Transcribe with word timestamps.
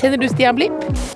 Kjenner 0.00 0.18
du 0.18 0.28
Stian 0.28 0.56
Blipp? 0.56 0.72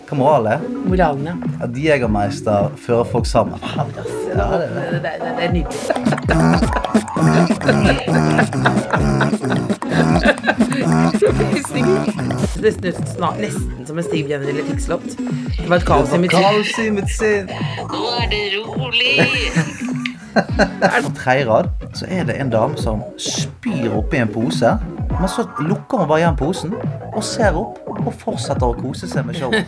Hva 0.09 0.17
moral 0.19 0.47
er? 0.51 0.61
Moralen, 0.87 1.27
ja. 1.27 1.35
At 1.65 1.71
Jegermeister 1.77 2.71
fører 2.77 3.05
folk 3.11 3.27
sammen. 3.27 3.59
Ja, 3.63 3.85
det 3.91 4.01
er 4.37 4.43
det. 4.61 4.69
Det, 4.93 5.01
det, 5.03 5.13
det 5.23 5.45
er 5.45 5.53
nydelig. 5.53 5.77
Det 12.57 12.73
snur 12.73 12.93
snart 13.07 13.39
nesten 13.41 13.87
som 13.87 13.99
en 13.99 14.05
Stig 14.05 14.27
Brenner 14.27 14.49
eller 14.49 14.65
Tixlott. 14.67 15.05
Det 15.59 15.69
var 15.69 15.77
et. 15.77 15.87
Kaos 15.87 16.13
i 16.81 16.89
mitt 16.91 17.11
sinn. 17.13 17.51
Nå 17.93 18.03
er 18.23 18.31
det 18.33 18.43
rolig. 18.57 19.21
På 21.07 21.13
tredje 21.17 21.47
rad 21.49 21.69
så 21.97 22.09
er 22.11 22.25
det 22.29 22.37
en 22.41 22.51
dame 22.53 22.77
som 22.81 23.03
spyr 23.21 23.93
oppi 23.97 24.21
en 24.21 24.33
pose. 24.33 24.77
Men 25.17 25.29
så 25.33 25.47
lukker 25.61 26.03
hun 26.03 26.09
bare 26.09 26.25
igjen 26.25 26.37
posen 26.39 26.75
og 27.13 27.23
ser 27.25 27.57
opp 27.57 27.86
og 28.07 28.15
fortsetter 28.23 28.67
å 28.67 28.77
kose 28.79 29.09
seg 29.11 29.27
med 29.27 29.39
showet. 29.39 29.67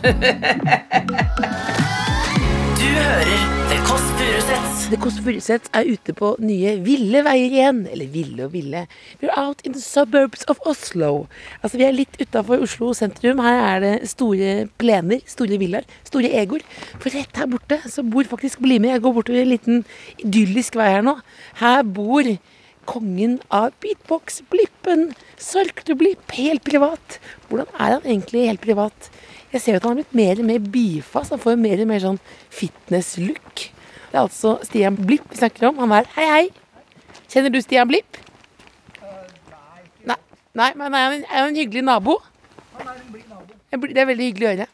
Du 2.79 2.85
hører 2.87 3.41
The 3.69 3.77
Kåss 3.85 4.05
Furuseths. 4.17 4.83
The 4.89 4.97
Kåss 5.03 5.17
Furuseths 5.25 5.71
er 5.75 5.89
ute 5.89 6.13
på 6.17 6.31
nye 6.41 6.77
ville 6.81 7.23
veier 7.25 7.51
igjen. 7.53 7.81
Eller 7.91 8.07
ville 8.13 8.45
og 8.47 8.53
ville. 8.55 8.85
We're 9.21 9.35
out 9.35 9.59
in 9.67 9.75
the 9.75 9.83
suburbs 9.83 10.45
of 10.49 10.61
Oslo. 10.69 11.27
Altså 11.59 11.81
Vi 11.81 11.85
er 11.85 11.97
litt 11.97 12.15
utafor 12.21 12.63
Oslo 12.63 12.93
sentrum. 12.97 13.41
Her 13.43 13.59
er 13.65 13.83
det 13.83 13.93
store 14.13 14.53
plener, 14.81 15.19
store 15.29 15.59
villaer, 15.61 15.85
store 16.07 16.31
egoer. 16.41 16.63
For 16.95 17.11
rett 17.13 17.41
her 17.41 17.51
borte 17.51 17.81
så 17.91 18.05
bor 18.07 18.25
faktisk 18.31 18.63
Bli 18.63 18.79
med. 18.79 18.95
Jeg 18.95 19.03
går 19.03 19.13
bortover 19.19 19.43
en 19.43 19.53
liten 19.53 19.83
idyllisk 20.23 20.79
vei 20.79 20.89
her 20.95 21.05
nå. 21.05 21.19
Her 21.59 21.83
bor 21.83 22.31
kongen 22.87 23.39
av 23.53 23.73
beatbox, 23.83 24.41
Blippen. 24.51 25.09
Sarkle 25.39 25.95
Blipp, 25.99 26.31
helt 26.37 26.63
privat. 26.67 27.19
Hvordan 27.49 27.67
er 27.75 27.97
han 27.97 28.05
egentlig 28.05 28.45
helt 28.47 28.63
privat? 28.63 29.09
Jeg 29.49 29.63
ser 29.63 29.75
jo 29.75 29.81
at 29.81 29.87
han 29.87 29.97
har 29.97 30.01
blitt 30.03 30.17
mer 30.19 30.39
og 30.41 30.47
mer 30.49 30.71
bifast. 30.73 31.33
Han 31.33 31.41
får 31.41 31.55
jo 31.55 31.61
mer 31.65 31.83
og 31.83 31.89
mer 31.89 32.03
sånn 32.03 32.23
fitness-look. 32.53 33.67
Det 34.09 34.17
er 34.17 34.23
altså 34.23 34.55
Stian 34.65 34.97
Blipp 34.97 35.29
vi 35.31 35.41
snakker 35.41 35.69
om. 35.69 35.79
Han 35.81 35.93
er 35.99 36.09
Hei, 36.15 36.27
hei. 36.29 36.45
Kjenner 37.29 37.53
du 37.53 37.59
Stian 37.61 37.89
Blipp? 37.89 38.19
Nei. 40.05 40.17
Nei, 40.57 40.73
men 40.77 40.93
er 40.93 41.05
han 41.05 41.17
en, 41.19 41.23
er 41.29 41.43
han 41.43 41.51
en 41.53 41.61
hyggelig 41.61 41.85
nabo? 41.85 42.19
Det 43.69 44.01
er 44.01 44.09
veldig 44.09 44.29
hyggelig 44.31 44.47
å 44.47 44.53
høre. 44.55 44.69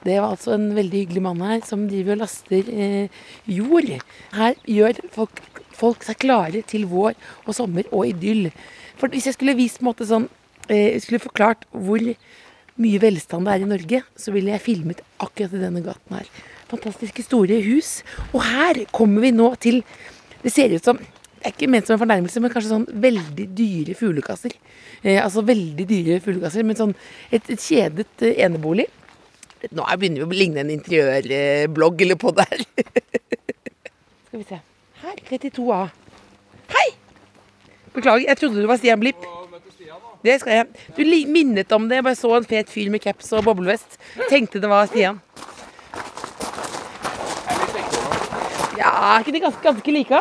Det 0.00 0.14
var 0.16 0.32
altså 0.32 0.54
en 0.54 0.70
veldig 0.72 1.02
hyggelig 1.02 1.22
mann 1.26 1.42
her 1.44 1.60
som 1.68 1.82
driver 1.88 2.16
og 2.16 2.22
laster 2.22 2.68
eh, 2.72 3.18
jord. 3.44 3.90
Her 4.32 4.54
gjør 4.64 5.00
folk, 5.12 5.42
folk 5.80 6.04
seg 6.06 6.18
klare 6.22 6.60
til 6.68 6.84
vår 6.90 7.16
og 7.46 7.56
sommer 7.56 7.88
og 7.90 8.06
idyll. 8.10 8.50
For 9.00 9.08
hvis 9.12 9.26
jeg 9.30 9.36
skulle 9.38 9.56
vist 9.58 9.80
på 9.80 9.86
en 9.86 9.90
måte 9.90 10.06
sånn 10.08 10.26
eh, 10.68 10.98
Skulle 11.00 11.22
forklart 11.24 11.64
hvor 11.72 12.02
mye 12.80 13.00
velstand 13.02 13.44
det 13.48 13.54
er 13.58 13.64
i 13.64 13.68
Norge, 13.68 14.02
så 14.16 14.32
ville 14.32 14.52
jeg 14.54 14.62
filmet 14.64 15.00
akkurat 15.20 15.52
i 15.56 15.60
denne 15.64 15.82
gaten 15.84 16.16
her. 16.20 16.28
Fantastiske 16.70 17.24
store 17.26 17.58
hus. 17.66 17.98
Og 18.32 18.44
her 18.46 18.84
kommer 18.94 19.24
vi 19.26 19.32
nå 19.36 19.50
til 19.60 19.82
Det 20.44 20.52
ser 20.54 20.72
ut 20.76 20.84
som 20.86 21.00
det 21.40 21.48
er 21.48 21.52
ikke 21.54 21.68
ment 21.72 21.86
som 21.88 21.94
en 21.96 22.00
fornærmelse, 22.02 22.40
men 22.44 22.50
kanskje 22.52 22.68
sånn 22.68 22.82
veldig 23.00 23.44
dyre 23.56 23.94
fuglekasser. 23.96 24.52
Eh, 25.00 25.16
altså 25.24 25.40
veldig 25.48 25.86
dyre 25.88 26.18
fuglekasser, 26.20 26.66
men 26.68 26.76
sånn 26.76 26.90
et, 27.32 27.46
et 27.48 27.56
kjedet 27.64 28.24
eh, 28.28 28.42
enebolig. 28.44 28.84
Nå 29.72 29.86
er- 29.88 29.96
begynner 30.02 30.20
vi 30.20 30.26
å 30.28 30.36
ligne 30.36 30.60
en 30.60 30.72
interiørblogg 30.74 32.04
eller 32.04 32.20
på 32.20 32.34
der. 32.36 32.60
Skal 34.28 34.36
vi 34.36 34.44
se. 34.50 34.60
Her, 35.10 35.18
32A. 35.26 35.88
Hei! 36.70 36.88
Beklager, 37.94 38.28
jeg 38.28 38.38
trodde 38.38 38.62
du 38.62 38.66
var 38.70 38.78
Stian 38.78 39.00
Blipp. 39.00 39.24
Det 40.22 40.36
skal 40.38 40.52
jeg. 40.52 40.66
Du 40.94 41.02
minnet 41.32 41.72
om 41.72 41.88
det. 41.88 41.98
Jeg 41.98 42.04
bare 42.06 42.18
så 42.18 42.30
en 42.36 42.46
fet 42.46 42.70
fyr 42.70 42.90
med 42.92 43.02
caps 43.02 43.32
og 43.34 43.42
boblevest. 43.48 43.96
Tenkte 44.28 44.60
det 44.62 44.70
var 44.70 44.86
Stian. 44.86 45.18
Ja, 48.78 48.92
er 48.92 49.24
ikke 49.24 49.34
de 49.34 49.42
ganske, 49.42 49.64
ganske 49.64 49.96
like? 49.96 50.20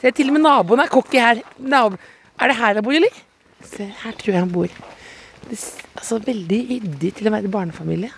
Se, 0.00 0.10
til 0.10 0.32
og 0.32 0.38
med 0.38 0.44
naboen 0.46 0.80
er 0.80 0.94
cocky 0.94 1.20
her. 1.20 1.42
Nabo. 1.58 2.00
Er 2.40 2.48
det 2.48 2.56
her 2.62 2.80
han 2.80 2.86
bor, 2.86 2.96
eller? 2.96 3.20
Se, 3.60 3.90
her 4.06 4.16
tror 4.16 4.32
jeg 4.32 4.40
han 4.40 4.56
bor. 4.56 4.72
Det, 5.50 5.60
altså, 5.98 6.22
veldig 6.24 6.62
ryddig 6.70 7.12
til 7.20 7.28
å 7.28 7.34
være 7.36 7.52
barnefamilie. 7.52 8.10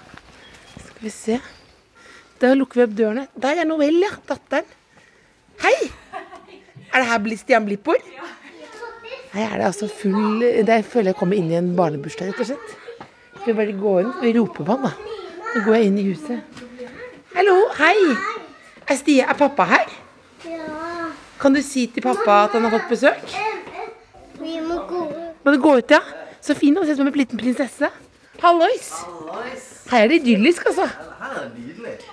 Skal 0.78 1.02
vi 1.02 1.12
se. 1.18 1.42
Da 2.38 2.54
lukker 2.54 2.84
vi 2.84 2.86
opp 2.86 2.96
dørene. 3.02 3.28
Der 3.34 3.64
er 3.64 3.68
Noel, 3.68 4.04
ja. 4.06 4.14
Datteren. 4.30 4.70
Hei! 5.64 5.88
Er 6.92 7.00
det 7.00 7.06
her 7.08 7.36
Stian 7.40 7.64
Blippor? 7.64 7.96
Her 9.32 9.54
er 9.54 9.56
det 9.56 9.64
altså 9.66 9.88
full 9.88 10.42
Jeg 10.42 10.84
føler 10.84 11.08
jeg 11.10 11.16
kommer 11.16 11.38
inn 11.38 11.48
i 11.48 11.56
en 11.56 11.70
barnebursdag, 11.76 12.28
rett 12.28 12.42
og 12.42 12.50
slett. 12.50 12.74
Skal 13.38 13.46
vi 13.46 13.54
bare 13.56 13.76
gå 13.78 13.94
inn? 14.02 14.10
Vi 14.20 14.32
roper 14.36 14.66
på 14.66 14.76
han, 14.76 14.84
da. 14.84 14.90
Så 15.54 15.62
går 15.64 15.78
jeg 15.78 15.88
inn 15.88 15.96
i 16.02 16.04
huset. 16.10 16.60
Hallo, 17.32 17.56
hei! 17.78 17.96
Er, 18.84 18.98
Stia, 19.00 19.30
er 19.32 19.40
pappa 19.40 19.64
her? 19.70 19.88
Ja. 20.44 21.08
Kan 21.40 21.56
du 21.56 21.62
si 21.64 21.86
til 21.94 22.04
pappa 22.04 22.42
at 22.44 22.58
han 22.58 22.68
har 22.68 22.76
fått 22.76 22.92
besøk? 22.92 23.36
Vi 24.42 24.60
må 24.60 24.82
gå 24.90 25.08
Må 25.44 25.54
du 25.54 25.60
gå 25.64 25.76
ut, 25.80 25.96
ja? 25.96 26.02
Så 26.44 26.58
fin 26.60 26.76
å 26.76 26.84
ser 26.84 26.92
ut 26.92 27.00
som 27.00 27.08
en 27.08 27.16
liten 27.16 27.40
prinsesse. 27.40 27.88
Hallois! 28.44 28.92
Her 29.90 30.04
er 30.04 30.08
det 30.08 30.22
idyllisk, 30.22 30.64
altså. 30.70 30.86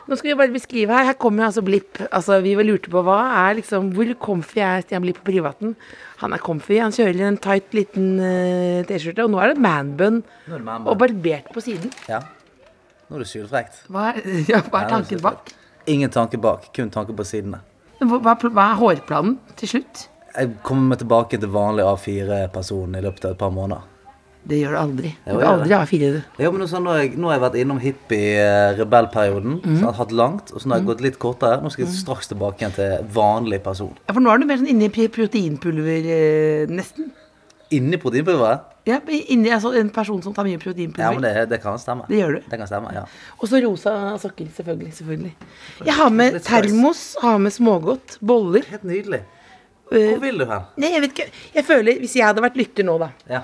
Nå 0.07 0.17
skal 0.17 0.31
vi 0.31 0.35
bare 0.39 0.53
beskrive 0.53 0.91
her. 0.95 1.07
Her 1.11 1.17
kommer 1.19 1.45
altså 1.47 1.63
Blipp. 1.63 2.01
Altså, 2.11 2.39
vi 2.43 2.53
var 2.57 2.67
lurte 2.67 2.91
på 2.91 3.03
hva 3.05 3.19
er 3.45 3.57
liksom 3.59 3.91
Hvor 3.95 4.11
comfy 4.19 4.59
er 4.63 4.83
Stian 4.83 5.03
Blipp 5.05 5.21
på 5.21 5.29
privaten? 5.31 5.75
Han 6.21 6.35
er 6.35 6.43
comfy. 6.43 6.77
Han 6.81 6.95
kjører 6.95 7.23
en 7.29 7.39
tight 7.41 7.73
liten 7.77 8.13
uh, 8.19 8.83
T-skjorte, 8.87 9.25
og 9.25 9.33
nå 9.33 9.41
er 9.41 9.53
det 9.53 9.63
manbun 9.63 10.21
er 10.21 10.57
det 10.57 10.63
man 10.67 10.87
og 10.87 10.99
barbert 10.99 11.51
på 11.53 11.63
siden. 11.63 11.93
Ja. 12.11 12.21
Nå 13.09 13.17
er 13.17 13.25
det 13.25 13.31
sylfrekt. 13.31 13.83
Hva 13.91 14.11
er, 14.11 14.21
ja, 14.51 14.61
hva 14.67 14.83
er 14.83 14.91
tanken 14.91 15.23
bak? 15.23 15.53
Ingen 15.91 16.11
tanke 16.13 16.39
bak, 16.41 16.69
kun 16.75 16.91
tanke 16.93 17.15
på 17.17 17.25
sidene. 17.27 17.63
Hva, 18.01 18.35
er 18.35 18.51
hva 18.51 18.67
er 18.71 18.79
hårplanen 18.81 19.37
til 19.59 19.75
slutt? 19.75 20.07
Jeg 20.31 20.53
kommer 20.63 20.93
meg 20.93 21.01
tilbake 21.01 21.39
til 21.39 21.51
vanlig 21.51 21.83
A4-person 21.85 22.95
i 22.95 23.01
løpet 23.03 23.27
av 23.27 23.33
et 23.35 23.41
par 23.41 23.51
måneder. 23.53 23.90
Det 24.43 24.57
gjør 24.57 24.71
du 24.73 24.77
aldri. 24.79 25.09
Du 25.25 25.31
Jo, 25.31 25.37
vil 25.37 25.45
aldri 25.47 25.73
ha 25.77 25.85
fire, 25.85 26.07
du. 26.15 26.21
Ja, 26.41 26.49
men 26.51 26.67
sånn, 26.67 26.81
nå, 26.83 26.89
har 26.95 27.03
jeg, 27.03 27.11
nå 27.21 27.29
har 27.29 27.35
jeg 27.37 27.43
vært 27.43 27.57
innom 27.61 27.79
hippie-rebellperioden. 27.83 29.59
Mm. 29.63 29.83
Hatt 29.99 30.11
langt, 30.17 30.51
og 30.55 30.61
så 30.63 30.67
nå 30.69 30.75
har 30.75 30.81
jeg 30.81 30.89
gått 30.89 31.03
litt 31.05 31.19
kortere. 31.21 31.59
Nå 31.61 31.69
skal 31.73 31.85
jeg 31.85 31.93
straks 31.99 32.31
tilbake 32.31 32.63
igjen 32.63 32.73
til 32.75 33.07
vanlig 33.15 33.61
person. 33.65 33.93
Ja, 34.07 34.15
for 34.15 34.21
nå 34.23 34.31
er 34.33 34.41
du 34.41 34.47
mer 34.49 34.57
sånn 34.61 34.71
inni 34.73 34.89
pri- 34.93 35.09
proteinpulver, 35.13 36.09
eh, 36.17 36.65
nesten. 36.73 37.11
Inni 37.71 37.97
proteinpulveret? 38.01 38.67
Ja, 38.89 38.97
inni 39.29 39.51
altså, 39.53 39.75
en 39.77 39.89
person 39.93 40.21
som 40.25 40.33
tar 40.33 40.43
mye 40.43 40.57
Ja, 40.57 40.57
men 40.57 40.65
proteinpulver. 40.65 41.21
det, 41.21 41.49
det 41.49 41.61
kan 41.61 41.77
stemme. 41.77 42.07
Det 42.09 42.17
gjør 42.17 42.39
du. 42.39 42.49
Det 42.49 42.57
kan 42.59 42.67
stemme, 42.67 42.93
ja. 42.97 43.03
Og 43.39 43.47
så 43.47 43.61
rosa 43.63 44.17
sokker, 44.17 44.47
selvfølgelig. 44.57 44.93
selvfølgelig. 44.97 45.33
Jeg 45.85 45.93
har 45.93 46.09
med 46.09 46.41
termos, 46.43 47.15
har 47.21 47.37
med 47.37 47.51
smågodt, 47.53 48.17
boller. 48.25 48.65
Helt 48.71 48.83
nydelig. 48.83 49.21
Eh, 49.91 50.07
Hvor 50.15 50.19
vil 50.23 50.37
du 50.39 50.45
hen? 50.45 50.61
Nei, 50.77 50.89
jeg 50.95 51.01
vet 51.01 51.11
ikke. 51.13 51.29
Jeg 51.53 51.65
føler, 51.65 51.99
Hvis 51.99 52.15
jeg 52.15 52.25
hadde 52.25 52.41
vært 52.41 52.55
lytter 52.57 52.83
nå, 52.83 52.97
da, 52.99 53.09
Ja. 53.29 53.41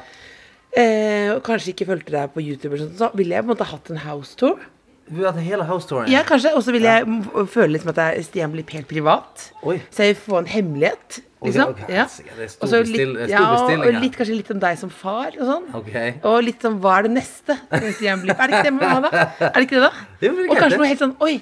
Eh, 0.78 1.34
og 1.36 1.44
kanskje 1.48 1.74
ikke 1.74 1.88
fulgte 1.90 2.14
deg 2.16 2.34
på 2.36 2.44
YouTube, 2.46 2.78
sånt, 2.82 2.98
så 3.00 3.10
ville 3.18 3.34
jeg 3.36 3.46
på 3.46 3.50
en 3.50 3.56
måte 3.56 3.68
hatt 3.74 3.90
en 3.94 4.04
house 4.06 4.36
tour. 4.40 4.60
Du 5.08 5.22
hatt 5.24 5.38
hele 5.40 5.64
house-touren. 5.64 6.10
Ja, 6.12 6.20
kanskje, 6.28 6.50
Og 6.58 6.64
så 6.66 6.74
ville 6.76 6.84
jeg 6.92 7.06
m- 7.08 7.48
føle 7.48 7.70
liksom 7.78 7.94
at 7.94 8.00
jeg, 8.02 8.26
Stian 8.28 8.52
blir 8.52 8.66
helt 8.74 8.90
privat. 8.90 9.46
Oi. 9.64 9.78
Så 9.90 10.04
jeg 10.04 10.18
får 10.20 10.42
en 10.42 10.50
hemmelighet. 10.52 11.22
Liksom. 11.46 11.70
Okay, 11.72 11.84
okay. 11.86 11.96
Ja. 11.96 12.06
Det 12.36 12.44
er 12.44 12.50
stor 12.52 12.66
Og 12.66 12.70
så 12.74 12.82
bestill- 12.84 13.14
litt, 13.16 13.30
ja, 13.32 13.44
og 13.56 14.02
litt, 14.02 14.18
kanskje 14.20 14.36
litt 14.36 14.52
om 14.52 14.60
deg 14.60 14.78
som 14.82 14.90
far 14.92 15.32
og 15.40 15.46
sånn. 15.48 15.68
okay. 15.80 16.16
Og 16.28 16.42
litt 16.44 16.60
sånn 16.66 16.76
hva 16.84 16.98
er 17.00 17.08
det 17.08 17.12
neste? 17.14 17.56
Er 17.72 17.80
det 17.80 17.94
ikke 17.96 18.64
det 18.68 18.74
man 18.74 18.84
må 18.84 18.90
ha, 18.90 19.00
da? 19.08 19.24
Er 19.48 19.54
det 19.62 19.64
ikke 19.70 19.80
det, 19.80 19.86
da? 19.88 19.92
Det 20.20 20.34
og 20.50 20.58
kanskje 20.60 20.78
noe 20.82 20.88
helt 20.92 21.00
sånn 21.06 21.16
Oi, 21.24 21.38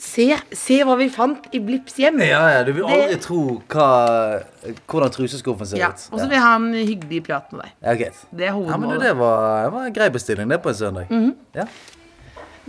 se, 0.00 0.26
se 0.56 0.76
hva 0.86 0.94
vi 0.98 1.08
fant 1.12 1.48
i 1.52 1.58
Blipps 1.60 1.96
hjem. 2.00 2.20
Ja, 2.24 2.42
ja, 2.54 2.62
du 2.64 2.72
vil 2.72 2.84
Det- 2.86 2.94
aldri 2.94 3.20
tro 3.20 3.62
hva, 3.68 4.42
hvordan 4.88 5.10
truseskuffen 5.12 5.66
ser 5.66 5.76
Ja, 5.78 5.88
ut. 5.88 6.08
Og 6.12 6.18
så 6.20 6.24
vil 6.28 6.36
jeg 6.38 6.42
ha 6.42 6.54
en 6.56 6.72
hyggelig 6.72 7.24
prat 7.26 7.52
med 7.52 7.62
deg. 7.62 7.70
Ja, 7.82 7.92
okay. 7.92 8.10
Det 8.32 8.42
er 8.42 8.46
Ja, 8.46 8.52
men 8.54 8.62
du, 8.62 8.70
hovedmålet. 8.72 9.02
det 9.02 9.16
var, 9.16 9.64
det 9.64 9.72
var 9.72 9.84
en 9.86 9.92
grei 9.92 10.08
bestilling, 10.10 10.48
det, 10.48 10.62
på 10.62 10.68
en 10.68 10.74
søndag. 10.74 11.06
Mhm. 11.10 11.34
Ja. 11.54 11.64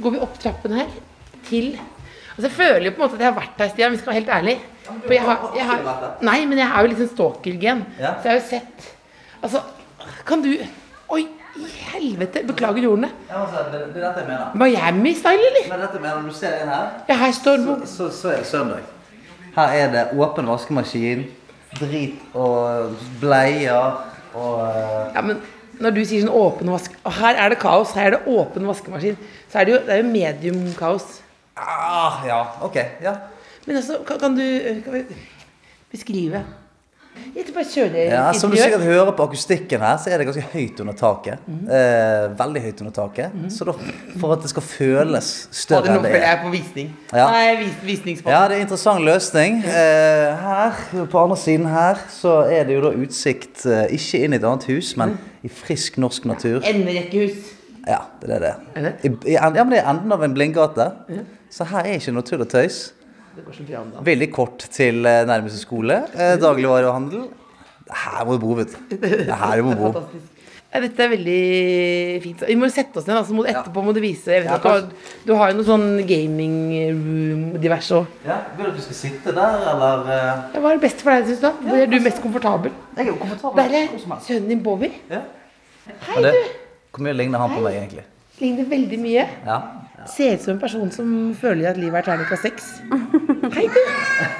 Går 0.01 0.11
vi 0.11 0.19
opp 0.19 0.39
trappen 0.39 0.71
her 0.73 0.87
til 1.49 1.79
Altså 2.39 2.47
Jeg 2.47 2.51
føler 2.51 2.85
jo 2.85 2.91
på 2.91 3.01
en 3.03 3.09
måte 3.09 3.13
at 3.15 3.19
jeg 3.19 3.33
har 3.33 3.41
vært 3.41 3.57
her, 3.57 3.67
Stian. 3.69 3.91
Vi 3.91 3.97
skal 3.97 4.13
være 4.13 4.23
helt 4.23 4.29
ærlig. 4.29 4.59
For 5.03 5.11
jeg 5.13 5.21
har, 5.21 5.51
jeg 5.57 5.65
har, 5.65 6.17
nei, 6.21 6.45
men 6.45 6.57
jeg 6.57 6.67
er 6.71 6.81
jo 6.81 6.87
litt 6.87 6.97
sånn 6.97 7.09
stalker-gen. 7.17 7.85
Ja. 7.99 8.13
Så 8.15 8.23
jeg 8.23 8.31
har 8.31 8.39
jo 8.39 8.47
sett 8.47 8.95
Altså, 9.43 9.61
kan 10.25 10.41
du 10.41 10.57
Oi, 11.11 11.27
Helvete, 11.67 12.43
beklager 12.47 12.85
ordene. 12.89 13.09
Ja, 13.29 13.41
altså, 13.43 13.63
det, 13.71 13.79
det 13.93 14.03
er 14.03 14.07
dette 14.07 14.21
jeg 14.23 14.27
mener. 14.29 14.55
Miami-style, 14.61 15.45
eller? 15.51 15.67
Men 15.71 15.83
dette 15.85 15.99
mener, 16.03 16.21
du 16.29 16.33
ser 16.35 16.61
inn 16.63 16.69
her, 16.71 16.89
Ja, 17.09 17.15
her 17.23 17.31
står 17.35 17.63
så, 17.65 17.75
så, 17.85 18.09
så 18.21 18.31
er 18.33 18.37
det 18.43 18.47
søndag. 18.49 18.83
Her 19.55 19.75
er 19.83 19.91
det 19.93 20.03
åpen 20.19 20.47
vaskemaskin, 20.47 21.25
drit 21.79 22.19
og 22.33 22.93
bleier 23.21 23.97
og 24.33 24.61
eh, 24.65 25.15
Ja, 25.15 25.21
men 25.25 25.41
når 25.79 25.95
du 25.95 25.99
sier 26.05 26.23
sånn 26.25 26.33
åpen 26.35 26.69
vask... 26.73 26.95
Her 27.19 27.37
er 27.39 27.53
det 27.53 27.59
kaos, 27.61 27.91
her 27.95 28.09
er 28.09 28.15
det 28.17 28.21
åpen 28.27 28.65
vaskemaskin. 28.67 29.17
Så 29.51 29.59
er 29.61 29.67
det 29.67 29.73
jo, 29.73 29.81
det 29.87 29.93
er 29.95 30.01
jo 30.03 30.07
medium 30.11 30.63
kaos. 30.77 31.05
ah, 31.55 32.21
Ja, 32.27 32.39
ok. 32.65 32.75
Ja. 33.03 33.13
Men 33.65 33.77
altså, 33.79 33.99
kan, 34.07 34.19
kan 34.19 34.35
du 34.35 34.43
kan 34.83 34.93
vi 34.93 35.03
beskrive? 35.91 36.43
Tror 37.33 37.53
bare 37.53 38.03
Ja, 38.09 38.31
Som 38.33 38.51
du 38.51 38.57
sikkert 38.57 38.81
hører 38.81 39.11
på 39.11 39.23
akustikken 39.23 39.81
her, 39.81 39.97
så 39.97 40.09
er 40.09 40.17
det 40.17 40.27
ganske 40.27 40.45
høyt 40.53 40.79
under 40.79 40.93
taket. 40.93 41.39
eh, 41.47 42.29
veldig 42.39 42.61
høyt 42.61 42.81
under 42.81 42.93
taket. 42.93 43.31
Så 43.49 43.65
da, 43.65 43.73
for 44.19 44.33
at 44.33 44.41
det 44.41 44.49
skal 44.49 44.65
føles 44.65 45.47
større 45.51 45.95
enn 45.95 46.03
det 46.03 46.11
er. 46.15 46.25
jeg 46.25 46.39
på 46.43 46.51
visning. 46.53 46.91
Ja. 47.13 47.27
Nei, 47.31 47.55
vis, 47.63 47.75
visningsspot. 47.85 48.31
Ja, 48.31 48.43
det 48.47 48.57
er 48.57 48.61
en 48.61 48.67
interessant 48.67 49.05
løsning. 49.05 49.63
Eh, 49.65 50.43
her, 50.43 50.83
på 51.11 51.23
andre 51.23 51.37
siden 51.37 51.65
her, 51.69 51.95
så 52.09 52.41
er 52.49 52.63
det 52.69 52.75
jo 52.79 52.81
da 52.87 52.93
utsikt 52.97 53.65
eh, 53.65 53.85
ikke 53.95 54.23
inn 54.25 54.33
i 54.33 54.39
et 54.41 54.43
annet 54.43 54.67
hus, 54.71 54.95
men 54.97 55.17
i 55.43 55.49
frisk 55.49 55.97
norsk 55.97 56.25
natur. 56.25 56.61
Enderekkehus. 56.63 57.55
Ja, 57.87 58.03
det 58.21 58.29
er 58.35 58.39
det. 58.39 58.53
Er 58.75 58.81
det? 58.81 58.93
I, 59.03 59.11
i, 59.31 59.33
ja, 59.33 59.49
men 59.49 59.71
det 59.71 59.79
er 59.79 59.89
enden 59.89 60.11
av 60.11 60.23
en 60.23 60.33
blindgate. 60.33 60.91
Så 61.49 61.65
her 61.65 61.85
er 61.87 61.97
ikke 61.97 62.13
noe 62.13 62.25
tull 62.27 62.41
og 62.45 62.49
tøys. 62.51 62.93
Det 63.39 63.45
går 63.45 63.55
som 63.55 63.67
bra 63.69 63.81
om 63.81 63.91
dagen. 63.93 64.05
Veldig 64.09 64.27
kort 64.35 64.63
til 64.75 65.05
eh, 65.07 65.21
nærmeste 65.27 65.61
skole. 65.61 66.01
Eh, 66.11 66.33
dagligvarehandel. 66.41 67.21
Her 67.89 68.25
må 68.27 68.35
du 68.35 68.41
bo, 68.43 68.57
vet 68.57 68.73
du. 68.75 68.97
Er 68.99 69.31
Her 69.39 69.61
må 69.63 69.77
du 69.77 69.85
bo. 69.85 70.01
Dette 70.83 71.01
er 71.01 71.09
veldig 71.09 71.37
fint. 72.21 72.43
Vi 72.45 72.57
må 72.59 72.67
sette 72.69 72.99
oss 72.99 73.07
ned, 73.07 73.15
altså, 73.17 73.33
må, 73.33 73.45
etterpå 73.49 73.81
må 73.81 73.93
du 73.95 74.01
vise 74.03 74.35
Ja, 74.35 74.57
at 74.57 74.61
du 74.61 74.67
har, 74.69 74.83
du 75.25 75.31
har 75.39 75.49
jo 75.49 75.57
noe 75.57 75.65
sånn 75.65 75.87
gaming 76.05 76.59
room 76.91 77.47
diverse 77.63 77.95
òg. 77.97 78.11
Ja, 78.27 78.37
Vil 78.57 78.67
du 78.67 78.73
at 78.73 78.77
vi 78.77 78.85
skal 78.85 78.99
sitte 78.99 79.33
der, 79.39 79.65
eller 79.71 80.03
eh? 80.13 80.29
Ja, 80.53 80.61
hva 80.61 80.75
er 80.75 80.77
det 80.77 80.83
beste 80.83 81.07
for 81.07 81.15
deg, 81.15 81.31
syns 81.31 81.41
du? 81.41 81.65
Hvor 81.65 81.79
er 81.79 81.89
du 81.89 81.97
mest 82.05 82.21
komfortabel? 82.21 82.75
Jeg 82.99 83.07
er 83.07 83.09
jo 83.13 83.17
komfortabel. 83.23 83.63
Der 83.63 83.79
er 83.79 84.19
sønnen 84.27 84.51
din 84.51 84.61
Bobby. 84.67 84.91
Ja. 85.09 85.23
Hei, 86.11 86.21
du. 86.27 86.31
hvor 86.93 87.07
mye 87.07 87.17
ligner 87.17 87.41
han 87.41 87.55
på 87.55 87.63
meg, 87.65 87.79
egentlig? 87.79 88.05
Ligner 88.43 88.69
veldig 88.75 89.01
mye. 89.07 89.25
Ja. 89.47 89.61
Ser 90.07 90.33
ut 90.35 90.41
som 90.41 90.53
en 90.53 90.59
person 90.61 90.91
som 90.91 91.09
føler 91.35 91.69
at 91.69 91.77
livet 91.77 91.99
er 91.99 92.05
terningkast 92.07 92.41
seks. 92.45 92.69
Hei, 93.57 93.65
du. 93.67 93.79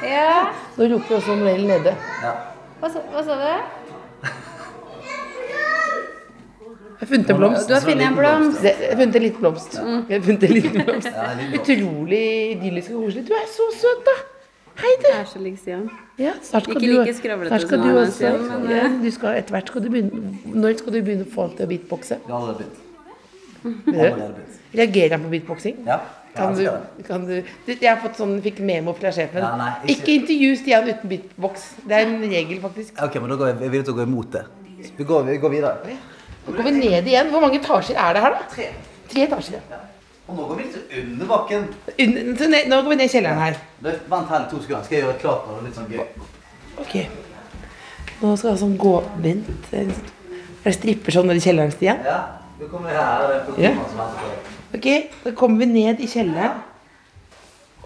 Ja, 0.07 0.47
Nå 0.77 0.87
roper 0.93 1.15
også 1.19 1.35
Noel 1.39 1.65
nede. 1.67 1.95
ja. 2.23 2.31
hva 2.79 2.89
sa, 2.93 2.99
hva 3.11 3.23
sa 3.27 3.35
du? 3.35 3.47
Jeg 6.99 7.07
har 7.07 7.11
funnet 7.13 7.29
en 7.31 7.37
blomst. 7.39 7.67
Du 7.69 7.73
har 7.73 7.81
funnet 7.85 8.07
en 8.07 8.15
blomst. 8.17 8.61
Det- 8.61 8.75
Jeg 8.81 8.89
har 8.89 8.97
funnet 8.99 9.15
en 9.15 9.21
liten 9.23 9.39
blomst. 9.39 9.73
Jeg 10.09 10.19
har 10.19 10.25
funnet 10.25 10.43
en 10.49 10.53
liten 10.57 10.83
blomst. 10.83 11.07
Utrolig 11.61 12.25
idyllisk 12.57 12.91
og 12.91 13.03
koselig. 13.05 13.23
Du 13.29 13.33
er 13.37 13.45
så 13.53 13.67
søt, 13.79 14.01
da. 14.09 14.15
Hei, 14.79 14.91
du. 14.99 15.05
Det 15.07 15.13
er 15.19 15.25
så 15.27 15.39
lik 15.43 15.57
Stian. 15.59 15.85
Ja, 16.19 16.33
snart 16.43 16.63
skal 16.67 16.75
Ikke 16.75 16.87
du, 16.91 16.99
like 17.03 17.13
skravlete 17.15 17.49
snart 17.51 17.61
skal 17.67 17.79
som 17.79 17.87
du 17.87 17.99
også. 17.99 18.33
Men, 18.43 18.69
ja, 18.71 18.83
eh. 18.85 18.99
du 19.03 19.09
skal, 19.11 19.37
etter 19.39 19.55
hvert 19.55 19.67
skal 19.71 19.83
du 19.83 19.89
begynne 19.91 20.55
Når 20.59 20.77
skal 20.79 20.93
du 20.93 20.99
begynne 21.03 21.25
å 21.27 21.31
få 21.33 21.47
til 21.55 21.65
å 21.65 21.69
beatboxe? 21.71 22.15
Det 22.27 22.27
er 22.27 22.27
begynt. 22.27 22.27
Vil 22.27 22.27
du? 22.27 22.35
Allerede 22.35 22.57
begynt. 22.63 22.85
Reagerer 23.63 25.15
han 25.17 25.23
på 25.25 25.29
beatboxing? 25.33 25.83
Ja. 25.87 25.99
Kan 26.35 26.53
du, 26.55 26.61
det. 26.63 27.05
kan 27.07 27.23
du, 27.25 27.33
jeg 27.67 27.89
har 27.89 27.97
fått 28.03 28.19
sånn, 28.19 28.35
fikk 28.45 28.59
memo 28.63 28.93
fra 28.95 29.09
sjefen. 29.11 29.41
Nei, 29.41 29.57
nei, 29.57 29.69
ikke. 29.81 29.95
ikke- 29.95 30.13
intervju 30.19 30.55
Stian 30.59 30.87
uten 30.87 31.09
beatbox. 31.09 31.63
Det 31.89 31.97
er 31.97 32.05
en 32.05 32.21
regel, 32.21 32.59
faktisk. 32.61 33.01
Ok, 33.03 33.15
men 33.19 33.29
da 33.33 33.35
går 33.35 33.47
jeg, 33.49 33.59
jeg 33.65 33.79
er 33.81 33.83
til 33.89 33.93
å 33.93 33.97
gå 33.97 34.05
imot 34.05 34.31
det. 34.31 34.43
Vi 34.97 35.03
går, 35.09 35.23
vi 35.27 35.37
går 35.41 35.49
videre. 35.55 35.97
Nå 36.47 36.53
går 36.55 36.63
vi 36.69 36.71
ned 36.77 37.07
igjen. 37.09 37.31
Hvor 37.33 37.41
mange 37.43 37.59
etasjer 37.59 37.97
er 37.97 38.13
det 38.13 38.21
her, 38.23 38.37
da? 38.37 38.45
Tre. 38.53 38.67
Tre 39.09 39.25
etasjer. 39.25 39.59
ja. 39.73 39.81
Og 40.29 40.37
nå 40.37 40.45
går 40.45 40.55
vi 40.59 40.63
litt 40.63 40.93
under 41.01 41.25
bakken. 41.25 41.67
Under, 42.05 42.47
ned- 42.53 42.67
Nå 42.69 42.81
går 42.83 42.89
vi 42.89 42.95
ned 43.01 43.05
i 43.09 43.13
kjelleren 43.17 43.39
her. 43.41 43.57
Du, 43.81 43.89
Vent 44.13 44.29
her 44.29 44.45
to 44.51 44.61
sekunder. 44.61 44.83
Skal 44.85 44.95
jeg 44.99 45.03
gjøre 45.03 45.13
det 45.17 45.21
klart 45.25 45.47
noe? 45.49 45.63
Litt 45.65 45.75
sånn 45.75 45.89
gøy. 45.89 46.05
Ok. 46.77 46.95
Nå 48.21 48.35
skal 48.37 48.51
jeg 48.53 48.59
sånn 48.61 48.77
gå 48.77 48.93
Vent. 49.25 49.49
Er 49.73 49.89
det 49.89 50.69
er 50.69 50.75
stripper 50.77 51.11
sånn 51.15 51.25
ned 51.27 51.37
i 51.41 51.43
kjelleren, 51.43 51.71
Stian? 51.73 51.97
Ja, 52.05 52.19
du 52.59 52.67
kommer 52.69 52.89
her. 52.89 53.27
Det 53.27 53.35
er 53.35 53.45
på 53.45 53.61
Ja. 53.61 53.73
som 53.89 53.97
venter 53.97 54.19
på. 54.19 54.77
Ok, 54.77 54.87
da 55.23 55.31
kommer 55.31 55.57
vi 55.57 55.65
ned 55.65 55.99
i 55.99 56.07
kjelleren. 56.07 56.61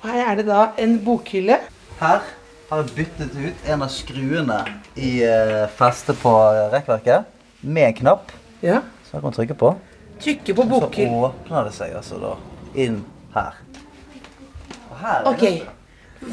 Og 0.02 0.10
her 0.10 0.32
er 0.32 0.36
det 0.36 0.46
da 0.48 0.66
en 0.78 0.98
bokhylle. 1.06 1.58
Her 2.00 2.20
har 2.70 2.82
jeg 2.82 2.90
byttet 2.96 3.36
ut 3.38 3.70
en 3.70 3.82
av 3.82 3.90
skruene 3.90 4.60
i 4.96 5.12
uh, 5.24 5.68
festet 5.78 6.18
på 6.20 6.30
eh, 6.30 6.72
rekkverket 6.74 7.26
med 7.62 7.84
en 7.88 7.94
knapp. 7.94 8.32
Ja. 8.64 8.82
Så 9.06 9.12
kan 9.20 9.24
man 9.30 9.34
trykke 9.38 9.54
på. 9.56 9.76
Trykke 10.20 10.56
på 10.58 10.66
Så 10.70 10.90
åpner 11.08 11.64
det 11.70 11.74
seg 11.74 11.94
altså 11.96 12.20
da 12.20 12.34
inn 12.76 13.04
her. 13.36 13.54
Og 14.90 14.98
her 15.00 15.22
er 15.22 15.30
Ok. 15.30 15.40
det- 15.40 15.68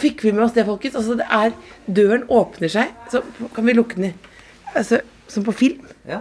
Fikk 0.00 0.22
vi 0.22 0.32
med 0.32 0.44
oss 0.44 0.52
det, 0.52 0.64
folkens? 0.66 0.94
Altså, 0.94 1.16
det 1.18 1.26
er 1.30 1.50
Døren 1.92 2.22
åpner 2.30 2.68
seg, 2.70 2.92
så 3.10 3.22
kan 3.54 3.66
vi 3.66 3.72
lukke 3.72 3.96
den. 3.96 4.14
Altså, 4.74 5.00
som 5.28 5.42
på 5.44 5.52
film. 5.52 5.86
Ja. 6.06 6.20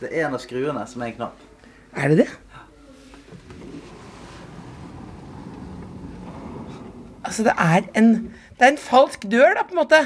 Det 0.00 0.08
er 0.10 0.26
en 0.26 0.34
av 0.34 0.40
skruene 0.40 0.86
som 0.88 1.02
er 1.02 1.06
en 1.06 1.12
knapp. 1.12 1.36
Er 1.96 2.08
det 2.08 2.18
det? 2.18 2.28
Altså, 7.24 7.42
det 7.42 7.52
er 7.58 7.80
en 8.00 8.08
Det 8.58 8.62
er 8.66 8.68
en 8.68 8.78
falsk 8.78 9.22
dør, 9.30 9.38
da, 9.56 9.62
på 9.62 9.70
en 9.72 9.76
måte. 9.76 10.00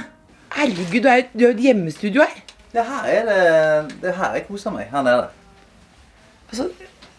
Herregud, 0.56 1.02
du 1.02 1.08
er 1.08 1.12
er 1.12 1.22
jo 1.34 1.48
et 1.48 1.56
hjemmestudio 1.60 2.22
her. 2.22 2.42
Det 2.72 2.84
her 2.84 3.04
er 3.04 3.24
det 3.84 3.92
Det 4.02 4.08
er 4.10 4.14
her 4.16 4.32
jeg 4.32 4.46
koser 4.48 4.70
meg. 4.70 4.86
Her 4.90 5.02
nede. 5.02 5.26
Altså, 6.48 6.68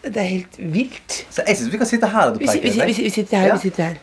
det 0.04 0.16
er 0.16 0.22
helt 0.22 0.56
vilt. 0.74 1.26
Så 1.30 1.42
jeg 1.48 1.56
syns 1.56 1.72
vi 1.72 1.76
kan 1.76 1.86
sitte 1.86 2.06
her 2.08 2.20
og 2.20 2.38
Vi, 2.40 2.48
vi, 2.62 2.70
vi, 2.86 2.92
vi 3.02 3.10
sitter 3.10 3.36
her, 3.38 3.46
Ja. 3.46 3.54
vi 3.54 3.60
sitter 3.60 3.82
her. 3.84 3.94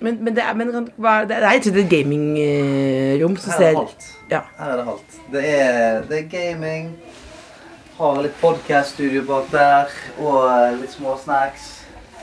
Men, 0.00 0.24
men 0.24 0.34
det 0.36 0.42
er, 0.44 0.54
men, 0.54 0.68
hva- 0.98 1.22
det 1.28 1.36
er 1.36 1.48
rett 1.48 1.66
og 1.66 1.72
slett 1.72 1.76
et 1.84 1.90
gamingrom 1.90 3.36
Her 3.36 3.52
er 3.52 3.58
det 3.58 3.66
alt, 3.66 3.76
halvt. 3.76 4.04
Ja. 4.30 4.40
Her 4.58 4.66
er 4.72 4.76
det 4.76 4.84
halvt. 4.84 5.18
Det 5.32 5.42
er, 5.60 6.02
det 6.02 6.18
er 6.18 6.28
gaming. 6.28 6.96
Har 7.98 8.20
litt 8.24 8.34
podkaststudio 8.40 9.22
bak 9.28 9.50
der. 9.52 9.92
Og 10.18 10.78
litt 10.80 10.94
små 10.94 11.14
snacks. 11.22 11.68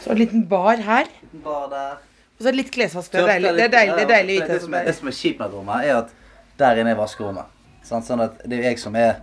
Så 0.04 0.12
en 0.14 0.20
liten 0.20 0.46
bar 0.50 0.82
her. 0.84 1.08
Liten 1.22 1.44
Bar 1.46 1.68
der. 1.72 1.92
Og 2.36 2.44
så 2.44 2.50
er 2.50 2.56
det 2.56 2.60
litt 2.64 2.72
klesvask. 2.74 3.12
Det 3.14 3.22
er 3.22 3.28
deilig. 3.36 3.52
Det 3.56 3.64
er 3.68 3.74
deilig, 3.76 3.96
det 3.96 4.04
er 4.04 4.10
deilig 4.12 4.38
det, 4.50 4.62
som 4.64 4.72
det 4.74 4.78
er, 4.80 4.82
er- 4.82 4.90
det 4.92 4.96
som 4.98 5.08
er 5.12 5.16
kjipt 5.18 5.40
med 5.44 5.54
rommet, 5.56 5.86
er 5.86 5.98
at 6.02 6.10
der 6.60 6.82
inne 6.82 6.92
er 6.96 6.98
vaskerommet. 7.00 7.46
Sånn, 7.86 8.04
Sånn 8.06 8.24
at 8.26 8.42
det 8.50 8.60
er 8.60 8.66
jeg 8.72 8.80
som 8.82 8.96
er 8.96 9.16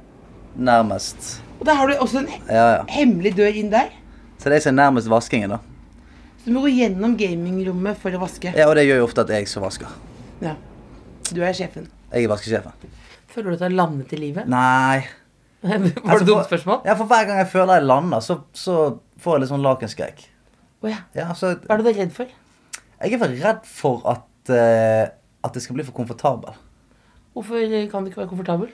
nærmest 0.59 1.37
Og 1.61 1.67
der 1.69 1.75
har 1.79 1.87
du 1.87 1.95
også 2.03 2.19
en 2.25 2.29
Ja, 2.49 2.65
ja. 2.79 2.85
hemmelig 2.91 3.35
dør 3.37 3.55
inn 3.61 3.69
der. 3.71 3.91
Så 4.39 4.45
det 4.49 4.53
er 4.53 4.57
jeg 4.59 4.63
som 4.69 4.73
er 4.79 4.81
nærmest 4.83 5.11
vaskingen, 5.11 5.51
da. 5.51 5.59
Så 6.39 6.47
du 6.49 6.53
må 6.57 6.63
gå 6.65 6.73
gjennom 6.73 7.17
gamingrommet 7.19 7.99
for 7.99 8.15
å 8.15 8.21
vaske. 8.23 8.55
Ja, 8.57 8.69
og 8.71 8.75
det 8.79 8.87
gjør 8.87 9.03
jo 9.03 9.07
ofte 9.11 9.21
at 9.27 9.31
jeg 9.35 9.49
som 9.51 9.63
vasker. 9.67 9.91
Ja. 10.43 10.55
Du 11.35 11.43
er 11.43 11.53
sjefen. 11.53 11.89
Jeg 12.13 12.25
er 12.25 12.31
vaskesjefen. 12.33 12.73
Føler 13.35 13.51
du 13.51 13.55
at 13.59 13.59
du 13.61 13.65
har 13.69 13.75
landet 13.83 14.13
i 14.15 14.21
livet? 14.23 14.47
Nei. 14.49 15.05
Var 15.69 15.79
det 15.83 15.93
Altså, 16.05 16.27
dumt 16.27 16.47
spørsmål? 16.47 16.83
Ja, 16.87 16.95
for 16.95 17.11
hver 17.11 17.25
gang 17.27 17.41
jeg 17.43 17.49
føler 17.51 17.81
jeg 17.81 17.89
lander, 17.89 18.21
så, 18.23 18.41
så 18.55 18.77
får 19.19 19.37
jeg 19.37 19.43
litt 19.45 19.53
sånn 19.53 19.65
lakenskrekk. 19.65 20.27
Oh, 20.85 20.91
ja. 20.91 21.01
Ja, 21.19 21.33
så 21.35 21.57
Hva 21.65 21.75
er 21.75 21.83
du 21.83 21.89
redd 21.91 22.13
for? 22.15 22.31
jeg 22.99 23.15
er 23.15 23.21
vel 23.23 23.35
redd 23.43 23.65
for 23.67 24.03
at, 24.11 24.27
uh, 24.51 25.07
at 25.47 25.55
det 25.55 25.63
skal 25.63 25.79
bli 25.79 25.87
for 25.87 25.95
komfortabel. 25.95 26.55
Hvorfor 27.35 27.63
kan 27.91 28.05
du 28.05 28.11
ikke 28.11 28.23
være 28.25 28.31
komfortabel? 28.31 28.71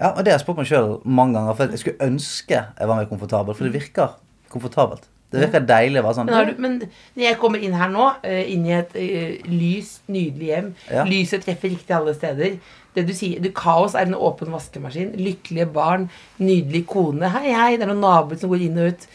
Ja, 0.00 0.12
og 0.12 0.22
det 0.24 0.32
har 0.32 0.38
jeg 0.38 0.44
spurt 0.46 0.60
meg 0.60 0.68
sjøl 0.70 0.98
mange 1.04 1.34
ganger. 1.38 1.56
For 1.58 1.74
jeg 1.74 1.82
skulle 1.82 2.06
ønske 2.06 2.58
jeg 2.58 2.90
var 2.90 2.98
mer 3.00 3.08
komfortabel, 3.10 3.56
for 3.58 3.66
det 3.66 3.74
virker 3.74 4.18
komfortabelt. 4.52 5.08
Det 5.28 5.42
virker 5.42 5.64
deilig 5.68 6.00
å 6.00 6.04
være 6.06 6.16
sånn. 6.16 6.30
Men, 6.30 6.46
du, 6.48 6.60
men 6.64 6.76
når 7.18 7.24
jeg 7.26 7.38
kommer 7.42 7.64
inn 7.66 7.74
her 7.76 7.90
nå, 7.92 8.06
eh, 8.24 8.46
inn 8.54 8.62
i 8.64 8.72
et 8.78 8.94
uh, 8.96 9.50
lys, 9.50 9.98
nydelig 10.08 10.48
hjem 10.48 10.70
Ja. 10.88 11.02
Lyset 11.04 11.44
treffer 11.44 11.74
riktig 11.74 11.92
alle 11.98 12.14
steder. 12.16 12.54
Det 12.98 13.06
du 13.08 13.14
sier, 13.16 13.40
du, 13.42 13.50
Kaos 13.54 13.94
er 13.96 14.08
en 14.10 14.18
åpen 14.18 14.52
vaskemaskin. 14.54 15.14
Lykkelige 15.18 15.70
barn. 15.74 16.08
Nydelig 16.42 16.84
kone. 16.90 17.30
Hei, 17.38 17.48
hei. 17.54 17.72
Det 17.76 17.86
er 17.86 17.92
noen 17.92 18.02
naboer 18.04 18.40
som 18.40 18.50
går 18.52 18.66
inn 18.68 18.80
og 18.82 18.92
ut. 18.92 19.08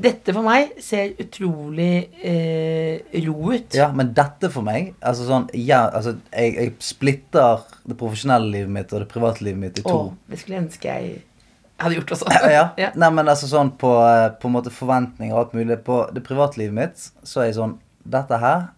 Dette 0.00 0.32
for 0.32 0.46
meg 0.46 0.76
ser 0.80 1.16
utrolig 1.20 2.08
eh, 2.22 3.00
ro 3.26 3.50
ut. 3.50 3.74
Ja, 3.74 3.88
men 3.92 4.12
dette 4.16 4.48
for 4.52 4.64
meg 4.64 4.92
altså 5.02 5.26
sånn, 5.26 5.48
ja, 5.58 5.82
altså, 5.88 6.14
jeg, 6.30 6.54
jeg 6.54 6.72
splitter 6.84 7.64
det 7.84 7.96
profesjonelle 7.98 8.48
livet 8.54 8.72
mitt 8.76 8.94
og 8.94 9.02
det 9.02 9.10
private 9.10 9.44
livet 9.44 9.60
mitt 9.64 9.80
i 9.82 9.84
to. 9.84 9.96
Å, 10.12 10.30
det 10.30 10.38
skulle 10.40 10.56
jeg 10.56 10.64
ønske 10.68 10.94
jeg 10.94 11.18
hadde 11.82 11.98
gjort 11.98 12.14
også. 12.16 12.30
Ja, 12.54 12.64
Ja. 12.80 12.90
Nei, 12.94 13.10
men 13.18 13.28
altså 13.32 13.50
sånn 13.50 13.74
på, 13.80 13.92
på 14.40 14.48
en 14.50 14.56
måte 14.56 14.72
forventninger 14.74 15.34
og 15.34 15.42
alt 15.44 15.56
mulig. 15.58 15.80
På 15.84 16.04
det 16.14 16.22
private 16.26 16.60
livet 16.62 16.76
mitt 16.76 17.06
så 17.26 17.42
er 17.42 17.50
jeg 17.50 17.58
sånn 17.60 17.78
Dette 18.10 18.38
her 18.40 18.70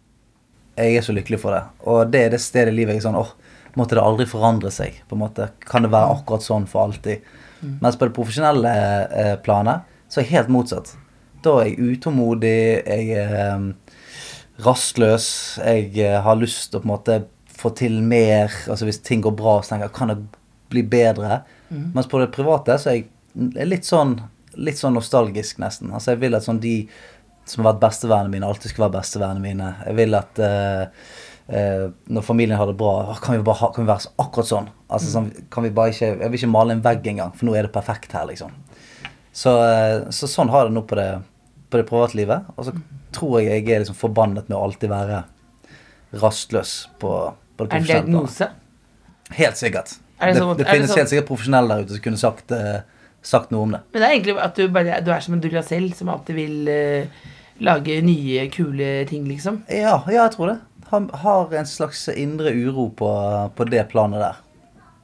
Jeg 0.80 0.96
er 0.98 1.04
så 1.06 1.14
lykkelig 1.14 1.38
for 1.44 1.54
det. 1.54 1.62
Og 1.86 2.08
det 2.10 2.24
er 2.26 2.32
det 2.34 2.40
stedet 2.42 2.72
i 2.72 2.78
livet 2.80 2.96
jeg 2.96 3.04
er 3.04 3.08
sånn 3.10 3.20
åh, 3.20 3.36
måtte 3.78 3.96
det 3.96 4.04
aldri 4.04 4.26
forandre 4.28 4.72
seg? 4.74 5.02
på 5.08 5.16
en 5.16 5.22
måte 5.24 5.48
Kan 5.68 5.86
det 5.86 5.92
være 5.92 6.16
akkurat 6.18 6.44
sånn 6.44 6.66
for 6.70 6.86
alltid? 6.86 7.22
Mens 7.62 7.96
på 7.98 8.08
det 8.08 8.16
profesjonelle 8.16 8.72
eh, 9.06 9.36
planet 9.42 9.86
så 10.10 10.20
er 10.20 10.26
jeg 10.26 10.34
helt 10.34 10.50
motsatt. 10.52 10.90
Da 11.44 11.60
er 11.60 11.70
jeg 11.70 11.94
utålmodig, 11.94 12.58
jeg 12.82 13.20
er 13.22 13.36
eh, 13.38 13.94
rastløs, 14.66 15.28
jeg 15.62 15.92
eh, 16.02 16.18
har 16.24 16.40
lyst 16.40 16.70
til 16.70 16.80
å 16.80 16.82
på 16.82 16.88
en 16.88 16.92
måte 16.92 17.18
få 17.62 17.72
til 17.78 18.00
mer. 18.02 18.52
Altså 18.66 18.88
Hvis 18.88 19.02
ting 19.06 19.22
går 19.24 19.36
bra, 19.38 19.60
så 19.62 19.72
tenker 19.72 19.88
jeg 19.88 19.96
kan 19.96 20.12
det 20.12 20.18
bli 20.72 20.82
bedre? 20.82 21.42
Mens 21.94 22.10
på 22.10 22.20
det 22.20 22.32
private 22.34 22.76
så 22.80 22.92
er 22.92 22.98
jeg 23.00 23.68
litt 23.68 23.88
sånn 23.88 24.18
Litt 24.60 24.76
sånn 24.76 24.92
nostalgisk, 24.92 25.56
nesten. 25.62 25.88
Altså, 25.96 26.10
jeg 26.12 26.18
vil 26.20 26.34
at 26.36 26.44
sånn 26.44 26.58
de 26.60 26.74
som 27.48 27.62
har 27.62 27.70
vært 27.70 27.86
bestevennene 27.86 28.28
mine, 28.34 28.44
alltid 28.44 28.68
skal 28.68 28.84
være 28.84 28.98
bestevennene 28.98 29.40
mine. 29.40 29.68
Jeg 29.86 29.96
vil 29.96 30.16
at 30.18 30.40
eh, 30.44 31.06
eh, 31.48 31.88
når 32.08 32.22
familien 32.26 32.58
har 32.58 32.66
det 32.70 32.76
bra, 32.78 33.14
kan 33.22 33.38
vi 33.38 33.50
ha, 33.50 33.72
kan 33.72 33.84
vi 33.84 33.90
være 33.90 34.12
akkurat 34.22 34.48
sånn? 34.48 34.68
Altså, 34.92 35.10
sånn 35.10 35.30
kan 35.50 35.64
vi 35.64 35.70
ikke, 35.72 36.12
Jeg 36.20 36.30
vil 36.30 36.38
ikke 36.38 36.52
male 36.52 36.72
en 36.76 36.82
vegg 36.84 37.06
engang, 37.06 37.32
for 37.36 37.46
nå 37.48 37.56
er 37.56 37.62
det 37.68 37.72
perfekt 37.74 38.12
her, 38.12 38.26
liksom. 38.28 38.52
Så, 39.32 39.56
eh, 39.64 40.10
så 40.12 40.28
sånn 40.28 40.50
har 40.52 40.64
jeg 40.66 40.72
det 40.72 40.76
nå 40.76 40.82
på 40.86 40.98
det, 40.98 41.10
på 41.72 41.80
det 41.80 41.86
privatlivet. 41.88 42.44
Og 42.56 42.66
så 42.68 42.74
tror 43.12 43.40
jeg 43.40 43.64
jeg 43.64 43.74
er 43.76 43.84
liksom 43.84 43.96
forbannet 43.96 44.48
med 44.48 44.58
å 44.58 44.64
alltid 44.66 44.92
være 44.92 45.22
rastløs 46.20 46.88
på, 47.00 47.12
på 47.56 47.64
det 47.66 47.72
Er 47.72 47.80
det 47.80 47.82
en 47.82 47.88
diagnose? 47.88 48.48
Helt 49.32 49.56
sikkert. 49.56 49.94
Er 50.20 50.26
det 50.32 50.34
det, 50.36 50.42
sånn- 50.42 50.56
det, 50.56 50.64
det 50.64 50.72
finnes 50.72 50.90
sånn- 50.90 51.00
helt 51.00 51.12
sikkert 51.12 51.28
profesjonelle 51.30 51.68
der 51.68 51.86
ute 51.86 51.96
som 51.96 52.04
kunne 52.04 52.20
sagt, 52.20 52.52
eh, 52.52 52.80
sagt 53.22 53.50
noe 53.50 53.62
om 53.62 53.70
det. 53.72 53.80
Men 53.92 54.02
det 54.02 54.08
er 54.08 54.14
egentlig 54.16 54.36
at 54.44 54.54
du 54.58 54.68
bare 54.68 55.00
du 55.04 55.10
er 55.10 55.20
som 55.20 55.34
en 55.34 55.40
Duracell 55.40 55.92
som 55.94 56.08
alltid 56.12 56.36
vil 56.36 56.68
eh, 56.68 57.06
lage 57.62 58.02
nye, 58.02 58.48
kule 58.50 59.06
ting, 59.08 59.24
liksom. 59.30 59.62
Ja, 59.68 60.02
ja 60.10 60.26
jeg 60.26 60.32
tror 60.36 60.52
det. 60.52 60.58
Har, 60.92 61.08
har 61.24 61.54
en 61.56 61.68
slags 61.68 62.04
indre 62.12 62.52
uro 62.52 62.90
på, 62.96 63.08
på 63.56 63.66
det 63.72 63.86
planet 63.92 64.20
der. 64.20 64.40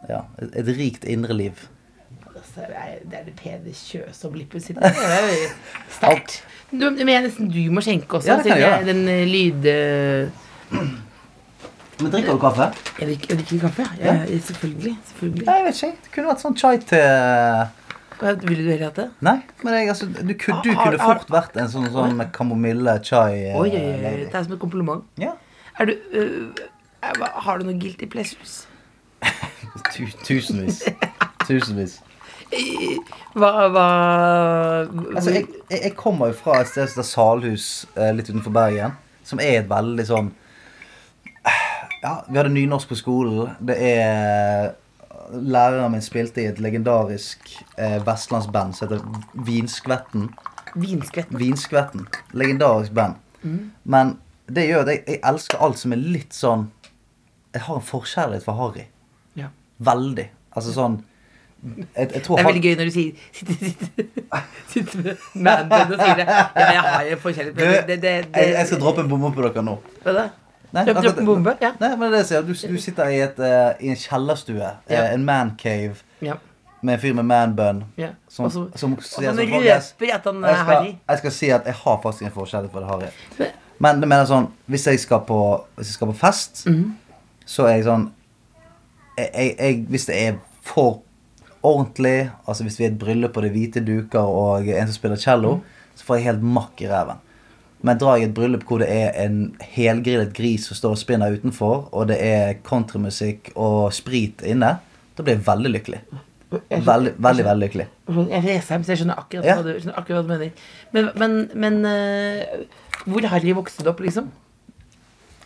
Ja, 0.09 0.21
et, 0.39 0.53
et 0.61 0.69
rikt 0.77 1.09
indre 1.09 1.35
liv. 1.35 1.65
Altså, 2.29 2.67
det 3.09 3.19
er 3.19 3.59
det 3.65 3.75
Kjøs-opp-lippet 3.75 4.63
sitt. 4.63 4.79
Det 4.79 4.93
er 4.93 5.27
jo 5.33 5.49
sterkt. 5.99 6.43
Du, 6.71 6.91
men 6.93 7.09
jeg 7.09 7.25
nesten 7.25 7.49
du 7.49 7.63
må 7.73 7.81
skjenke 7.85 8.21
også. 8.21 8.29
Ja, 8.29 8.37
det 8.37 8.45
siden 8.47 8.61
jeg 8.61 8.69
gjøre. 8.69 8.89
Den 8.91 9.05
eh, 9.09 9.27
lyd... 9.29 9.69
eh, 9.73 10.89
Men 11.99 12.13
drikker 12.13 12.37
du 12.37 12.39
kaffe? 12.39 12.69
Jeg 13.01 13.09
drikker, 13.09 13.31
jeg 13.33 13.39
drikker 13.41 13.63
kaffe. 13.65 13.87
Ja, 13.99 14.13
ja, 14.21 14.39
selvfølgelig. 14.47 14.93
selvfølgelig. 15.09 15.47
Nei, 15.49 15.57
jeg 15.57 15.65
vet 15.67 15.81
ikke. 15.83 16.03
Det 16.05 16.13
kunne 16.15 16.31
vært 16.31 16.45
sånn 16.45 16.59
chai 16.61 16.77
Hva, 16.85 18.35
Ville 18.45 18.63
du 18.63 18.69
heller 18.69 18.85
hatt 18.87 19.01
det? 19.01 19.07
Nei, 19.27 19.35
men 19.65 19.75
jeg, 19.81 19.89
altså, 19.95 20.07
du, 20.13 20.31
du 20.31 20.37
ah, 20.53 20.61
kunne 20.63 20.95
ah, 21.01 21.03
fort 21.03 21.33
vært 21.33 21.59
en 21.59 21.73
sånn, 21.73 21.89
sånn 21.95 22.23
kamomille 22.35 22.95
chai. 23.03 23.49
eh, 23.49 23.59
Oi, 23.59 23.73
oi, 23.73 23.83
oi. 23.99 24.15
Det 24.29 24.31
er 24.31 24.47
som 24.47 24.55
et 24.55 24.63
kompliment. 24.63 25.03
Ja. 25.19 25.35
Er 25.79 25.85
du 25.85 25.95
øh, 26.11 26.55
Har 27.35 27.59
du 27.59 27.65
noen 27.65 27.81
guilty 27.81 28.05
pleasures? 28.05 28.69
Tu, 29.95 30.07
tusenvis. 30.25 30.83
Tusenvis. 31.47 32.01
Hva, 33.35 33.69
hva 33.69 33.87
Altså, 35.15 35.31
jeg, 35.31 35.47
jeg 35.71 35.93
kommer 35.97 36.33
jo 36.33 36.37
fra 36.39 36.61
et 36.61 36.71
sted 36.71 36.87
som 36.87 37.01
heter 37.01 37.09
Salhus, 37.09 37.67
eh, 37.97 38.11
litt 38.17 38.31
utenfor 38.31 38.55
Bergen, 38.55 38.97
som 39.27 39.41
er 39.43 39.61
et 39.61 39.71
veldig 39.71 40.07
sånn 40.09 40.31
Ja, 42.03 42.21
vi 42.29 42.39
hadde 42.39 42.53
nynorsk 42.55 42.93
på 42.93 42.99
skolen. 42.99 43.57
Det 43.61 43.77
er 43.79 44.75
Læreren 45.29 45.93
min 45.93 46.03
spilte 46.05 46.41
i 46.41 46.49
et 46.49 46.61
legendarisk 46.63 47.51
eh, 47.77 47.99
vestlandsband 48.07 48.77
som 48.77 48.89
heter 48.89 49.03
Vinskvetten. 49.45 50.31
Vinskvetten? 50.79 51.39
Vinskvetten. 51.39 52.07
Legendarisk 52.33 52.95
band. 52.97 53.19
Men 53.85 54.17
det 54.49 54.65
gjør 54.69 54.81
at 54.85 54.89
jeg, 54.93 55.03
jeg 55.07 55.21
elsker 55.33 55.59
alt 55.65 55.79
som 55.79 55.93
er 55.93 55.97
litt 56.01 56.33
sånn 56.33 56.71
Jeg 57.55 57.63
har 57.67 57.77
en 57.77 57.83
forkjærlighet 57.83 58.45
for 58.45 58.53
Harry. 58.59 58.87
Ja. 59.37 59.49
Veldig. 59.79 60.29
Altså 60.57 60.73
sånn 60.77 60.99
jeg, 61.59 62.11
jeg 62.15 62.23
tror 62.23 62.37
Det 62.39 62.45
er 62.45 62.47
veldig 62.53 62.63
gøy 62.63 62.75
når 62.79 62.85
du 62.85 62.93
sier 62.95 63.13
sitter, 63.35 63.55
sitter, 63.55 64.43
sitter 64.71 64.99
med 65.09 65.17
manbun 65.49 65.95
og 65.97 66.03
sier 66.05 66.21
det. 66.21 66.27
Ja, 66.29 66.67
jeg 66.71 66.83
har 66.85 67.09
en 67.17 67.23
forkjærlighet 67.25 67.57
det, 67.59 67.87
det, 67.89 67.97
det, 68.35 68.45
jeg, 68.53 68.67
skal 68.71 68.79
droppe 68.85 69.03
en 69.03 69.09
bombe 69.11 69.33
på 69.35 69.43
dere 69.49 69.65
nå. 69.67 69.75
Hva 70.05 70.15
da? 70.15 70.27
Nei, 70.71 70.85
Dropp- 70.85 70.99
akkurat 71.01 71.19
en 71.23 71.27
bombe? 71.27 71.55
Ja. 71.65 71.73
Nei, 71.81 71.91
men 71.97 72.13
det 72.13 72.21
er 72.21 72.29
sier. 72.29 72.43
Du, 72.47 72.53
du 72.53 72.79
sitter 72.85 73.09
i, 73.11 73.19
et, 73.25 73.39
uh, 73.41 73.73
i 73.81 73.89
en 73.91 73.97
kjellerstue. 73.99 74.61
eh, 74.87 74.95
Ja. 74.95 75.05
En 75.17 75.25
mancave 75.25 75.97
Ja. 76.23 76.35
med 76.83 76.95
en 76.95 77.01
fyr 77.03 77.15
med 77.19 77.25
manbun. 77.27 77.85
ja. 77.99 78.11
Som, 78.29 78.45
Og 78.47 78.53
så 78.53 78.67
som 78.79 78.95
så 79.01 79.23
sånn, 79.25 79.41
røper 79.41 80.13
at 80.15 80.25
han 80.31 80.45
er 80.45 80.55
harry. 80.69 80.93
jeg 81.09 81.19
skal 81.25 81.33
si 81.33 81.49
at 81.57 81.65
jeg 81.67 81.75
har 81.75 81.99
faktisk 82.05 82.29
en 82.29 82.35
forskjell 82.37 82.69
for 82.71 82.81
det 82.85 82.89
Harry. 82.93 83.11
Men- 83.39 83.57
Men 83.79 84.01
det 84.03 84.09
mener 84.11 84.27
sånn 84.29 84.49
Hvis 84.71 84.87
jeg 84.89 85.03
på, 85.27 85.41
hvis 85.77 85.93
jeg 85.93 85.99
skal 85.99 86.11
på 86.11 86.19
fest, 86.19 86.65
mm. 86.67 86.83
så 87.47 87.69
er 87.69 87.77
jeg 87.77 87.87
sånn 87.87 88.09
jeg, 89.19 89.55
jeg, 89.55 89.85
Hvis 89.91 90.09
det 90.11 90.19
er 90.19 90.41
for 90.67 91.03
ordentlig, 91.65 92.31
altså 92.47 92.65
hvis 92.65 92.77
vi 92.79 92.85
er 92.87 92.93
et 92.93 93.01
bryllup 93.01 93.37
og 93.37 93.43
det 93.43 93.49
er 93.49 93.57
hvite 93.57 93.81
duker 93.83 94.29
og 94.31 94.69
en 94.71 94.87
som 94.87 94.95
spiller 94.95 95.19
cello, 95.19 95.57
mm. 95.59 95.89
så 95.99 96.07
får 96.07 96.19
jeg 96.19 96.27
helt 96.29 96.45
makk 96.55 96.83
i 96.85 96.91
ræven. 96.91 97.19
Men 97.83 97.99
drar 97.99 98.19
jeg 98.19 98.29
et 98.29 98.35
bryllup 98.37 98.67
hvor 98.69 98.83
det 98.83 98.89
er 98.91 99.11
en 99.25 99.41
helgrillet 99.75 100.31
gris 100.37 100.69
som 100.69 100.79
står 100.79 100.95
og 100.95 101.01
spinner 101.01 101.35
utenfor, 101.35 101.89
og 101.91 102.09
det 102.11 102.19
er 102.23 102.61
countrymusikk 102.67 103.53
og 103.57 103.91
sprit 103.97 104.43
inne, 104.47 104.77
da 105.19 105.27
blir 105.27 105.35
jeg 105.35 105.47
veldig 105.49 105.75
lykkelig. 105.75 106.01
Veldig, 106.51 107.13
veldig, 107.21 107.45
veldig 107.45 107.61
lykkelig. 107.67 107.87
Jeg 108.09 108.43
reiser 108.45 108.75
hjem, 108.75 108.85
så 108.85 108.93
jeg 108.95 109.01
skjønner 109.03 109.19
akkurat, 109.21 109.45
Ja. 109.45 109.57
hva, 109.59 109.65
du, 109.67 109.81
skjønner 109.83 109.99
akkurat 110.01 110.19
hva 110.19 110.23
du 110.25 110.31
mener. 110.33 110.53
Men, 110.97 111.09
men, 111.21 111.35
men 111.55 111.75
uh, 111.85 113.03
hvor 113.05 113.27
Harry 113.29 113.53
vokste 113.57 113.83
vokst 113.83 113.91
opp, 113.93 114.01
liksom? 114.05 114.31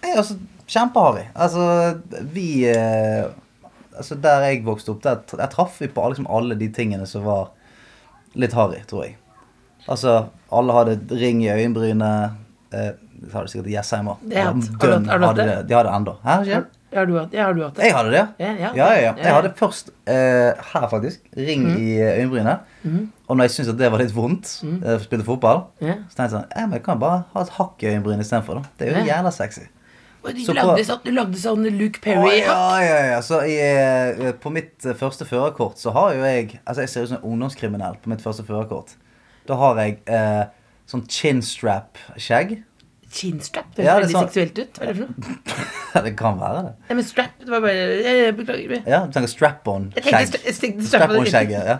Jeg 0.02 0.16
altså 0.16 0.36
kjempeharry. 0.66 1.24
Altså, 1.34 1.64
vi 2.34 2.48
uh, 2.70 3.30
Altså, 3.92 4.16
der 4.16 4.40
jeg 4.46 4.62
vokste 4.64 4.94
opp, 4.94 5.02
der, 5.04 5.18
der 5.36 5.50
traff 5.52 5.74
vi 5.82 5.86
på 5.92 6.04
liksom 6.08 6.24
alle 6.32 6.54
de 6.56 6.70
tingene 6.72 7.04
som 7.06 7.26
var 7.26 7.50
litt 8.32 8.54
harry, 8.56 8.78
tror 8.88 9.02
jeg. 9.04 9.18
Altså, 9.84 10.14
alle 10.48 10.72
hadde 10.72 11.18
ring 11.20 11.42
i 11.44 11.50
øyenbrynet. 11.52 12.38
Uh, 12.72 12.94
det 13.22 13.34
hadde 13.34 13.50
sikkert 13.52 13.68
Jessheim 13.74 14.08
òg. 14.14 14.22
De 14.30 14.38
hadde 14.40 15.44
det? 15.68 15.76
Ennå. 15.76 16.14
Har, 16.92 17.06
du 17.08 17.16
hatt, 17.18 17.30
det? 17.32 17.84
Jeg 17.84 17.94
hadde 17.96 18.10
det. 18.12 18.22
Ja, 18.38 18.52
ja. 18.52 18.70
Ja, 18.76 18.88
ja, 19.00 19.12
Jeg 19.16 19.34
hadde 19.34 19.52
først 19.56 19.90
eh, 20.06 20.52
her, 20.72 20.88
faktisk, 20.90 21.20
ring 21.36 21.66
i 21.78 21.98
øyenbrynet. 22.00 22.58
Mm. 22.82 23.10
Og 23.28 23.36
når 23.36 23.48
jeg 23.48 23.50
syntes 23.56 23.72
at 23.72 23.78
det 23.78 23.92
var 23.92 24.02
litt 24.02 24.14
vondt, 24.16 24.50
eh, 24.64 24.98
spilte 25.00 25.24
fotball, 25.24 25.64
yeah. 25.82 26.02
så 26.10 26.18
tenkte 26.18 26.28
jeg 26.28 26.34
sånn 26.36 26.50
eh, 26.50 26.66
men 26.66 26.78
Jeg 26.78 26.84
kan 26.88 27.00
bare 27.00 27.22
ha 27.32 27.44
et 27.46 27.54
hakk 27.58 27.82
i 27.84 27.92
øyenbrynet 27.92 28.26
istedenfor. 28.26 28.64
Det 28.78 28.88
er 28.88 28.92
jo 28.92 28.98
yeah. 29.00 29.12
jævla 29.16 29.32
sexy. 29.32 29.68
Og 30.22 30.34
Du, 30.34 30.44
Så 30.44 30.52
på- 30.52 30.54
lagde 30.54 30.84
sånn, 30.86 31.00
du 31.04 31.10
lagde 31.10 31.38
sånn 31.40 31.64
Luke 31.78 31.98
Å, 31.98 32.02
Perry 32.04 32.36
ja, 32.38 32.80
ja, 32.84 32.98
ja. 33.10 33.20
Så 33.26 33.40
i, 33.42 33.56
eh, 33.58 34.32
på 34.38 34.52
mitt 34.54 34.84
eh, 34.86 34.94
første 34.94 35.26
førerkort 35.26 35.80
så 35.82 35.90
har 35.96 36.14
jo 36.14 36.22
jeg 36.22 36.60
Altså, 36.64 36.82
jeg 36.84 36.88
ser 36.92 37.02
ut 37.02 37.08
som 37.08 37.18
en 37.18 37.30
ungdomskriminell 37.32 37.96
på 38.02 38.12
mitt 38.12 38.22
første 38.22 38.44
førerkort. 38.46 38.94
Da 39.48 39.56
har 39.58 39.80
jeg 39.82 39.98
eh, 40.06 40.44
sånn 40.86 41.02
chinstrap-skjegg. 41.10 42.62
Chinstrap. 43.12 43.68
Det 43.76 43.84
høres 43.86 43.92
er 43.92 44.02
veldig 44.02 44.16
sånn- 44.16 44.28
seksuelt 44.32 44.58
ut. 44.58 44.78
Hva 44.80 44.88
er 44.88 44.92
det 44.92 44.96
for 44.96 45.06
noe? 45.06 46.04
det 46.08 46.12
kan 46.18 46.38
være 46.40 46.60
det. 46.66 46.74
Ja, 46.88 46.96
men 46.98 47.04
strap, 47.04 47.38
det 47.40 47.52
var 47.52 47.64
bare 47.64 47.86
Jeg, 48.02 48.36
beklager. 48.36 48.82
Ja, 48.88 49.00
du 49.06 49.12
tenker 49.16 49.32
strap-on-skjegg. 49.32 50.82
Strap-on-skjegget, 50.88 51.66
ja. 51.72 51.78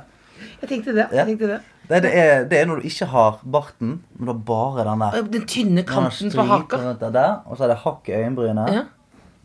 Jeg 0.63 0.71
tenkte 0.71 0.95
det. 0.95 1.07
Ja. 1.11 1.23
Jeg 1.23 1.33
tenkte 1.33 1.53
det. 1.55 1.61
Det, 1.89 2.03
det, 2.05 2.11
er, 2.15 2.45
det 2.49 2.59
er 2.61 2.67
når 2.71 2.81
du 2.81 2.89
ikke 2.89 3.07
har 3.11 3.41
barten, 3.43 3.97
men 4.15 4.29
du 4.29 4.33
har 4.33 4.43
bare 4.53 4.85
den 4.87 5.03
der. 5.03 5.23
Den 5.35 5.47
tynne 5.51 5.83
kanten 5.89 6.31
på 6.33 6.45
haka. 6.47 6.79
der, 7.03 7.33
og 7.47 7.59
så 7.59 7.67
er 7.67 7.73
det 7.75 7.81
hakk 7.83 8.09
i 8.09 8.15
øyenbrynet. 8.21 8.77
Ja. 8.77 8.85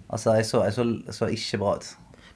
Altså, 0.10 0.36
jeg 0.38 0.46
så, 0.48 0.62
jeg 0.64 0.74
så, 0.78 0.86
så 1.12 1.28
ikke 1.34 1.58
bra 1.64 1.74
ut. 1.80 1.90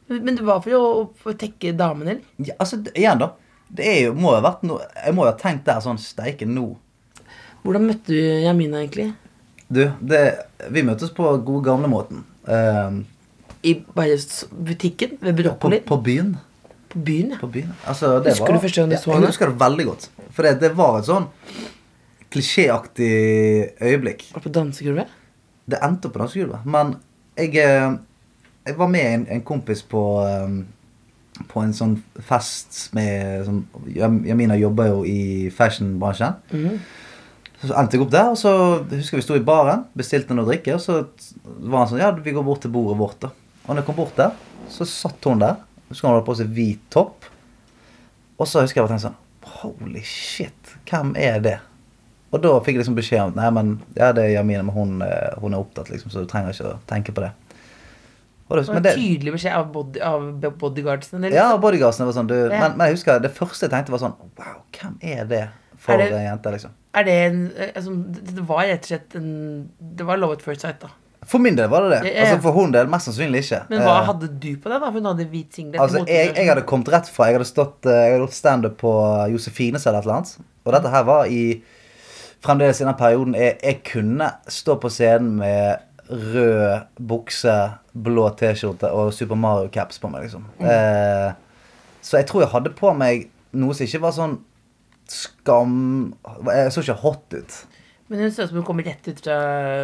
Men 0.10 0.26
men 0.26 0.36
det 0.40 0.46
var 0.46 0.60
for 0.66 0.76
å, 0.76 0.90
å 1.14 1.34
tekke 1.40 1.72
damen, 1.78 2.08
eller? 2.08 2.24
Ja, 2.44 2.58
altså, 2.60 2.82
igjen, 2.96 3.22
da. 3.22 3.30
Det 3.72 3.92
jo, 4.04 4.14
må 4.18 4.34
jo 4.34 4.42
ha 4.42 4.44
vært 4.44 4.64
noe 4.68 4.84
Jeg 5.06 5.16
må 5.16 5.24
jo 5.24 5.32
ha 5.32 5.38
tenkt 5.40 5.64
der 5.70 5.78
sånn 5.80 5.96
Steike, 6.02 6.44
nå 6.44 6.74
Hvordan 7.64 7.86
møtte 7.88 8.12
du 8.12 8.18
Jamina, 8.20 8.82
egentlig? 8.82 9.14
Du, 9.72 9.86
det, 10.04 10.22
vi 10.74 10.84
møtes 10.84 11.14
på 11.16 11.30
gode 11.48 11.64
gamlemåten. 11.64 12.26
Uh, 12.44 13.02
I 13.64 13.78
bare 13.96 14.18
butikken? 14.52 15.16
Ved 15.22 15.44
på. 15.48 15.70
På, 15.70 15.78
på 15.88 15.98
byen. 16.04 16.34
byen, 16.94 17.32
ja. 17.32 17.38
På 17.40 17.48
byen. 17.48 17.72
Altså, 17.88 18.20
det 18.20 18.34
Husker 18.34 18.46
var, 18.46 18.58
du 18.58 18.66
første 18.66 18.82
gang 18.82 18.92
du 18.92 18.98
så 18.98 19.14
henne? 19.14 19.22
Jeg 19.22 19.32
husker 19.32 19.52
det 19.52 19.60
veldig 19.62 19.86
godt. 19.86 20.10
For 20.32 20.48
det, 20.48 20.58
det 20.60 20.74
var 20.76 21.00
et 21.00 21.08
sånn 21.08 21.30
klisjéaktig 22.32 23.14
øyeblikk. 23.80 24.28
Var 24.34 24.40
det 24.40 24.48
på 24.48 24.54
dansegulvet? 24.60 25.16
Det 25.72 25.80
endte 25.84 26.10
opp 26.10 26.18
på 26.18 26.24
dansegulvet. 26.24 26.68
Men 26.68 26.96
jeg, 27.40 27.56
eh, 27.64 27.96
jeg 28.68 28.78
var 28.80 28.92
med 28.92 29.08
en, 29.08 29.26
en 29.38 29.44
kompis 29.48 29.84
på 29.88 30.04
um, 30.20 30.62
På 31.50 31.64
en 31.64 31.72
sånn 31.74 31.96
fest 32.22 32.92
med 32.94 33.46
sånn, 33.48 33.62
Jamina 33.96 34.54
jobber 34.60 34.92
jo 34.92 35.00
i 35.08 35.22
fashionbransjen. 35.56 36.36
Mhm. 36.52 36.82
Så 37.62 37.76
endte 37.78 37.94
jeg 37.98 38.02
opp 38.02 38.12
der, 38.14 38.30
og 38.34 38.38
så 38.42 38.52
husker 38.90 39.20
vi 39.20 39.24
sto 39.26 39.36
i 39.38 39.44
baren, 39.46 39.84
bestilte 39.98 40.34
noe 40.34 40.48
å 40.48 40.50
drikke, 40.50 40.74
og 40.74 40.82
så 40.82 40.96
var 41.46 41.84
han 41.84 41.92
sånn 41.92 42.00
Ja, 42.02 42.12
vi 42.12 42.34
går 42.34 42.44
bort 42.48 42.62
til 42.64 42.72
bordet 42.74 42.98
vårt, 42.98 43.20
da. 43.22 43.30
Og 43.68 43.76
når 43.76 43.84
jeg 43.84 43.86
kom 43.92 43.96
bort 44.00 44.16
der, 44.18 44.32
så 44.72 44.88
satt 44.90 45.24
hun 45.30 45.40
der. 45.44 45.60
Så 45.92 46.08
hun 46.08 46.14
hadde 46.16 46.26
på 46.26 46.36
seg 46.40 46.48
hvit 46.56 46.82
topp. 46.90 47.28
Og 48.40 48.48
så 48.50 48.64
husker 48.64 48.80
jeg 48.82 48.88
bare 48.88 48.96
tenkte 48.96 49.10
sånn 49.12 49.20
Holy 49.62 50.02
shit, 50.06 50.74
hvem 50.90 51.12
er 51.20 51.40
det? 51.44 51.58
Og 52.32 52.42
da 52.42 52.56
fikk 52.64 52.78
jeg 52.78 52.82
liksom 52.86 52.96
beskjed 52.98 53.22
om 53.28 53.34
Nei, 53.38 53.50
men 53.54 53.72
ja, 53.98 54.12
det 54.16 54.24
er 54.24 54.34
Jamina, 54.38 54.64
men 54.64 54.74
hun, 54.74 55.02
eh, 55.06 55.34
hun 55.44 55.54
er 55.54 55.62
opptatt, 55.62 55.90
liksom, 55.92 56.10
så 56.14 56.24
du 56.24 56.30
trenger 56.32 56.56
ikke 56.56 56.70
å 56.72 56.80
tenke 56.90 57.14
på 57.14 57.22
det. 57.26 57.32
Og 58.50 58.58
det, 58.58 58.82
Det 58.84 58.96
tydelig 58.98 59.34
beskjed 59.38 59.54
av, 59.56 59.70
body, 59.72 60.00
av 60.04 60.26
bodyguardsene. 60.60 61.28
eller? 61.28 61.38
ja, 61.38 61.58
bodyguardsene 61.62 62.08
var 62.10 62.14
sånn 62.18 62.28
du, 62.32 62.36
Ja. 62.50 62.60
men, 62.60 62.78
men 62.78 62.88
jeg 62.90 62.98
husker 62.98 63.20
det 63.24 63.32
første 63.36 63.68
jeg 63.68 63.72
tenkte, 63.76 63.92
var 63.94 64.00
sånn 64.00 64.16
Wow, 64.40 64.64
hvem 64.76 64.98
er 65.02 65.26
det 65.26 65.44
for 65.78 65.94
Er 65.94 65.98
det- 65.98 66.12
en 66.18 66.26
jente, 66.38 66.52
liksom? 66.58 66.72
Er 66.94 67.06
det 67.08 67.14
en 67.26 67.44
eh, 67.56 67.70
altså, 67.76 67.94
det, 67.96 68.44
var 68.48 68.66
rett 68.68 68.84
og 68.84 68.92
slett 68.92 69.16
en 69.16 69.30
Det 69.80 70.06
var 70.08 70.20
love 70.20 70.36
at 70.36 70.42
first 70.44 70.66
sight, 70.66 70.82
da. 70.82 70.90
For 71.30 71.38
min 71.40 71.56
del 71.56 71.70
var 71.70 71.86
det 71.86 71.92
det. 71.94 72.00
Ja, 72.10 72.14
ja. 72.16 72.24
Altså 72.26 72.42
For 72.44 72.58
hun 72.58 72.74
del 72.74 72.90
mest 72.92 73.08
sannsynlig 73.08 73.44
ikke. 73.46 73.62
Men 73.70 73.84
hva 73.86 74.00
Eh, 74.00 74.08
hadde 74.10 74.32
du 74.42 74.50
på 74.58 74.72
deg, 74.72 74.82
da? 74.82 74.90
Hun 74.92 75.06
hadde 75.12 75.28
hvit 75.30 75.54
singlet. 75.56 75.80
Altså, 75.80 76.02
jeg, 76.10 76.34
jeg 76.36 76.50
hadde 76.50 76.66
kommet 76.68 76.90
rett 76.92 77.12
fra 77.14 77.30
Jeg 77.30 77.38
hadde 77.38 77.48
stått 77.50 77.86
eh, 77.86 78.00
Jeg 78.00 78.16
hadde 78.16 78.26
gjort 78.26 78.40
standup 78.40 78.80
på 78.82 78.96
Josefines 79.36 79.86
eller 79.86 80.02
et 80.02 80.10
eller 80.10 80.18
annet. 80.18 80.50
Og 80.66 80.74
dette 80.76 80.92
her 80.96 81.06
var 81.08 81.30
i 81.30 81.44
Fremdeles 82.42 82.82
i 82.82 82.86
den 82.88 82.98
perioden 82.98 83.36
jeg, 83.38 83.58
jeg 83.62 83.82
kunne 83.86 84.32
stå 84.50 84.76
på 84.82 84.90
scenen 84.90 85.36
med 85.38 85.78
rød 86.10 86.88
bukse, 86.98 87.54
blå 87.94 88.24
T-skjorte 88.36 88.90
og 88.92 89.14
Super 89.14 89.38
Mario-caps 89.38 90.02
på 90.02 90.10
meg, 90.12 90.26
liksom. 90.26 90.48
Eh, 90.60 91.30
så 92.02 92.18
jeg 92.18 92.28
tror 92.28 92.42
jeg 92.42 92.52
hadde 92.52 92.74
på 92.76 92.92
meg 92.98 93.30
noe 93.54 93.78
som 93.78 93.86
ikke 93.86 94.02
var 94.02 94.16
sånn 94.18 94.40
skam 95.12 95.76
Jeg 96.48 96.72
så 96.74 96.82
ikke 96.86 96.96
hot 97.04 97.36
ut. 97.38 97.58
Men 98.12 98.20
hun 98.26 98.32
ser 98.36 98.44
ut 98.44 98.50
som 98.52 98.58
hun 98.60 98.66
kommer 98.68 98.84
rett 98.84 99.06
ut 99.08 99.20
fra 99.24 99.36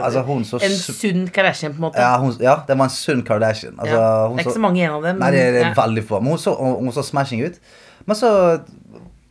Altså, 0.04 0.24
så 0.50 0.60
en 0.68 0.74
sunn 0.82 1.28
Kardashian, 1.32 1.72
på 1.76 1.80
en 1.80 1.86
måte. 1.86 2.02
Ja, 2.04 2.18
hun, 2.20 2.34
ja, 2.44 2.58
det 2.68 2.76
var 2.78 2.90
en 2.90 2.96
sunn 2.96 3.22
Kardashian. 3.24 3.78
Altså, 3.80 3.96
Ja. 3.96 4.28
Det 4.28 4.34
er 4.34 4.44
ikke 4.44 4.52
så- 4.52 4.58
så 4.60 4.64
mange 4.66 4.82
igjen 4.82 4.92
av 4.98 5.04
dem. 5.04 5.20
Nei, 5.20 5.32
det, 5.32 5.46
det 5.54 5.62
er 5.62 5.70
Ja. 5.70 5.74
veldig 5.78 6.04
få. 6.10 6.20
Men 6.22 6.30
hun 6.36 6.38
så, 6.44 6.56
hun, 6.60 6.92
så 6.92 7.04
smashing 7.04 7.46
ut. 7.46 7.60
Men 8.06 8.16
så 8.16 8.62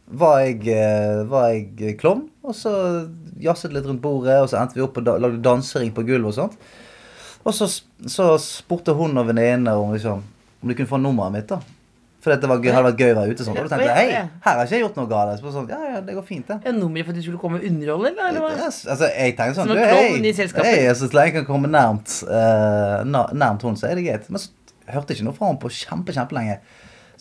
var 0.08 0.38
jeg, 0.40 0.68
eh, 0.68 1.24
var 1.28 1.48
jeg 1.50 1.98
klovn, 2.00 2.28
og 2.44 2.54
så 2.54 2.72
jazzet 3.42 3.72
litt 3.74 3.84
rundt 3.84 4.00
bordet, 4.00 4.40
og 4.40 4.48
så 4.48 4.60
endte 4.62 4.74
vi 4.78 4.80
opp 4.86 4.96
og 4.96 5.04
da, 5.04 5.16
lagde 5.18 5.42
dansering 5.42 5.92
på 5.92 6.04
gulvet 6.06 6.26
og 6.32 6.34
sånt. 6.34 6.56
Og 7.44 7.52
så, 7.54 7.66
så 8.06 8.38
spurte 8.40 8.94
hun 8.96 9.16
og 9.18 9.26
venninnene 9.28 9.74
om, 9.76 9.92
liksom, 9.92 10.22
om 10.62 10.68
de 10.68 10.74
kunne 10.74 10.88
få 10.88 11.00
nummeret 11.02 11.32
mitt, 11.32 11.48
da. 11.48 11.60
For 12.26 12.34
det 12.42 12.48
var 12.50 12.58
gøy, 12.58 12.72
hadde 12.74 12.88
vært 12.88 13.02
gøy 13.04 13.12
å 13.12 13.16
være 13.20 13.34
ute 13.36 13.44
sånn. 13.46 13.54
Og 13.54 13.68
du 13.68 13.70
tenkte 13.70 13.92
hei, 13.94 14.06
her 14.18 14.56
har 14.58 14.64
ikke 14.64 14.74
jeg 14.74 14.82
gjort 14.82 14.96
noe 14.98 15.10
galt. 15.12 15.38
Så 15.38 15.52
sånn, 15.54 15.68
ja, 15.70 15.76
ja, 15.92 16.00
det 16.02 16.16
går 16.16 16.24
fint, 16.26 16.48
det. 16.48 16.56
Ja, 16.66 16.72
nummeret 16.74 17.06
for 17.06 17.14
at 17.14 17.20
du 17.20 17.22
skulle 17.22 17.38
komme 17.38 17.60
og 17.60 17.66
underholde, 17.68 18.10
eller? 18.10 18.40
hva? 18.42 18.48
Yes, 18.58 18.80
altså, 18.90 19.12
jeg 19.12 19.36
tenkte 19.38 19.60
sånn 19.60 19.70
Som 19.70 19.78
du, 19.78 19.82
hei, 19.86 20.32
hei, 20.66 20.80
altså, 20.90 21.06
Så 21.06 21.14
lenge 21.14 21.30
jeg 21.30 21.36
kan 21.36 21.46
komme 21.46 21.70
nærmt, 21.70 22.16
uh, 22.26 23.06
nærmt 23.06 23.62
hun, 23.62 23.78
så 23.78 23.86
er 23.92 24.00
det 24.00 24.08
greit. 24.08 24.26
Men 24.26 24.42
så 24.42 24.50
hørte 24.90 25.14
jeg 25.14 25.20
ikke 25.20 25.28
noe 25.28 25.38
fra 25.38 25.52
henne 25.52 25.62
på 25.62 25.70
kjempe, 25.78 26.16
kjempelenge. 26.18 26.58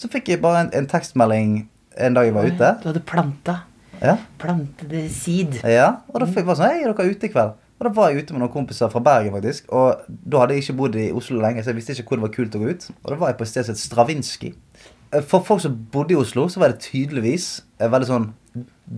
Så 0.01 0.09
fikk 0.09 0.33
jeg 0.33 0.41
bare 0.41 0.65
en, 0.65 0.73
en 0.81 0.89
tekstmelding 0.89 1.53
en 2.01 2.17
dag 2.17 2.31
jeg 2.31 2.35
var 2.39 2.49
ute. 2.49 2.71
Du 2.81 2.89
hadde 2.89 3.05
planta. 3.13 3.59
Ja, 4.01 4.17
Plantede 4.41 5.05
seed. 5.13 5.61
ja 5.63 6.01
og 6.11 6.19
da 6.19 6.25
fikk 6.27 6.41
jeg 6.41 6.47
bare 6.49 6.59
sånn 6.59 6.67
Hei, 6.67 6.81
er 6.83 6.91
dere 6.91 7.13
ute 7.13 7.29
i 7.29 7.31
kveld? 7.31 7.53
Og 7.75 7.87
da 7.87 7.91
var 7.91 8.11
jeg 8.11 8.23
ute 8.23 8.35
med 8.35 8.41
noen 8.43 8.53
kompiser 8.53 8.91
fra 8.91 9.01
Bergen, 9.03 9.33
faktisk. 9.35 9.67
Og 9.75 10.05
da 10.07 10.41
hadde 10.41 10.55
jeg 10.55 10.63
ikke 10.63 10.77
bodd 10.79 10.93
i 10.99 11.09
Oslo 11.15 11.41
lenge, 11.43 11.63
så 11.63 11.73
jeg 11.73 11.79
visste 11.81 11.95
ikke 11.95 12.13
hvor 12.13 12.21
det 12.21 12.25
var 12.29 12.33
kult 12.37 12.55
å 12.55 12.61
gå 12.61 12.69
ut. 12.71 12.85
Og 13.01 13.09
da 13.11 13.17
var 13.19 13.33
jeg 13.33 13.39
på 13.41 13.43
et 13.43 13.51
sted 13.51 13.67
som 13.67 13.75
het 13.75 13.81
Stravinskij. 13.81 14.53
Eh, 15.13 15.21
For 15.23 15.43
folk 15.45 15.61
som 15.63 15.75
bodde 15.91 16.15
i 16.15 16.19
Oslo, 16.19 16.47
så 16.49 16.59
var 16.61 16.73
det 16.73 16.83
tydeligvis 16.87 17.49
eh, 17.79 17.89
veldig 17.91 18.09
sånn 18.09 18.29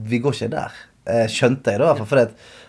Vi 0.10 0.20
går 0.24 0.36
ikke 0.38 0.52
der. 0.54 0.78
Eh, 1.08 1.26
Skjønte 1.32 1.74
jeg, 1.74 1.82
da. 1.82 1.94
Fordi 2.08 2.28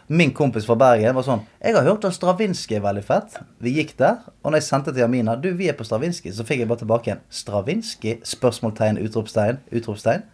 min 0.09 0.30
kompis 0.33 0.64
fra 0.64 0.76
Bergen 0.80 1.16
var 1.18 1.26
sånn 1.26 1.42
Jeg 1.61 1.75
har 1.76 1.85
hørt 1.85 2.07
at 2.09 2.16
Stravinskij 2.16 2.78
er 2.78 2.85
veldig 2.87 3.04
fett. 3.04 3.37
Vi 3.61 3.75
gikk 3.76 3.95
der. 3.99 4.23
Og 4.42 4.50
når 4.52 4.62
jeg 4.62 4.68
sendte 4.71 4.95
til 4.95 5.02
Jamina 5.04 5.37
Du, 5.37 5.50
vi 5.59 5.68
er 5.68 5.76
på 5.76 5.85
Stravinskij, 5.85 6.33
så 6.37 6.47
fikk 6.49 6.62
jeg 6.62 6.71
bare 6.71 6.83
tilbake 6.85 7.12
en 7.16 7.25
Stravinskij? 7.28 8.21
Spørsmålstegn, 8.25 9.00
utropstegn, 9.04 9.61
utropstegn. 9.75 10.25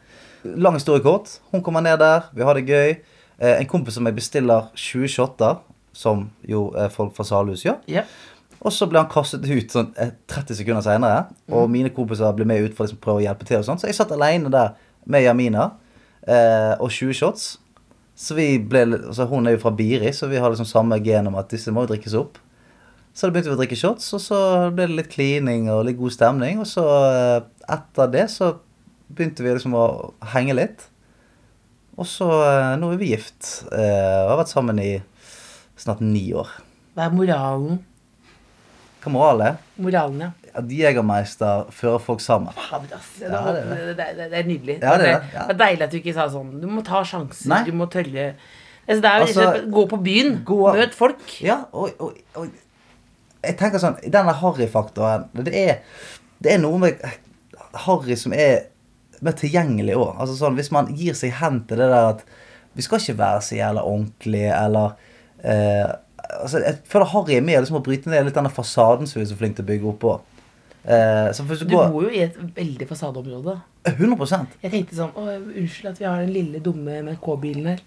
Lang 0.60 0.76
historie 0.76 1.02
kort. 1.02 1.38
Hun 1.50 1.62
kommer 1.64 1.80
ned 1.80 1.98
der, 2.02 2.28
vi 2.36 2.44
har 2.44 2.54
det 2.54 2.66
gøy. 2.68 2.98
En 3.40 3.66
kompis 3.66 3.96
som 3.96 4.06
jeg 4.06 4.14
bestiller 4.14 4.68
20 4.76 5.08
shotter, 5.10 5.56
som 5.96 6.26
jo 6.46 6.66
folk 6.92 7.14
fra 7.16 7.24
Salhus 7.26 7.64
gjør. 7.64 7.80
Ja. 7.90 8.04
Og 8.64 8.72
så 8.72 8.88
ble 8.88 9.02
han 9.02 9.10
kastet 9.12 9.44
ut 9.44 9.74
sånn 9.74 9.90
eh, 10.00 10.14
30 10.32 10.60
sekunder 10.60 10.84
seinere. 10.84 11.26
Og 11.52 11.68
mine 11.72 11.92
kompiser 11.92 12.32
ble 12.36 12.46
med 12.48 12.64
ut 12.64 12.76
for 12.76 12.84
å 12.84 12.88
liksom 12.88 13.02
prøve 13.04 13.20
å 13.20 13.26
hjelpe 13.26 13.48
til. 13.48 13.60
og 13.60 13.68
sånt 13.68 13.82
Så 13.82 13.90
jeg 13.90 13.98
satt 13.98 14.14
aleine 14.14 14.52
der 14.52 14.72
med 15.04 15.26
Jamina 15.26 15.74
eh, 16.24 16.72
og 16.78 16.88
20 16.88 17.18
shots. 17.18 17.50
Så 18.14 18.36
vi 18.38 18.46
ble, 18.62 18.86
altså 18.94 19.26
Hun 19.28 19.50
er 19.50 19.56
jo 19.56 19.64
fra 19.64 19.74
Biri, 19.74 20.12
så 20.14 20.30
vi 20.30 20.40
har 20.40 20.52
liksom 20.52 20.68
samme 20.70 21.00
gen 21.04 21.28
om 21.28 21.36
at 21.40 21.50
disse 21.52 21.72
må 21.74 21.84
jo 21.84 21.92
drikkes 21.92 22.16
opp. 22.16 22.38
Så 23.14 23.28
da 23.28 23.34
begynte 23.34 23.52
vi 23.52 23.54
å 23.54 23.60
drikke 23.60 23.78
shots, 23.78 24.08
og 24.16 24.22
så 24.22 24.38
ble 24.74 24.88
det 24.90 24.96
litt 24.98 25.12
klining 25.12 25.68
og 25.70 25.84
litt 25.86 25.98
god 26.00 26.14
stemning. 26.16 26.62
Og 26.62 26.66
så 26.66 26.82
eh, 27.10 27.36
etter 27.76 28.10
det 28.10 28.26
så 28.32 28.54
begynte 29.14 29.44
vi 29.44 29.52
liksom 29.54 29.76
å 29.78 29.86
henge 30.32 30.56
litt. 30.56 30.86
Og 31.94 32.08
så 32.10 32.26
eh, 32.26 32.72
nå 32.80 32.90
er 32.90 33.02
vi 33.02 33.12
gift. 33.12 33.66
Eh, 33.70 34.20
og 34.24 34.32
har 34.32 34.40
vært 34.42 34.54
sammen 34.54 34.80
i 34.82 34.92
snart 35.78 36.02
ni 36.02 36.26
år. 36.34 36.50
Hva 36.94 37.06
er 37.06 37.14
moralen? 37.14 37.82
Hva 39.04 39.12
moralen 39.12 39.46
er? 39.50 39.60
Moralen, 39.84 40.20
ja. 40.24 40.30
At 40.56 40.70
Jegermeister 40.70 41.68
fører 41.74 42.00
folk 42.00 42.22
sammen. 42.24 42.54
Fader. 42.56 43.00
Det, 43.18 43.28
Ja, 43.28 43.40
det 43.52 43.62
er 43.62 43.70
det, 43.70 43.96
det, 43.98 44.28
det, 44.30 44.38
er 44.38 44.46
nydelig. 44.48 44.76
Ja, 44.80 44.94
det 45.00 45.08
er 45.10 45.24
ja. 45.34 45.46
det 45.50 45.56
deilig 45.60 45.86
at 45.88 45.92
du 45.94 45.98
ikke 46.00 46.14
sa 46.16 46.28
sånn. 46.32 46.52
Du 46.62 46.68
må 46.70 46.84
ta 46.86 47.02
sjanser. 47.04 47.48
Nei. 47.52 47.62
Du 47.68 47.72
må 47.76 47.88
tørre 47.92 48.28
altså, 48.86 49.00
Det 49.02 49.10
er 49.10 49.18
jo 49.18 49.26
Altså, 49.28 49.48
gå 49.76 49.86
på 49.90 49.98
byen. 50.06 50.36
gå- 50.46 50.74
Møt 50.78 50.94
folk. 50.96 51.24
Ja, 51.44 51.58
og, 51.72 51.90
og, 51.98 52.16
og 52.38 52.48
jeg 53.44 53.58
tenker 53.60 53.82
sånn 53.82 53.98
Denne 54.08 54.32
harry-faktoren 54.40 55.26
det 55.44 55.80
det 56.44 56.52
er 56.54 56.58
noe 56.60 56.78
med 56.80 57.02
harry 57.86 58.16
som 58.20 58.32
er 58.36 58.66
mer 59.24 59.36
tilgjengelig 59.38 59.94
òg. 59.96 60.16
Altså 60.20 60.34
sånn, 60.36 60.56
hvis 60.58 60.70
man 60.74 60.90
gir 60.96 61.16
seg 61.16 61.32
hen 61.38 61.62
til 61.68 61.80
det 61.80 61.86
der 61.88 62.10
at 62.14 62.24
vi 62.74 62.82
skal 62.84 63.00
ikke 63.00 63.16
være 63.20 63.40
så 63.46 63.56
jævla 63.56 63.84
ordentlige, 63.86 64.50
eller 64.52 64.96
eh, 65.46 65.92
altså, 66.40 66.58
Jeg 66.64 66.78
føler 66.88 67.06
harry 67.06 67.34
er 67.36 67.40
med 67.44 67.60
liksom 67.64 67.76
å 67.80 67.84
bryte 67.84 68.06
ned 68.10 68.24
litt 68.26 68.34
denne 68.34 68.50
fasaden 68.52 69.06
som 69.06 69.20
vi 69.20 69.26
er 69.26 69.30
så 69.32 69.36
flinke 69.38 69.56
til 69.60 69.64
å 69.64 69.70
bygge 69.72 69.88
opp 69.92 69.98
på. 70.04 70.14
Eh, 70.84 71.30
så 71.32 71.44
hvis 71.48 71.60
du, 71.60 71.66
Du 71.66 71.76
bor 71.76 72.02
jo 72.04 72.10
i 72.12 72.20
et 72.26 72.36
veldig 72.36 72.86
fasadeområde. 72.88 73.58
100% 73.84 74.46
Jeg 74.62 74.70
tenkte 74.72 74.96
sånn 74.96 75.10
Å, 75.16 75.24
unnskyld 75.40 75.90
at 75.90 75.98
vi 76.00 76.04
har 76.08 76.20
den 76.24 76.32
lille, 76.32 76.60
dumme 76.64 77.02
NRK-bilen 77.04 77.66
her. 77.72 77.80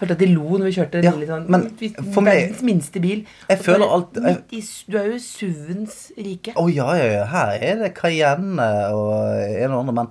Følte 0.00 0.14
at 0.16 0.22
de 0.22 0.26
lo 0.32 0.56
når 0.56 0.64
vi 0.70 0.72
kjørte 0.78 1.02
Ja, 1.04 1.10
lille 1.12 1.26
sånn 1.28 1.44
men 1.52 1.66
for 2.14 2.22
meg- 2.24 2.38
Verdens 2.46 2.62
minste 2.64 3.00
bil. 3.04 3.26
Jeg 3.50 3.58
føler 3.60 3.84
bare 3.84 3.92
alt- 3.98 4.14
jeg- 4.14 4.44
i 4.56 4.62
Du 4.90 4.96
er 4.96 5.04
jo 5.10 5.12
i 5.12 5.18
SUV-ens 5.18 6.12
rike. 6.16 6.54
Å 6.56 6.66
ja, 6.74 6.88
ja, 6.96 7.04
ja. 7.12 7.24
Her 7.26 7.58
er 7.60 7.76
det 7.82 7.94
Cayenne 7.94 8.70
og 8.94 9.12
en 9.36 9.70
og 9.72 9.80
andre. 9.80 9.92
Men 9.94 10.08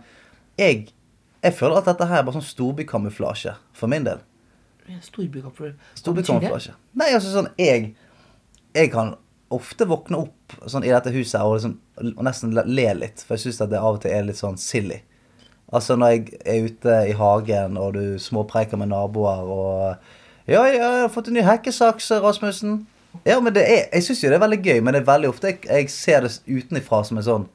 jeg, 0.57 0.89
jeg 1.43 1.53
føler 1.53 1.77
at 1.77 1.85
dette 1.85 2.05
her 2.07 2.19
er 2.19 2.23
bare 2.23 2.35
sånn 2.41 2.45
storbykamuflasje 2.75 3.55
for 3.73 3.87
min 3.87 4.03
del. 4.03 4.19
Storbykamuflasje. 5.01 5.75
Storbykamuflasje. 6.01 6.73
Nei, 6.99 7.09
altså 7.13 7.33
sånn 7.33 7.49
Jeg 7.59 7.95
Jeg 8.75 8.91
kan 8.93 9.15
ofte 9.51 9.85
våkne 9.89 10.19
opp 10.27 10.53
sånn 10.69 10.83
i 10.85 10.91
dette 10.93 11.09
huset 11.13 11.41
og, 11.41 11.55
liksom, 11.57 11.77
og 12.17 12.23
nesten 12.27 12.51
le- 12.53 12.93
litt, 12.93 13.23
for 13.25 13.33
jeg 13.35 13.47
syns 13.47 13.57
det 13.69 13.79
av 13.79 13.95
og 13.95 14.01
til 14.03 14.11
er 14.13 14.23
litt 14.27 14.37
sånn 14.37 14.57
silly. 14.61 14.99
Altså 15.73 15.95
når 15.97 16.11
jeg 16.13 16.39
er 16.45 16.67
ute 16.67 16.93
i 17.09 17.15
hagen, 17.17 17.77
og 17.77 17.93
du 17.93 18.17
småpreiker 18.21 18.77
med 18.77 18.89
naboer 18.93 19.41
og 19.45 19.97
Ja, 20.49 20.63
ja, 20.65 20.73
jeg 20.73 21.01
har 21.01 21.09
fått 21.13 21.27
en 21.29 21.33
ny 21.37 21.41
hekkesaks, 21.45 22.11
Rasmussen. 22.21 22.87
Ja, 23.25 23.39
men 23.39 23.53
det 23.53 23.63
er 23.65 23.87
Jeg 23.93 24.03
syns 24.05 24.21
jo 24.23 24.29
det 24.29 24.37
er 24.37 24.45
veldig 24.47 24.61
gøy, 24.65 24.79
men 24.83 24.93
det 24.93 25.01
er 25.01 25.05
veldig 25.11 25.29
ofte 25.29 25.47
jeg, 25.47 25.59
jeg 25.65 25.89
ser 25.89 26.21
det 26.21 26.31
utenifra 26.47 27.03
som 27.05 27.17
en 27.17 27.23
sånn 27.25 27.47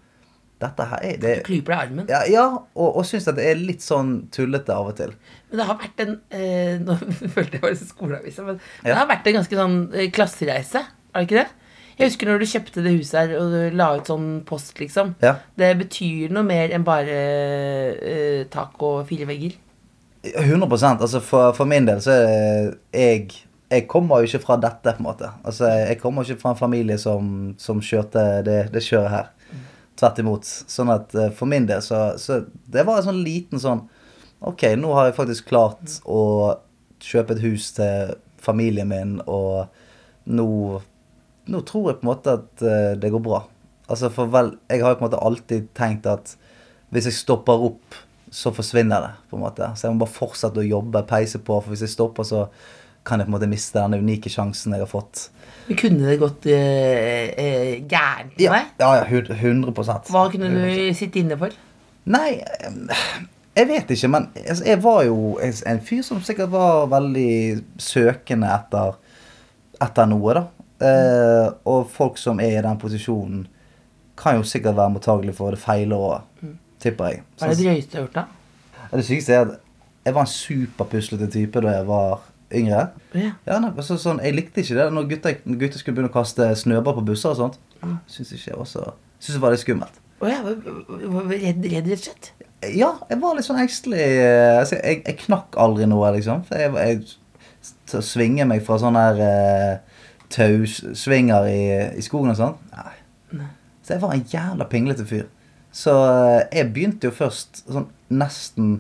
Dette 0.62 0.85
her 0.87 0.99
er 1.03 1.16
det 1.23 1.33
Du 1.42 1.47
klyper 1.49 1.73
deg 1.75 1.79
i 1.79 1.87
armen. 1.87 2.07
Ja, 2.11 2.20
ja 2.31 2.44
og, 2.75 2.97
og 2.97 3.05
syns 3.07 3.27
at 3.29 3.37
det 3.38 3.47
er 3.51 3.59
litt 3.59 3.83
sånn 3.83 4.29
tullete 4.35 4.75
av 4.75 4.87
og 4.92 4.97
til. 4.99 5.14
Men 5.55 5.61
det 5.61 5.67
har 5.69 5.77
vært 5.79 6.01
en 6.03 6.14
eh, 6.35 6.81
Nå 6.83 6.97
følte 7.37 7.61
jeg 7.61 7.62
bare 7.62 7.77
skoleavisa, 7.79 8.43
men 8.43 8.57
det 8.83 8.97
har 8.99 9.07
vært 9.07 9.29
en 9.31 9.37
ganske 9.37 9.59
sånn 9.61 9.77
eh, 9.95 10.09
klassereise. 10.11 10.83
Er 11.14 11.23
det 11.23 11.29
ikke 11.29 11.45
det? 11.45 11.51
Jeg 11.95 12.11
husker 12.11 12.27
når 12.27 12.43
du 12.43 12.47
kjøpte 12.51 12.83
det 12.83 12.95
huset 12.97 13.19
her 13.21 13.37
og 13.38 13.53
du 13.53 13.77
la 13.79 13.87
ut 13.95 14.09
sånn 14.11 14.27
post, 14.49 14.75
liksom. 14.83 15.12
Ja. 15.23 15.37
Det 15.55 15.69
betyr 15.79 16.35
noe 16.35 16.43
mer 16.49 16.75
enn 16.75 16.83
bare 16.83 17.19
eh, 18.03 18.40
tak 18.51 18.83
og 18.83 19.05
fire 19.07 19.29
vegger. 19.31 19.55
100 20.35 20.67
altså 20.90 21.21
for, 21.23 21.55
for 21.55 21.71
min 21.71 21.87
del 21.87 22.01
så 22.03 22.14
er 22.17 22.23
det 22.25 22.79
jeg 22.97 23.27
Jeg 23.75 23.85
kommer 23.90 24.23
jo 24.23 24.29
ikke 24.29 24.43
fra 24.45 24.57
dette, 24.59 24.90
på 24.97 25.03
en 25.03 25.07
måte. 25.07 25.31
Altså 25.47 25.71
Jeg 25.71 26.01
kommer 26.03 26.27
ikke 26.27 26.40
fra 26.43 26.51
en 26.57 26.62
familie 26.64 26.99
som, 26.99 27.55
som 27.59 27.79
kjørte 27.83 28.43
det, 28.47 28.59
det 28.75 28.83
kjøret 28.83 29.11
her. 29.11 29.31
Tvert 29.95 30.19
imot. 30.19 30.45
Sånn 30.45 30.90
at 30.90 31.14
eh, 31.14 31.31
for 31.31 31.47
min 31.47 31.71
del 31.71 31.83
så, 31.83 32.19
så 32.19 32.43
Det 32.51 32.83
var 32.83 32.99
en 32.99 33.12
sånn 33.12 33.23
liten 33.23 33.62
sånn 33.62 33.87
Ok, 34.44 34.62
nå 34.76 34.92
har 34.96 35.09
jeg 35.09 35.16
faktisk 35.16 35.48
klart 35.48 35.98
å 36.04 36.20
kjøpe 37.04 37.37
et 37.37 37.42
hus 37.44 37.70
til 37.76 38.14
familien 38.44 38.88
min, 38.90 39.18
og 39.26 39.66
nå 40.28 40.48
Nå 41.44 41.59
tror 41.68 41.90
jeg 41.90 41.98
på 42.00 42.07
en 42.07 42.09
måte 42.09 42.33
at 42.38 42.62
eh, 42.64 42.94
det 42.96 43.11
går 43.12 43.20
bra. 43.20 43.42
Altså 43.92 44.09
for 44.09 44.30
vel 44.33 44.54
Jeg 44.72 44.80
har 44.80 44.94
jo 44.94 44.96
på 44.96 45.04
en 45.04 45.11
måte 45.11 45.18
alltid 45.20 45.66
tenkt 45.76 46.07
at 46.09 46.30
hvis 46.94 47.04
jeg 47.11 47.16
stopper 47.18 47.64
opp, 47.66 47.96
så 48.33 48.52
forsvinner 48.54 49.02
det. 49.04 49.11
på 49.28 49.37
en 49.37 49.42
måte. 49.42 49.66
Så 49.76 49.85
jeg 49.88 49.92
må 49.96 50.04
bare 50.07 50.14
fortsette 50.14 50.62
å 50.62 50.64
jobbe, 50.64 51.02
peise 51.11 51.40
på. 51.44 51.59
For 51.61 51.74
hvis 51.74 51.83
jeg 51.85 51.92
stopper, 51.92 52.24
så 52.24 52.46
kan 53.04 53.20
jeg 53.20 53.26
på 53.26 53.33
en 53.33 53.37
måte 53.37 53.48
miste 53.50 53.76
den 53.83 53.98
unike 54.07 54.30
sjansen 54.33 54.72
jeg 54.72 54.80
har 54.87 54.88
fått. 54.88 55.26
Men 55.66 55.80
kunne 55.83 56.09
det 56.09 56.16
gått 56.22 56.46
øh, 56.48 57.28
eh, 57.44 57.74
gærent 57.90 58.33
med 58.38 58.46
deg? 58.46 58.72
ja, 58.80 58.90
ja 59.00 59.04
hun- 59.11 59.64
100 59.68 60.09
Hva 60.09 60.24
kunne 60.33 60.48
du 60.54 60.94
sitte 60.96 61.20
inne 61.20 61.37
for? 61.40 61.52
Nei, 62.09 62.40
jeg 63.57 63.69
vet 63.69 63.90
ikke, 63.95 64.09
men 64.11 64.29
altså, 64.49 64.64
jeg 64.67 64.83
var 64.83 65.03
jo 65.07 65.38
en 65.43 65.81
fyr 65.81 66.03
som 66.03 66.21
sikkert 66.27 66.51
var 66.51 66.87
veldig 66.93 67.64
søkende 67.79 68.51
etter, 68.51 68.97
etter 69.83 70.07
noe, 70.11 70.35
da. 70.35 70.45
Eh, 70.85 71.49
og 71.71 71.87
folk 71.90 72.19
som 72.19 72.40
er 72.43 72.59
i 72.59 72.62
den 72.67 72.79
posisjonen, 72.83 73.47
kan 74.19 74.37
jo 74.38 74.43
sikkert 74.47 74.77
være 74.79 74.93
mottagelig 74.95 75.35
for 75.35 75.51
det 75.55 75.59
feile 75.62 75.97
òg, 75.99 76.21
tipper 76.83 77.11
jeg. 77.12 77.23
Hva 77.40 77.49
er 77.51 77.55
det 77.59 77.64
drøyeste 77.67 77.90
du 77.90 77.97
har 77.99 78.05
gjort, 78.07 78.14
da? 78.14 78.90
Det 78.95 79.05
sykeste 79.09 79.35
er 79.35 79.40
at 79.49 79.55
jeg 80.05 80.14
var 80.14 80.27
en 80.27 80.31
superpuslete 80.35 81.31
type 81.33 81.62
da 81.64 81.73
jeg 81.79 81.87
var 81.88 82.21
yngre. 82.55 82.83
Ja. 83.17 83.31
Ja, 83.49 83.57
nei, 83.59 83.71
så, 83.83 83.97
sånn, 83.99 84.21
Jeg 84.23 84.35
likte 84.37 84.61
ikke 84.62 84.77
det 84.77 84.85
når 84.95 85.09
gutter, 85.11 85.38
gutter 85.47 85.81
skulle 85.81 85.97
begynne 85.97 86.11
å 86.12 86.14
kaste 86.14 86.51
snøball 86.61 86.95
på 87.01 87.07
busser 87.09 87.33
og 87.33 87.38
sånt. 87.40 87.59
Syns 88.07 88.31
ikke 88.37 88.51
jeg 88.53 88.59
også 88.61 88.85
Syns 89.19 89.35
det 89.38 89.43
var 89.43 89.55
litt 89.55 89.62
skummelt. 89.64 89.99
Å 90.23 90.29
ja, 90.31 90.43
var- 90.45 90.61
var- 90.62 91.25
var 91.25 91.33
redd, 91.33 91.64
redd, 91.64 91.88
rett 91.90 91.99
og 91.99 92.05
slett? 92.05 92.31
Ja, 92.72 92.94
jeg 93.11 93.20
var 93.22 93.37
litt 93.37 93.46
sånn 93.46 93.61
engstelig. 93.62 94.00
eh, 94.00 94.59
Altså, 94.61 94.79
jeg, 94.81 95.03
jeg 95.05 95.18
knakk 95.27 95.57
aldri 95.61 95.87
noe, 95.90 96.11
liksom. 96.16 96.44
For 96.48 96.61
jeg, 96.61 96.72
jeg 97.92 98.03
svinger 98.05 98.48
meg 98.48 98.64
fra 98.66 98.79
sånne 98.81 99.03
her 99.05 99.20
uh, 99.24 100.00
tausvinger 100.35 101.46
i, 101.50 101.61
i 101.98 102.05
skogen 102.05 102.33
og 102.33 102.38
sånn. 102.40 102.57
Nei. 102.74 103.48
Så 103.85 103.94
jeg 103.94 104.03
var 104.03 104.14
en 104.14 104.24
jævla 104.33 104.66
pinglete 104.70 105.05
fyr. 105.09 105.27
Så 105.74 105.92
eh, 106.07 106.44
jeg 106.55 106.70
begynte 106.72 107.09
jo 107.11 107.14
først 107.14 107.64
sånn 107.66 107.88
nesten 108.14 108.79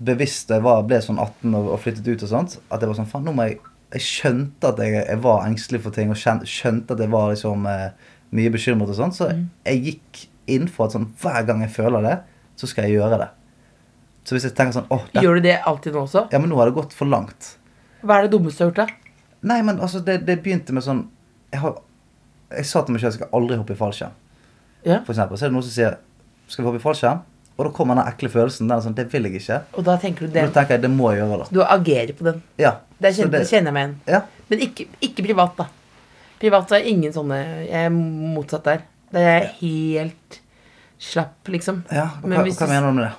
bevisst 0.00 0.48
da 0.48 0.58
jeg 0.58 0.64
var, 0.66 0.84
ble 0.88 1.00
sånn 1.02 1.18
18 1.20 1.56
og, 1.56 1.70
og 1.74 1.80
flyttet 1.82 2.06
ut 2.08 2.22
og 2.24 2.30
sånt, 2.30 2.56
at 2.68 2.80
jeg 2.80 2.90
var 2.90 2.98
sånn 2.98 3.08
Faen, 3.10 3.26
nå 3.26 3.34
må 3.36 3.48
jeg 3.48 3.58
Jeg 3.90 4.04
skjønte 4.06 4.68
at 4.70 4.78
jeg, 4.78 4.92
jeg 5.00 5.18
var 5.24 5.46
engstelig 5.48 5.80
for 5.82 5.90
ting, 5.96 6.12
og 6.12 6.18
skjønte, 6.20 6.94
at 6.94 7.00
jeg 7.02 7.10
var 7.10 7.32
liksom 7.32 7.64
eh, 7.66 7.88
mye 8.38 8.52
bekymret 8.54 8.92
og 8.92 8.94
sånn, 9.00 9.14
så 9.16 9.26
jeg 9.66 9.80
gikk 9.82 10.20
inn 10.54 10.68
for 10.70 10.86
at 10.86 10.94
sånn 10.94 11.08
hver 11.18 11.42
gang 11.48 11.64
jeg 11.64 11.72
føler 11.74 12.04
det, 12.06 12.12
så 12.60 12.68
skal 12.68 12.88
jeg 12.88 13.00
gjøre 13.00 13.18
det. 13.22 13.30
Så 14.28 14.36
hvis 14.36 14.46
jeg 14.46 14.54
tenker 14.56 14.76
sånn 14.76 14.90
oh, 14.92 15.06
det, 15.14 15.22
Gjør 15.24 15.40
du 15.40 15.46
det 15.48 15.56
alltid 15.66 15.96
nå 15.96 16.04
også? 16.04 16.26
ja, 16.32 16.38
men 16.38 16.52
nå 16.52 16.58
har 16.60 16.68
det 16.68 16.76
gått 16.76 16.92
for 16.96 17.08
langt. 17.08 17.54
Hva 18.04 18.18
er 18.18 18.26
det 18.26 18.34
dummeste 18.34 18.60
du 18.60 18.66
har 18.66 18.72
gjort, 18.72 18.82
da? 18.90 19.14
Nei, 19.50 19.62
men 19.64 19.80
altså, 19.80 20.02
det, 20.04 20.20
det 20.28 20.36
begynte 20.44 20.74
med 20.76 20.84
sånn 20.84 21.06
Jeg, 21.48 21.62
har, 21.62 21.78
jeg 22.52 22.68
sa 22.68 22.82
til 22.84 22.94
meg 22.94 23.00
selv 23.02 23.14
jeg 23.14 23.18
skal 23.22 23.32
aldri 23.38 23.56
hoppe 23.56 23.74
i 23.74 23.80
fallskjerm. 23.80 24.12
Ja. 24.84 25.00
For 25.06 25.14
eksempel. 25.14 25.40
Så 25.40 25.46
er 25.46 25.52
det 25.52 25.56
noen 25.56 25.66
som 25.66 25.74
sier 25.74 25.96
Skal 26.48 26.64
vi 26.64 26.68
hoppe 26.68 26.80
i 26.80 26.84
fallskjerm? 26.84 27.24
Og 27.56 27.66
da 27.66 27.72
kommer 27.76 27.98
den 27.98 28.08
ekle 28.08 28.30
følelsen. 28.32 28.68
Den 28.70 28.84
sånn, 28.84 28.96
Det 28.96 29.08
vil 29.12 29.28
jeg 29.28 29.40
ikke. 29.40 29.58
Og 29.76 29.84
da 29.88 29.96
tenker 30.00 30.26
du 30.26 30.32
Da 30.32 30.46
det 30.46 30.54
tenker 30.56 30.76
jeg 30.76 30.84
det 30.86 30.92
må 30.92 31.10
jeg 31.12 31.20
gjøre, 31.20 31.42
da. 31.42 31.48
Du 31.52 31.60
agerer 31.64 32.14
på 32.16 32.28
den. 32.28 32.38
Ja. 32.60 32.76
Det 33.00 33.12
kjenner, 33.16 33.34
det 33.38 33.48
kjenner 33.50 33.72
jeg 33.72 33.76
meg 33.76 33.82
igjen. 33.84 33.98
Ja. 34.14 34.22
Men 34.52 34.64
ikke, 34.68 34.86
ikke 35.08 35.26
privat, 35.26 35.58
da. 35.58 35.66
Privat 36.40 36.72
er 36.76 36.86
ingen 36.88 37.12
sånne 37.12 37.40
Jeg 37.66 37.88
er 37.88 37.92
motsatt 37.92 38.68
der. 38.68 38.86
Der 39.12 39.26
er 39.26 39.36
jeg 39.42 39.52
helt 39.60 40.40
slapp, 41.00 41.48
liksom. 41.48 41.82
ja. 41.90 42.10
Hva, 42.22 42.44
hva 42.44 42.46
du- 42.46 42.70
mener 42.70 42.86
du 42.90 42.96
med 43.00 43.04
det? 43.08 43.16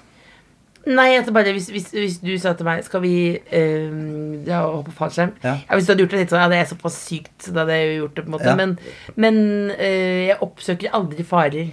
Nei, 0.90 1.12
altså 1.14 1.30
bare 1.34 1.52
hvis, 1.54 1.68
hvis, 1.70 1.92
hvis 1.94 2.16
du 2.24 2.32
sa 2.42 2.56
til 2.58 2.66
meg 2.66 2.80
Skal 2.82 3.04
vi 3.04 3.38
øh, 3.38 4.48
ja, 4.48 4.64
hoppe 4.66 4.90
fallskjerm? 4.98 5.36
Ja. 5.44 5.52
Hvis 5.76 5.86
du 5.86 5.92
hadde 5.94 6.02
gjort 6.02 6.16
det 6.16 6.22
litt 6.24 6.32
sånn 6.34 6.42
Ja, 6.42 6.48
det 6.50 6.58
er 6.58 6.70
såpass 6.72 6.96
sykt, 7.06 7.36
så 7.46 7.54
da 7.54 7.62
hadde 7.68 7.76
jeg 7.78 8.00
gjort 8.00 8.16
det, 8.18 8.24
på 8.26 8.32
en 8.32 8.34
måte. 8.34 8.50
Ja. 8.50 8.56
Men, 8.58 8.74
men 9.14 9.38
øh, 9.76 10.22
jeg 10.32 10.40
oppsøker 10.42 10.96
aldri 10.98 11.26
farer. 11.28 11.70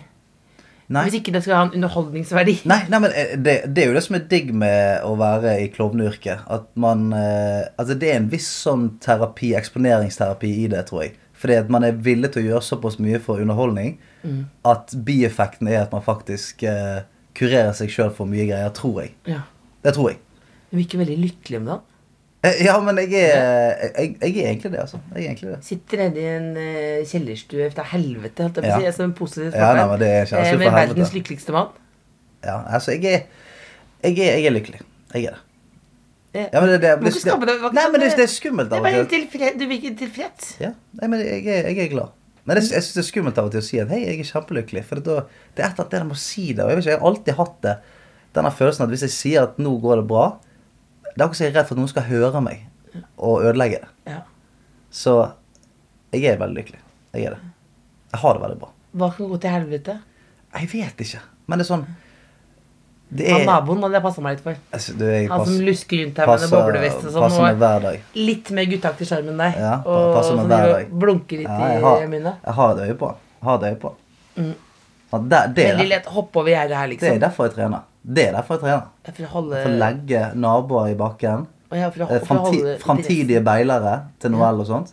Nei. 0.88 1.04
Hvis 1.06 1.18
ikke 1.22 1.32
det 1.34 1.42
skal 1.44 1.56
ha 1.56 1.62
en 1.70 1.74
underholdningsverdi. 1.78 2.54
Nei, 2.72 2.78
nei, 2.92 3.00
men 3.04 3.12
eh, 3.16 3.32
det, 3.36 3.56
det 3.76 3.82
er 3.86 3.90
jo 3.90 3.96
det 3.96 4.04
som 4.06 4.16
er 4.16 4.22
digg 4.28 4.52
med 4.56 5.02
å 5.04 5.14
være 5.20 5.56
i 5.64 5.70
klovneyrket. 5.72 6.44
At 6.48 6.68
man 6.80 7.08
øh, 7.12 7.64
Altså, 7.80 7.96
det 8.00 8.12
er 8.12 8.20
en 8.22 8.30
viss 8.32 8.48
sånn 8.64 8.90
terapi, 9.04 9.54
eksponeringsterapi 9.56 10.52
i 10.64 10.68
det, 10.72 10.84
tror 10.88 11.04
jeg. 11.06 11.16
Fordi 11.38 11.54
at 11.60 11.68
man 11.70 11.86
er 11.86 11.98
villig 12.02 12.32
til 12.34 12.42
å 12.42 12.48
gjøre 12.52 12.66
såpass 12.66 12.98
mye 13.02 13.20
for 13.22 13.38
underholdning 13.42 13.98
at 14.66 14.94
bieffekten 15.06 15.68
er 15.70 15.84
at 15.84 15.92
man 15.94 16.02
faktisk 16.02 16.64
eh, 16.66 17.04
kurerer 17.38 17.72
seg 17.78 17.92
sjøl 17.94 18.10
for 18.14 18.26
mye 18.26 18.48
greier, 18.48 18.72
tror 18.74 19.04
jeg. 19.04 19.14
Ja. 19.30 19.44
Det 19.84 19.94
tror 19.94 20.10
jeg. 20.10 20.18
Du 20.72 20.76
virker 20.76 20.98
veldig 21.00 21.16
lykkelig 21.22 21.60
om 21.62 21.70
det? 21.70 21.78
Eh, 22.48 22.64
Ja, 22.66 22.76
men 22.84 22.98
jeg 23.02 23.14
er, 23.14 23.90
jeg, 23.98 24.16
jeg 24.20 24.36
er 24.36 24.50
egentlig 24.50 24.72
det, 24.74 24.80
altså. 24.82 25.00
Jeg 25.14 25.22
er 25.22 25.30
egentlig 25.30 25.50
det. 25.54 25.58
Sitter 25.66 26.02
nede 26.04 26.20
i 26.22 26.28
en 26.36 26.48
uh, 26.58 27.08
kjellerstue 27.08 27.70
fra 27.74 27.86
helvete, 27.94 28.46
holdt 28.46 28.60
jeg 28.60 28.68
på 28.68 28.78
å 28.78 28.84
si. 28.84 28.94
Som 28.98 29.08
en 29.08 29.16
positiv 29.18 29.50
Ja, 29.54 29.72
er 29.74 30.30
kjæreste 30.30 30.54
eh, 30.54 30.62
Med 30.62 30.74
verdens 30.74 31.14
lykkeligste 31.16 31.54
mann. 31.56 31.74
Ja, 32.44 32.60
altså, 32.66 32.94
jeg 32.94 33.04
er 33.14 33.22
Jeg 34.04 34.18
er, 34.18 34.36
jeg 34.38 34.46
er 34.46 34.54
lykkelig. 34.54 34.80
Jeg 35.14 35.30
er 35.30 35.38
det. 35.38 35.44
Ja, 36.36 36.60
men 36.60 36.68
det, 36.68 36.78
det, 36.84 36.90
det, 37.02 37.12
skape 37.16 37.46
deg- 37.48 37.62
Nei, 37.72 37.84
men 37.92 38.02
det, 38.02 38.10
det 38.18 38.24
er 38.26 38.30
skummelt 38.32 38.72
av 38.76 38.84
og 38.84 39.08
til. 39.10 39.24
Du 39.58 39.64
virker 39.70 39.94
tilfreds. 39.96 40.50
Ja, 40.60 40.74
nei, 41.00 41.08
men 41.08 41.22
jeg 41.24 41.46
er, 41.46 41.70
jeg 41.72 41.86
er 41.86 41.92
glad. 41.94 42.12
Men 42.44 42.60
jeg, 42.60 42.68
jeg 42.72 42.84
syns 42.84 42.96
det 42.98 43.02
er 43.02 43.06
skummelt 43.08 43.38
av 43.40 43.48
og 43.48 43.54
til 43.54 43.60
å 43.62 43.64
si 43.66 43.80
at 43.80 43.90
hei, 43.92 44.02
jeg 44.04 44.20
er 44.22 44.28
kjempelykkelig. 44.28 44.82
For 44.88 45.00
det, 45.00 45.04
da, 45.08 45.46
det 45.56 45.64
er 45.64 45.70
et 45.70 45.80
eller 45.80 45.86
annet 45.86 45.96
det 45.96 46.02
med 46.10 46.18
å 46.18 46.20
si 46.22 46.44
det. 46.52 46.64
Og 46.64 46.70
jeg 46.72 46.78
vet 46.78 46.84
ikke, 46.84 46.92
jeg 46.94 47.00
har 47.00 47.08
alltid 47.10 47.38
hatt 47.40 47.56
det. 47.64 47.74
Denne 48.38 48.52
følelsen 48.60 48.84
at 48.86 48.92
hvis 48.92 49.04
jeg 49.08 49.14
sier 49.16 49.46
at 49.48 49.58
nå 49.60 49.72
går 49.82 50.02
det 50.02 50.06
bra, 50.12 50.26
det 51.08 51.16
er 51.16 51.24
akkurat 51.26 51.40
som 51.40 51.46
jeg 51.48 51.52
er 51.52 51.56
redd 51.58 51.68
for 51.70 51.76
at 51.78 51.82
noen 51.82 51.92
skal 51.92 52.06
høre 52.08 52.42
meg 52.44 52.66
og 53.16 53.44
ødelegge 53.48 53.80
det. 53.84 53.90
Ja. 54.12 54.20
Så 54.94 55.14
jeg 56.14 56.24
er 56.30 56.38
veldig 56.40 56.60
lykkelig. 56.62 56.80
Jeg 57.16 57.28
er 57.30 57.36
det. 57.36 57.52
Jeg 58.12 58.22
har 58.22 58.36
det 58.36 58.44
veldig 58.44 58.60
bra. 58.62 58.70
Hva 59.00 59.08
kan 59.16 59.28
gå 59.32 59.40
til 59.42 59.52
helvete? 59.52 59.96
Jeg 60.56 60.70
vet 60.72 61.02
ikke. 61.04 61.20
Men 61.48 61.60
det 61.60 61.66
er 61.66 61.70
sånn 61.72 61.84
Det 63.10 63.24
Han 63.32 63.40
er 63.40 63.46
naboen 63.48 63.80
hadde 63.82 63.94
jeg 63.96 64.02
passa 64.04 64.20
meg 64.20 64.34
litt 64.36 64.42
for. 64.44 64.56
altså, 64.76 64.92
du, 64.98 65.04
jeg 65.08 65.28
Han 65.30 65.38
pass- 65.40 65.48
som 65.48 65.64
lusker 65.64 66.00
rundt 66.04 66.18
her 66.18 66.26
med 66.26 66.42
en 66.44 66.50
boblevest 66.52 67.04
og 67.06 67.12
sånn. 67.14 67.22
passer 67.24 67.42
meg 67.42 67.56
hver 67.62 67.80
dag. 67.86 68.00
litt 68.14 68.50
mer 68.50 68.64
gutteaktig 68.68 69.06
sjarm 69.08 69.28
enn 69.32 69.38
deg. 69.38 69.54
Ja, 69.56 69.74
og 69.84 70.14
passer 70.14 70.36
meg 70.36 70.46
hver 70.52 70.72
dag. 70.74 70.90
blunker 70.90 71.36
litt 71.40 71.48
Ja, 71.48 71.58
jeg, 71.68 71.78
i 71.78 71.82
har, 71.84 72.02
munnen. 72.06 72.34
jeg 72.44 72.54
har 72.58 72.70
et 72.74 72.82
øye 72.90 72.96
på 73.00 73.06
han. 73.08 73.16
Jeg 73.40 73.48
har 73.48 73.56
et 73.56 73.64
øye 73.72 73.78
på 73.80 73.92
mm. 74.36 74.54
Ja, 75.12 75.18
det, 75.18 75.54
det, 75.56 75.64
er 75.64 75.76
Veldig 75.78 75.88
lett 75.88 76.06
hopp 76.06 76.36
over 76.36 76.50
gjerdet 76.52 76.76
her, 76.76 76.86
det 76.86 76.96
er 77.02 77.08
liksom. 77.08 77.20
derfor 77.20 77.44
jeg 77.48 77.54
trener. 77.54 77.80
Det 78.04 78.26
er 78.28 78.32
derfor 78.36 78.54
jeg 78.54 78.60
trener. 78.60 78.82
For 79.16 79.24
å 79.24 79.30
holde 79.32 79.62
For 79.62 79.70
å 79.72 79.78
legge 79.78 80.22
naboer 80.36 80.90
i 80.92 80.94
bakken. 80.94 81.46
for 81.70 81.76
eh, 81.78 81.90
for 81.94 82.26
Framti, 82.26 82.60
framtidige 82.84 83.40
beilere 83.44 83.94
til 84.20 84.30
Noel 84.32 84.60
og 84.60 84.66
sånt. 84.68 84.92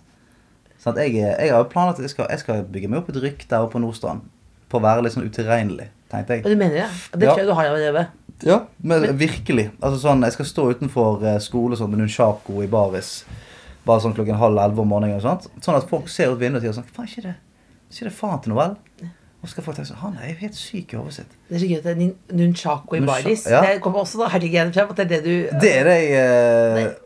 Sånn 0.80 0.96
jeg, 1.02 1.16
er- 1.20 1.36
jeg 1.44 1.52
har 1.52 1.64
planlagt 1.66 2.00
at 2.00 2.04
jeg 2.08 2.10
skal, 2.12 2.28
jeg 2.30 2.40
skal 2.40 2.64
bygge 2.64 2.88
meg 2.90 3.00
opp 3.00 3.10
et 3.10 3.16
rykte 3.22 3.52
her 3.56 3.66
oppe 3.66 3.74
på 3.76 3.82
Nordstrand. 3.84 4.22
På 4.70 4.80
å 4.80 4.82
være 4.88 5.04
litt 5.04 5.14
sånn 5.14 5.28
utilregnelig, 5.28 5.90
tenkte 6.24 6.46
Og 6.48 6.52
du 6.56 6.58
mener 6.58 6.76
det? 6.76 6.88
Det 7.20 7.28
tror 7.28 7.40
jeg 7.40 7.48
du 7.48 7.54
har 7.54 7.66
allerede. 7.66 8.08
Ja, 8.44 8.60
men 8.84 9.18
virkelig. 9.18 9.72
Altså 9.82 10.00
sånn, 10.08 10.24
Jeg 10.24 10.34
skal 10.34 10.46
stå 10.46 10.70
utenfor 10.72 11.24
eh, 11.24 11.40
skole 11.40 11.76
sånn, 11.76 11.90
med 11.92 12.00
Nunchako 12.00 12.64
i 12.64 12.68
baris 12.68 13.26
bare 13.86 14.02
sånn 14.02 14.16
klokken 14.18 14.36
halv 14.36 14.58
elleve 14.58 14.82
om 14.82 14.88
morgenen. 14.90 15.16
og 15.16 15.22
sånt. 15.22 15.50
Sånn 15.64 15.76
at 15.78 15.90
folk 15.90 16.10
ser 16.10 16.32
ut 16.34 16.40
vinduet 16.40 16.64
og 16.64 16.66
sier 16.66 16.74
sånn 16.82 16.90
Faen, 16.96 17.08
ikke 17.08 17.22
det 17.28 17.36
ikke 17.92 18.08
det 18.10 18.14
faen 18.18 18.42
til 18.42 18.52
Noel? 18.52 18.74
Og 19.46 19.48
så 19.48 19.54
skal 19.54 19.64
folk 19.68 19.78
tenke 19.78 19.92
sånn 19.92 20.02
Han 20.02 20.16
er 20.18 20.32
jo 20.32 20.38
helt 20.42 20.58
syk 20.58 20.94
i 20.94 20.98
hodet 20.98 21.14
sitt. 21.20 21.36
Det 21.48 21.56
er 21.56 21.62
så 21.62 21.68
gøy 21.70 21.78
at 21.78 21.86
det 21.86 21.92
er 21.94 22.38
nunchako 22.40 22.98
i 22.98 23.02
baris. 23.06 23.46
ja. 23.46 23.62
Det 23.62 23.82
kommer 23.84 24.02
også 24.02 24.24
da 24.24 24.30
herregud 24.34 24.74
frem 24.74 24.90
at 24.90 24.98
det 24.98 25.06
er 25.06 25.12
det 25.14 25.22
du 25.24 25.60
Det 25.62 25.74
er 25.82 25.90
det 25.90 25.98
jeg 26.02 26.90
uh... 26.90 27.02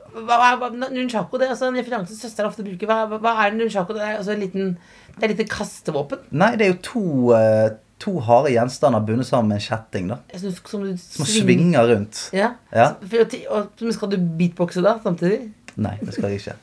Nunchako 0.89 1.38
det 1.38 1.45
er 1.48 1.54
altså 1.54 1.67
en 1.69 1.78
referanse 1.78 2.15
søsteren 2.17 2.50
ofte 2.50 2.63
bruker. 2.65 2.89
Hva, 2.89 3.19
hva- 3.19 3.36
er 3.45 3.54
nunchako? 3.56 3.93
Det 3.93 4.02
er 4.08 4.15
altså 4.17 4.34
en 4.34 4.41
liten 4.41 4.72
Det 5.13 5.22
er 5.22 5.30
et 5.30 5.36
lite 5.38 5.50
kastevåpen. 5.52 6.24
Nei, 6.32 6.56
det 6.56 6.65
er 6.65 6.72
jo 6.74 6.80
to, 6.88 7.04
eh, 7.36 7.69
to 7.99 8.13
harde 8.23 8.51
gjenstander 8.53 9.03
bundet 9.05 9.27
sammen 9.27 9.49
med 9.51 9.59
en 9.59 9.65
kjetting, 9.65 10.07
da. 10.13 10.17
Synes, 10.39 10.59
som 10.71 10.83
du 10.85 10.93
Som 10.97 11.25
svinger 11.27 11.88
rundt. 11.93 12.29
Ja. 12.33 12.53
Ja. 12.71 12.93
Men 13.03 13.93
skal 13.95 14.12
du 14.13 14.17
beatboxe 14.39 14.81
da, 14.85 14.97
samtidig? 15.03 15.49
Nei, 15.75 15.97
det 16.01 16.13
skal 16.15 16.29
jeg 16.31 16.39
ikke. 16.41 16.55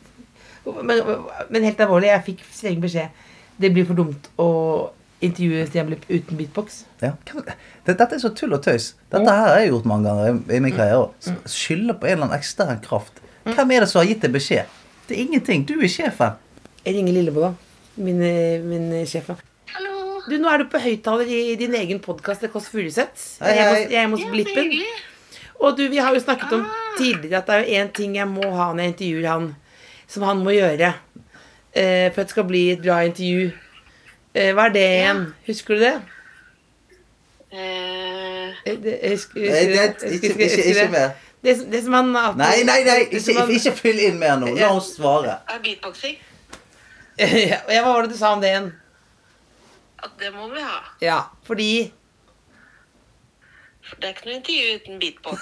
Men, 0.83 1.03
men 1.53 1.63
helt 1.69 1.81
alvorlig, 1.85 2.09
jeg 2.11 2.25
fikk 2.27 2.41
streng 2.53 2.81
beskjed. 2.83 3.09
Det 3.61 3.71
blir 3.73 3.87
for 3.89 3.97
dumt 3.97 4.27
å 4.43 4.49
intervjue 5.25 5.63
Stian 5.69 5.87
Blipp 5.89 6.03
uten 6.11 6.37
beatbox. 6.37 6.83
Ja. 7.01 7.13
Dette 7.87 8.09
er 8.11 8.21
så 8.21 8.33
tull 8.37 8.53
og 8.57 8.65
tøys. 8.67 8.91
Dette 9.13 9.31
her 9.31 9.47
har 9.53 9.61
jeg 9.63 9.71
gjort 9.71 9.87
mange 9.89 10.11
ganger 10.11 10.41
i, 10.53 10.59
min 10.61 10.75
karriere. 10.77 11.07
S- 11.23 11.55
Skylde 11.55 11.95
på 11.97 12.09
en 12.09 12.17
eller 12.19 12.27
annen 12.29 12.39
ekstern 12.41 12.83
kraft. 12.85 13.23
Hvem 13.47 13.71
er 13.77 13.85
det 13.87 13.89
som 13.93 14.03
har 14.03 14.09
gitt 14.11 14.25
deg 14.27 14.35
beskjed? 14.35 14.75
Det 15.07 15.17
er 15.17 15.23
ingenting. 15.23 15.65
Du 15.69 15.77
er 15.79 15.89
sjefen. 15.89 16.35
Jeg 16.85 16.97
ringer 16.99 17.15
Lillebo, 17.17 17.47
da. 17.47 17.53
Min, 17.97 18.21
eh, 18.27 18.61
min 18.67 18.91
sjef. 19.09 19.31
da. 19.31 19.37
Du, 20.27 20.35
nå 20.43 20.49
er 20.51 20.63
du 20.65 20.69
på 20.71 20.81
høyttaler 20.83 21.29
i 21.31 21.55
din 21.59 21.75
egen 21.79 22.01
podkast 22.03 22.43
Det 22.43 22.51
Kåss 22.53 22.69
Furuseth. 22.73 23.27
Jeg 23.41 23.59
er 23.61 24.09
hos- 24.09 24.21
Ja, 24.23 24.31
Blippen. 24.31 24.73
Og 25.61 25.77
du, 25.79 25.87
vi 25.89 25.97
har 26.03 26.13
jo 26.15 26.21
snakket 26.21 26.53
om 26.53 26.65
tidligere 26.99 27.39
at 27.39 27.47
det 27.47 27.55
er 27.55 27.63
jo 27.65 27.85
én 27.85 27.93
ting 27.95 28.17
jeg 28.17 28.27
må 28.29 28.51
ha 28.57 28.73
når 28.73 28.83
jeg 28.83 28.93
intervjuer 28.95 29.29
han, 29.31 29.47
som 30.09 30.23
han 30.23 30.43
må 30.45 30.51
gjøre 30.53 30.91
eh, 31.75 32.11
for 32.13 32.21
at 32.21 32.27
det 32.27 32.31
skal 32.35 32.45
bli 32.45 32.65
et 32.75 32.83
bra 32.83 32.99
intervju. 33.07 33.53
Eh, 34.37 34.51
hva 34.53 34.67
er 34.69 34.75
det 34.75 34.83
igjen? 34.99 35.23
Husker 35.47 35.75
du 35.75 35.81
det? 35.87 35.95
Eh, 37.53 38.03
Eh, 38.67 38.77
det 38.83 38.93
husker, 39.11 39.41
husker, 39.41 39.53
Nei, 39.53 39.65
det, 39.71 39.79
husker, 39.79 40.07
ikke, 40.11 40.11
husker- 40.11 40.29
ikke, 40.29 40.45
husker 40.45 40.69
ikke 40.71 40.81
det. 40.81 40.91
mer. 40.91 41.11
Det, 41.45 41.57
som- 41.59 41.71
det 41.71 41.83
som 41.85 41.93
han 41.93 42.17
alltid- 42.17 42.39
Nei, 42.39 42.63
nei, 42.65 42.83
nei! 42.85 43.01
Ikke, 43.11 43.35
han- 43.39 43.51
ikke 43.51 43.73
fyll 43.77 43.99
inn 44.01 44.19
mer 44.19 44.37
nå. 44.37 44.55
La 44.59 44.71
oss 44.75 44.97
svare. 44.97 45.39
beatboxing? 45.63 46.17
ja, 47.19 47.59
Hva 47.69 47.85
var 47.85 48.03
det 48.03 48.11
du 48.13 48.17
sa 48.19 48.33
om 48.35 48.41
det 48.41 48.49
igjen? 48.51 48.73
At 50.05 50.11
det 50.21 50.33
må 50.35 50.49
vi 50.53 50.61
ha. 50.61 50.81
Ja, 51.01 51.21
fordi 51.47 51.93
For 53.87 53.97
det 54.03 54.09
er 54.09 54.15
ikke 54.17 54.27
noe 54.27 54.37
intervju 54.41 54.75
uten 54.81 54.99
beatbox. 54.99 55.39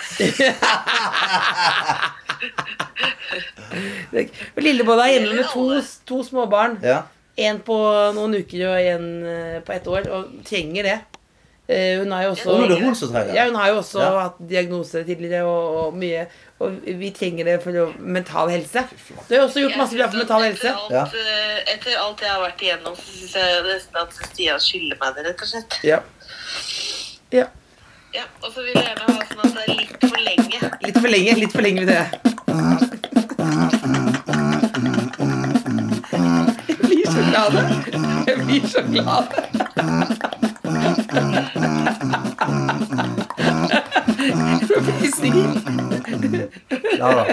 Lillebolla 4.60 5.06
er 5.08 5.12
hjemme 5.16 5.34
med 5.38 5.48
to, 5.48 5.64
to 6.06 6.18
småbarn. 6.26 6.76
Ja. 6.84 6.98
En 7.40 7.58
på 7.66 7.76
noen 8.14 8.36
uker 8.36 8.68
og 8.68 8.76
en 8.92 9.06
eh, 9.26 9.62
på 9.64 9.72
ett 9.74 9.86
år, 9.90 10.02
og 10.12 10.44
trenger 10.46 10.82
det. 10.90 10.98
Eh, 11.66 11.98
Hun 11.98 12.10
har 12.12 12.22
jo 12.26 12.30
også 12.34 12.50
ja, 12.52 12.64
er 12.76 12.80
hun 12.84 12.94
som 12.94 13.08
trenger. 13.08 13.34
Ja, 13.34 13.44
hun 13.48 13.54
har 13.56 13.68
jo 13.70 13.76
også 13.80 14.00
Ja. 14.02 14.08
hatt 14.26 14.36
diagnoser 14.50 15.02
tidligere 15.08 15.44
og, 15.48 15.76
og 15.86 15.94
mye. 15.96 16.26
Og 16.60 16.74
vi 17.00 17.08
trenger 17.10 17.44
det 17.48 17.62
for 17.62 17.92
mental 17.98 18.48
helse. 18.52 18.82
Du 19.28 19.34
har 19.34 19.40
jo 19.40 19.46
også 19.48 19.60
gjort 19.64 19.76
masse 19.80 19.96
bra 19.96 20.06
for 20.12 20.16
mental 20.20 20.42
helse. 20.44 20.68
Etter 20.68 21.00
alt, 21.00 21.14
eh, 21.14 21.72
etter 21.74 21.96
alt 22.02 22.20
jeg 22.20 22.30
har 22.30 22.42
vært 22.44 22.60
igjennom, 22.66 22.94
så 23.00 23.16
syns 23.16 23.34
jeg 23.40 23.64
nesten 23.70 23.96
at 24.02 24.12
Stian 24.28 24.60
skylder 24.60 25.00
meg 25.00 25.14
det, 25.16 25.24
rett 25.30 25.40
og 25.42 25.48
slett. 25.54 25.78
Ja. 25.88 26.00
ja. 27.32 27.46
Ja, 28.14 28.22
Og 28.44 28.52
så 28.52 28.60
vil 28.62 28.74
jeg 28.76 28.84
gjerne 28.84 29.04
ha 29.08 29.24
sånn 29.26 29.40
at 29.42 29.54
det 29.56 29.62
er 29.64 29.74
litt 29.74 30.04
for 30.04 30.20
lenge. 30.22 30.58
Litt 30.84 30.98
for 31.00 31.08
lenge. 31.16 31.32
Litt 31.40 31.52
for 31.56 31.62
lenge 31.66 31.80
med 31.80 31.88
det. 31.94 32.04
Jeg 36.68 36.76
blir 36.78 37.06
så 37.10 37.22
glad. 37.30 37.52
Jeg 38.28 38.36
blir 38.46 38.66
så 38.68 38.82
glad. 38.92 39.26
Ja 46.98 47.08
da. 47.14 47.24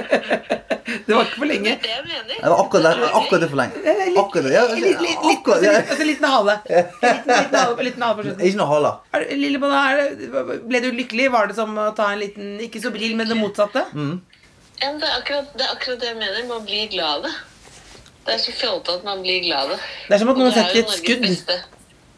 Det 1.05 1.13
var 1.15 1.23
ikke 1.25 1.37
for 1.39 1.45
lenge. 1.47 1.73
Det 1.81 2.49
var 2.49 2.59
akkurat, 2.63 2.97
det, 2.97 3.09
akkurat 3.19 3.41
det 3.43 3.49
for 3.51 3.59
lenge. 3.59 3.93
Akkurat 4.21 4.45
det. 4.47 4.53
Ja, 4.53 4.63
Litt, 4.73 4.83
litt, 4.83 5.01
litt, 5.05 5.37
akkurat, 5.37 5.63
ja. 5.65 5.73
altså, 5.81 6.07
liten 6.07 6.27
hale. 6.27 6.55
Liten, 7.85 8.03
hale. 8.05 8.33
Ikke 8.47 8.59
noe 8.59 8.69
hale. 8.71 8.91
Lille 9.37 9.61
Bonne, 9.61 9.81
det- 10.19 10.59
ble 10.67 10.81
du 10.83 10.89
lykkelig? 10.97 11.29
Var 11.33 11.51
det 11.51 11.57
som 11.57 11.77
å 11.77 11.89
ta 11.97 12.11
en 12.13 12.19
liten 12.21 12.57
Ikke 12.63 12.81
så 12.83 12.91
brill, 12.93 13.15
men 13.19 13.29
det 13.31 13.37
motsatte? 13.39 13.85
Ja, 14.81 14.91
det, 14.97 15.05
er 15.07 15.15
akkurat, 15.19 15.51
det 15.57 15.65
er 15.67 15.73
akkurat 15.75 15.99
det 16.01 16.09
jeg 16.11 16.19
mener. 16.19 16.45
Man 16.49 16.65
blir 16.67 16.89
glad 16.91 17.21
av 17.21 17.27
det. 17.27 17.33
Det 18.25 18.35
er 18.35 18.41
så 18.41 18.51
fjollete 18.53 18.97
at 18.99 19.05
man 19.07 19.21
blir 19.25 19.39
glad 19.45 19.63
av 19.65 19.75
det. 19.75 19.79
Det 20.07 20.15
er 20.17 20.23
som 20.23 20.33
at 20.33 20.41
noen 20.41 20.51
er 20.51 20.57
setter 20.59 20.81
et 20.81 20.91
skudd. 20.97 21.25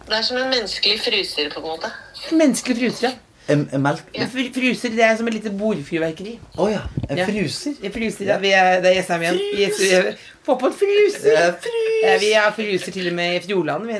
Det 0.07 0.17
er 0.17 0.25
som 0.27 0.37
en 0.37 0.49
menneskelig 0.51 0.97
fruser, 1.01 1.49
på 1.53 1.61
en 1.61 1.67
måte. 1.67 1.91
Menneskelig 2.31 2.75
fruser, 2.81 3.07
ja. 3.09 3.13
En, 3.51 3.65
en 3.75 3.81
melk... 3.83 4.05
En 4.15 4.29
fr- 4.31 4.51
Fruser, 4.55 4.93
det 4.95 5.03
er 5.03 5.17
som 5.19 5.27
et 5.27 5.33
lite 5.35 5.51
bordfyrverkeri. 5.59 6.37
Å 6.63 6.67
ja. 6.71 6.81
En 7.09 7.17
Ja. 7.19 7.25
fruser. 7.27 7.73
En 7.83 7.91
fruser, 7.91 8.29
ja. 8.29 8.37
Vi 8.39 8.51
er, 8.55 8.77
det 8.83 8.91
er 8.93 8.95
Jessheim 9.01 9.25
igjen. 9.25 9.39
Fruser. 9.75 10.07
Få 10.47 10.55
på 10.61 10.69
en 10.69 10.75
fruser! 10.79 11.33
Ja, 11.33 11.49
fruser. 11.65 11.97
Ja, 12.05 12.13
vi 12.21 12.31
har 12.37 12.53
fruser 12.55 12.95
til 12.95 13.09
og 13.11 13.17
med 13.19 13.35
i 13.35 13.41
Fjordland 13.43 13.91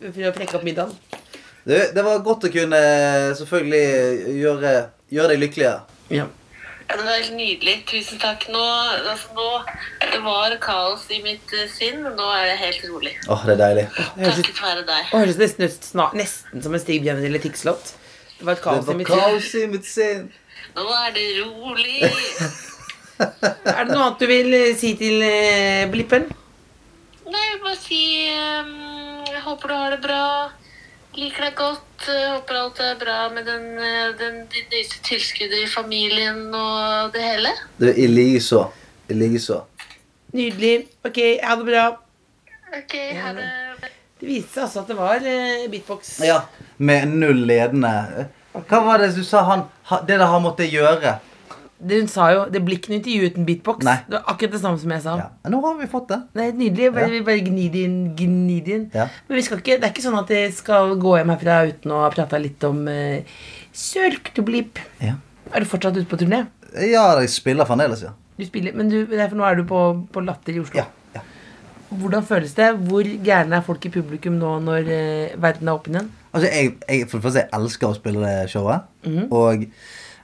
for 0.00 0.30
å 0.30 0.32
prekke 0.36 0.56
opp 0.56 0.64
middagen. 0.64 0.96
Det, 1.68 1.82
det 1.96 2.04
var 2.06 2.22
godt 2.24 2.46
å 2.48 2.52
kunne 2.52 2.80
selvfølgelig 3.36 4.36
gjøre, 4.40 4.72
gjøre 5.12 5.32
deg 5.34 5.42
lykkeligere. 5.44 5.80
Ja. 6.16 6.24
Ja, 6.88 6.96
det 6.96 7.04
var 7.04 7.12
helt 7.18 7.34
nydelig. 7.36 7.74
Tusen 7.90 8.20
takk. 8.22 8.46
Nå, 8.48 8.62
altså, 9.12 9.28
nå 9.36 9.48
Det 10.00 10.20
var 10.24 10.54
kaos 10.62 11.04
i 11.12 11.20
mitt 11.24 11.52
eh, 11.52 11.66
sinn, 11.68 12.00
men 12.04 12.16
nå 12.16 12.28
er 12.32 12.46
det 12.48 12.56
helt 12.62 12.86
rolig. 12.88 13.12
Åh, 13.28 13.44
det 13.44 13.56
er 13.58 13.60
deilig. 13.62 13.84
Det 13.98 14.24
høres, 14.24 14.38
Takket 14.40 14.62
være 14.64 14.84
deg. 14.88 15.10
det 15.10 15.20
høres 15.20 15.40
nesten, 15.42 15.68
ut 15.68 16.16
nesten 16.16 16.64
som 16.64 16.74
en 16.78 16.80
Stig 16.82 17.02
Bjørn 17.04 17.20
eller 17.28 17.44
Tix-låt. 17.44 17.92
Det 18.38 18.46
var 18.46 18.56
et 18.56 18.62
Det 18.62 18.64
kaos 18.64 18.88
i 18.88 18.96
mitt 18.96 19.10
kaos 19.10 19.50
i 19.54 19.66
mitt 19.68 19.86
sinn. 19.88 20.30
Nå 20.78 20.86
er 21.02 21.12
det 21.16 21.28
rolig. 21.42 22.00
Er 23.18 23.82
det 23.82 23.90
noe 23.90 24.04
annet 24.04 24.20
du 24.22 24.28
vil 24.30 24.52
eh, 24.54 24.76
si 24.78 24.92
til 24.98 25.22
eh, 25.26 25.88
Blippen? 25.90 26.28
Nei, 27.26 27.40
jeg 27.42 27.56
vil 27.56 27.64
bare 27.64 27.80
si 27.82 28.02
um, 28.30 28.68
Jeg 29.26 29.42
håper 29.42 29.72
du 29.72 29.74
har 29.74 29.90
det 29.96 29.98
bra. 30.04 30.20
Liker 31.18 31.48
deg 31.48 31.54
godt. 31.58 32.08
eh, 32.08 32.26
Håper 32.34 32.58
alt 32.60 32.80
er 32.84 32.98
bra 33.00 33.16
med 33.34 33.46
den, 33.48 33.64
eh, 33.82 34.10
den, 34.18 34.36
det 34.52 34.64
nyeste 34.70 35.00
tilskuddet 35.08 35.64
i 35.64 35.66
familien 35.70 36.44
og 36.54 37.12
det 37.14 37.22
hele. 37.24 37.54
Det 37.80 37.96
I 37.98 38.06
likeså. 38.06 38.68
I 39.10 39.16
likeså. 39.18 39.62
Nydelig. 40.36 40.86
Ok, 41.04 41.18
ha 41.42 41.56
det 41.56 41.64
bra. 41.66 41.86
Ok, 42.78 42.94
ha 43.22 43.32
det. 43.34 43.48
Det 44.20 44.26
viste 44.26 44.50
seg 44.58 44.64
altså 44.66 44.80
at 44.82 44.88
det 44.92 44.96
var 44.98 45.26
eh, 45.26 45.66
beatbox. 45.72 46.18
Ja. 46.26 46.40
Med 46.78 47.08
null 47.08 47.44
ledende. 47.48 48.28
Hva 48.58 48.80
var 48.84 48.98
det 49.02 49.12
du 49.14 49.22
sa 49.26 49.42
han 49.46 49.60
Det 50.06 50.16
der 50.18 50.26
han 50.26 50.42
måtte 50.42 50.66
gjøre? 50.66 51.18
Det 51.78 52.00
hun 52.00 52.08
sa 52.10 52.24
jo, 52.34 52.40
det 52.50 52.58
blir 52.66 52.80
ikke 52.80 52.90
noe 52.90 52.98
intervju 52.98 53.26
uten 53.30 53.44
beatbox. 53.46 53.84
Nei. 53.86 53.94
Det 54.08 54.16
var 54.16 54.32
akkurat 54.32 54.54
det 54.56 54.60
samme 54.64 54.80
som 54.82 54.90
jeg 54.90 55.02
sa. 55.04 55.12
Ja. 55.20 55.26
Nå 55.52 55.60
har 55.62 55.76
vi 55.78 55.86
fått 55.90 56.08
det. 56.10 56.16
Det 56.34 56.42
er 56.42 56.56
nydelig. 56.58 56.88
Bare, 56.96 57.10
vi 57.12 57.20
bare 57.28 57.42
gni 57.46 57.66
det 57.70 57.82
inn, 57.86 57.98
gni 58.18 58.56
det 58.66 58.72
inn. 58.74 58.86
Ja. 58.96 59.04
Men 59.28 59.38
vi 59.38 59.44
skal 59.46 59.60
ikke, 59.62 59.76
det 59.78 59.86
er 59.86 59.92
ikke 59.94 60.02
sånn 60.02 60.18
at 60.18 60.32
jeg 60.34 60.48
skal 60.56 60.96
gå 60.98 61.12
hjem 61.20 61.30
herfra 61.36 61.60
uten 61.68 61.94
å 61.94 62.00
ha 62.02 62.08
prata 62.10 62.40
litt 62.42 62.66
om 62.66 62.80
uh, 62.90 63.44
Sørktoblipp. 63.78 64.80
Ja. 65.04 65.14
Er 65.52 65.62
du 65.62 65.70
fortsatt 65.70 66.00
ute 66.00 66.08
på 66.10 66.18
turné? 66.18 66.42
Ja, 66.82 67.04
jeg 67.22 67.30
spiller 67.32 67.68
fremdeles, 67.68 68.02
ja. 68.08 68.10
Du 68.38 68.42
spiller, 68.46 68.74
men 68.74 68.90
du, 68.90 68.98
det 69.06 69.22
er 69.22 69.38
nå 69.38 69.46
er 69.46 69.60
du 69.60 69.64
på, 69.70 69.84
på 70.10 70.22
Latter 70.26 70.58
i 70.58 70.64
Oslo. 70.64 70.82
Ja, 70.82 70.88
ja. 71.14 71.22
Hvordan 71.94 72.26
føles 72.26 72.58
det? 72.58 72.72
Hvor 72.90 73.06
gærne 73.06 73.62
er 73.62 73.64
folk 73.66 73.86
i 73.86 73.94
publikum 73.94 74.34
nå 74.42 74.56
når 74.66 74.90
uh, 74.90 75.38
verden 75.38 75.70
er 75.70 75.78
åpen 75.78 75.94
igjen? 76.00 76.10
Altså, 76.34 76.50
jeg, 76.50 76.74
jeg, 76.82 77.06
for 77.06 77.20
det 77.20 77.28
første, 77.28 77.46
jeg 77.46 77.56
elsker 77.62 77.88
å 77.88 77.96
spille 77.96 78.26
det 78.26 78.50
showet. 78.50 78.90
Og 79.30 79.68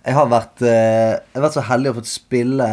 jeg 0.04 0.16
har, 0.18 0.28
vært, 0.28 0.62
eh, 0.62 1.14
jeg 1.16 1.38
har 1.38 1.46
vært 1.46 1.56
så 1.56 1.64
heldig 1.64 1.92
å 1.92 1.98
få 1.98 2.04
spille 2.08 2.70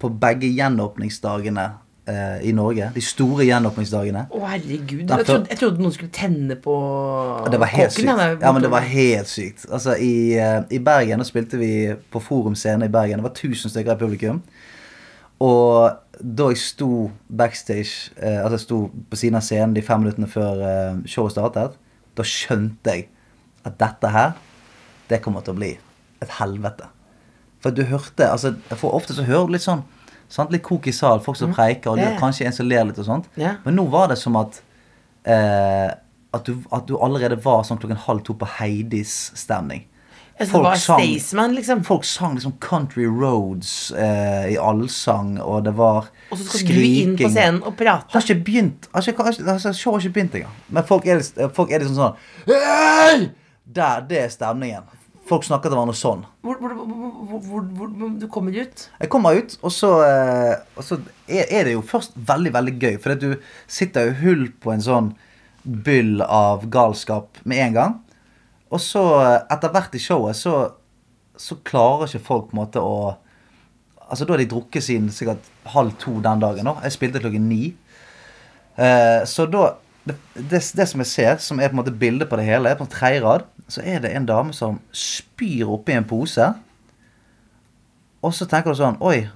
på 0.00 0.10
begge 0.22 0.48
gjenåpningsdagene 0.54 1.64
eh, 2.10 2.36
i 2.46 2.52
Norge. 2.56 2.90
De 2.94 3.02
store 3.04 3.46
gjenåpningsdagene. 3.48 4.26
Å, 4.30 4.42
herregud. 4.52 5.02
Jeg 5.08 5.26
trodde, 5.26 5.50
jeg 5.50 5.60
trodde 5.60 5.82
noen 5.82 5.96
skulle 5.96 6.14
tenne 6.14 6.56
på 6.62 6.76
det 7.50 7.60
var 7.60 7.72
helt 7.72 7.94
kåken, 7.94 8.06
sykt. 8.06 8.22
ja, 8.22 8.28
Ja, 8.46 8.52
men 8.54 8.62
det 8.62 8.70
var 8.72 8.86
helt 8.86 9.30
sykt. 9.30 9.66
Altså, 9.70 9.96
i, 9.98 10.36
eh, 10.38 10.60
I 10.70 10.82
Bergen 10.84 11.22
da 11.22 11.26
spilte 11.28 11.60
vi 11.60 11.72
på 12.12 12.22
Forum 12.22 12.54
Scene 12.58 12.86
i 12.86 12.92
Bergen. 12.92 13.18
Det 13.18 13.28
var 13.28 13.34
1000 13.34 13.74
stykker 13.74 13.96
i 13.96 14.02
publikum. 14.04 14.42
Og 15.40 15.90
da 16.20 16.48
jeg 16.52 16.60
sto 16.60 17.10
backstage, 17.32 18.12
eh, 18.20 18.38
altså 18.44 18.58
jeg 18.58 18.66
sto 18.66 18.80
på 19.10 19.16
siden 19.16 19.40
av 19.40 19.44
scenen 19.46 19.74
de 19.74 19.82
fem 19.82 20.02
minuttene 20.04 20.28
før 20.28 20.64
eh, 20.68 20.98
showet 21.08 21.32
startet, 21.32 21.78
da 22.16 22.26
skjønte 22.26 22.92
jeg 22.94 23.08
at 23.64 23.78
dette 23.80 24.10
her, 24.12 24.34
det 25.08 25.22
kommer 25.24 25.40
til 25.44 25.56
å 25.56 25.60
bli 25.60 25.70
et 26.22 26.28
helvete. 26.40 26.88
For 27.60 27.70
du 27.76 27.82
hørte 27.84 28.30
altså, 28.30 28.54
For 28.76 28.94
ofte 28.96 29.12
så 29.14 29.22
hører 29.28 29.46
du 29.46 29.52
litt 29.52 29.62
sånn 29.66 29.82
sant? 30.30 30.50
Litt 30.54 30.62
kok 30.62 30.86
i 30.86 30.92
sal, 30.94 31.20
folk 31.20 31.36
som 31.36 31.52
preiker, 31.52 31.90
og 31.90 31.98
Mm. 31.98 32.04
Ja. 32.04 32.18
kanskje 32.20 32.46
en 32.46 32.52
som 32.52 32.68
ler 32.68 32.84
litt 32.84 32.98
og 32.98 33.04
sånt. 33.06 33.24
Yeah. 33.36 33.56
Men 33.64 33.76
nå 33.76 33.88
var 33.90 34.08
det 34.08 34.18
som 34.18 34.36
at 34.36 34.60
eh, 35.26 35.90
at, 36.32 36.44
du, 36.46 36.56
at 36.72 36.86
du 36.86 36.94
allerede 37.02 37.36
var 37.42 37.64
sånn 37.66 37.78
klokken 37.82 37.98
halv 38.06 38.22
to 38.24 38.34
på 38.38 38.46
Heidis-stemning. 38.46 39.86
Folk 40.48 40.76
sang- 40.78 41.02
liksom. 41.52 41.82
Folk 41.84 42.04
sang 42.04 42.34
liksom 42.34 42.52
Country 42.60 43.04
Roads 43.04 43.90
eh, 43.92 44.52
i 44.54 44.56
allsang, 44.56 45.38
og 45.42 45.64
det 45.64 45.74
var 45.76 46.06
Og 46.30 46.38
så 46.38 46.46
skal 46.62 46.66
du 46.78 46.80
inn 46.80 47.16
på 47.18 47.28
scenen 47.28 47.62
og 47.62 47.76
prate. 47.76 48.06
Har 48.14 48.22
ikke 48.22 48.44
begynt 48.46 48.88
altså, 48.94 49.12
altså, 49.18 49.72
Showet 49.76 50.00
har 50.02 50.08
ikke 50.08 50.14
begynt 50.14 50.34
engang. 50.40 50.54
Men 50.70 50.84
folk 50.88 51.04
er, 51.06 51.20
folk 51.52 51.70
er 51.70 51.80
liksom 51.84 51.98
sånn 51.98 52.16
Hei! 52.46 53.30
Der, 53.70 54.00
det 54.08 54.18
er 54.24 54.28
stemningen. 54.32 54.82
Folk 55.30 55.46
snakker 55.46 55.70
til 55.70 55.78
hverandre 55.78 55.94
sånn. 55.94 56.24
Hvor, 56.42 56.58
hvor, 56.58 56.72
hvor, 56.74 57.64
hvor, 57.78 58.14
du 58.18 58.26
kommer 58.32 58.56
ut? 58.56 58.86
Jeg 58.98 59.10
kommer 59.12 59.38
ut, 59.38 59.52
og 59.62 59.70
så, 59.70 59.90
eh, 60.02 60.54
og 60.74 60.86
så 60.86 60.98
er, 61.28 61.44
er 61.46 61.68
det 61.68 61.74
jo 61.76 61.84
først 61.86 62.16
veldig, 62.26 62.50
veldig 62.56 62.74
gøy. 62.82 62.96
For 63.02 63.14
du 63.14 63.28
sitter 63.70 64.08
jo 64.08 64.16
hull 64.24 64.42
på 64.58 64.74
en 64.74 64.82
sånn 64.82 65.12
byll 65.62 66.24
av 66.26 66.66
galskap 66.72 67.38
med 67.44 67.62
en 67.68 67.76
gang. 67.76 67.94
Og 68.74 68.82
så, 68.82 69.04
eh, 69.20 69.36
etter 69.54 69.70
hvert 69.74 69.94
i 69.94 70.02
showet, 70.02 70.38
så, 70.38 70.56
så 71.38 71.58
klarer 71.66 72.10
ikke 72.10 72.26
folk 72.26 72.50
på 72.50 72.56
en 72.56 72.64
måte 72.64 72.84
å 72.84 72.94
Altså, 74.10 74.24
da 74.26 74.34
har 74.34 74.40
de 74.42 74.48
drukket 74.50 74.82
siden 74.82 75.04
sikkert 75.14 75.44
halv 75.70 75.92
to 76.02 76.16
den 76.18 76.40
dagen. 76.42 76.66
Nå. 76.66 76.72
Jeg 76.82 76.96
spilte 76.96 77.20
klokken 77.22 77.44
ni. 77.46 77.68
Eh, 78.74 79.20
så 79.22 79.44
da 79.46 79.76
det, 80.02 80.16
det, 80.34 80.58
det 80.76 80.86
som 80.90 81.02
jeg 81.04 81.10
ser, 81.10 81.36
som 81.38 81.60
er 81.60 81.70
på 81.70 81.76
en 81.76 81.80
måte 81.84 81.94
bildet 81.94 82.26
på 82.26 82.40
det 82.40 82.48
hele, 82.48 82.72
er 82.72 82.80
på 82.80 82.88
tredje 82.90 83.20
rad, 83.22 83.44
så 83.70 83.84
er 83.86 84.02
det 84.04 84.12
en 84.16 84.26
dame 84.28 84.54
som 84.56 84.80
spyr 84.92 85.70
oppi 85.70 85.94
en 85.96 86.06
pose. 86.08 86.46
Og 88.20 88.34
så 88.36 88.46
tenker 88.48 88.74
du 88.74 88.80
sånn 88.80 88.98
Oi. 89.00 89.28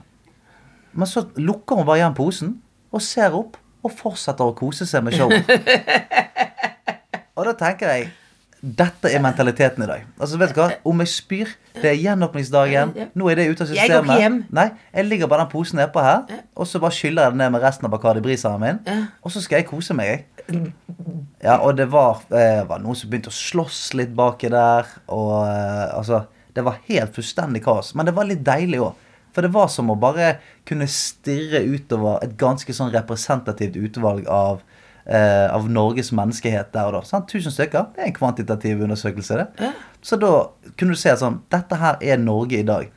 Men 0.94 1.11
så 1.11 1.25
lukker 1.37 1.81
hun 1.81 1.87
bare 1.88 2.03
igjen 2.03 2.16
posen 2.16 2.57
og 2.94 3.03
ser 3.03 3.35
opp 3.35 3.57
og 3.85 3.92
fortsetter 3.92 4.47
å 4.47 4.55
kose 4.57 4.87
seg 4.88 5.03
med 5.05 5.16
showet. 5.16 5.49
og 7.37 7.49
da 7.49 7.57
tenker 7.59 7.90
jeg 7.90 8.12
dette 8.64 9.11
er 9.12 9.20
mentaliteten 9.20 9.85
i 9.85 9.87
dag. 9.87 10.05
Altså 10.16 10.38
vet 10.40 10.55
du 10.55 10.61
hva? 10.62 10.70
Om 10.88 11.03
jeg 11.03 11.11
spyr, 11.12 11.51
det 11.77 11.90
er 11.90 11.99
gjenåpningsdagen. 12.01 12.94
Nå 13.12 13.29
er 13.29 13.37
det 13.37 13.49
ute 13.51 13.66
av 13.66 13.75
Jeg 13.77 13.90
går 13.92 14.07
ikke 14.07 14.16
hjem. 14.23 14.38
Nei, 14.57 14.70
Jeg 14.94 15.05
ligger 15.11 15.29
bare 15.29 15.44
den 15.44 15.51
posen 15.53 15.83
nedpå 15.83 16.01
her, 16.01 16.23
og 16.57 16.70
så 16.70 16.81
bare 16.81 16.97
skyller 16.97 17.27
jeg 17.27 17.35
den 17.35 17.42
ned 17.42 17.53
med 17.53 17.66
resten 17.66 17.85
av 17.85 17.92
Bacardi 17.92 18.23
Briseren 18.25 18.62
min. 18.62 18.81
Og 19.20 19.35
så 19.35 19.42
skal 19.44 19.61
jeg 19.61 19.68
kose 19.68 19.97
meg, 19.97 20.09
jeg. 20.09 20.25
Ja, 21.44 21.59
og 21.59 21.76
det 21.76 21.87
var, 21.92 22.22
eh, 22.33 22.62
var 22.68 22.80
noen 22.80 22.96
som 22.96 23.11
begynte 23.11 23.33
å 23.33 23.37
slåss 23.37 23.94
litt 23.98 24.14
baki 24.16 24.50
der. 24.52 24.88
Og 25.12 25.35
eh, 25.46 25.88
altså 25.96 26.24
Det 26.54 26.62
var 26.62 26.78
helt 26.87 27.16
fullstendig 27.16 27.64
kaos. 27.64 27.94
Men 27.98 28.07
det 28.07 28.14
var 28.14 28.28
litt 28.28 28.44
deilig 28.46 28.78
òg. 28.78 29.00
For 29.35 29.42
det 29.42 29.50
var 29.50 29.66
som 29.72 29.90
å 29.90 29.96
bare 29.98 30.37
kunne 30.64 30.87
stirre 30.87 31.64
utover 31.66 32.22
et 32.22 32.37
ganske 32.38 32.70
sånn 32.70 32.92
representativt 32.94 33.74
utvalg 33.74 34.28
av, 34.30 34.61
eh, 35.04 35.48
av 35.50 35.66
Norges 35.66 36.12
menneskehet 36.14 36.70
der 36.72 36.87
og 36.87 37.00
da. 37.00 37.00
Sant? 37.09 37.26
1000 37.26 37.57
stykker. 37.57 37.88
Det 37.96 38.04
er 38.04 38.07
en 38.12 38.14
kvantitativ 38.14 38.85
undersøkelse, 38.87 39.40
det. 39.42 39.72
Så 40.00 40.20
da 40.22 40.46
kunne 40.78 40.94
du 40.94 41.00
se 41.00 41.11
sånn 41.18 41.40
Dette 41.50 41.80
her 41.80 41.98
er 42.00 42.22
Norge 42.22 42.61
i 42.61 42.68
dag. 42.68 42.92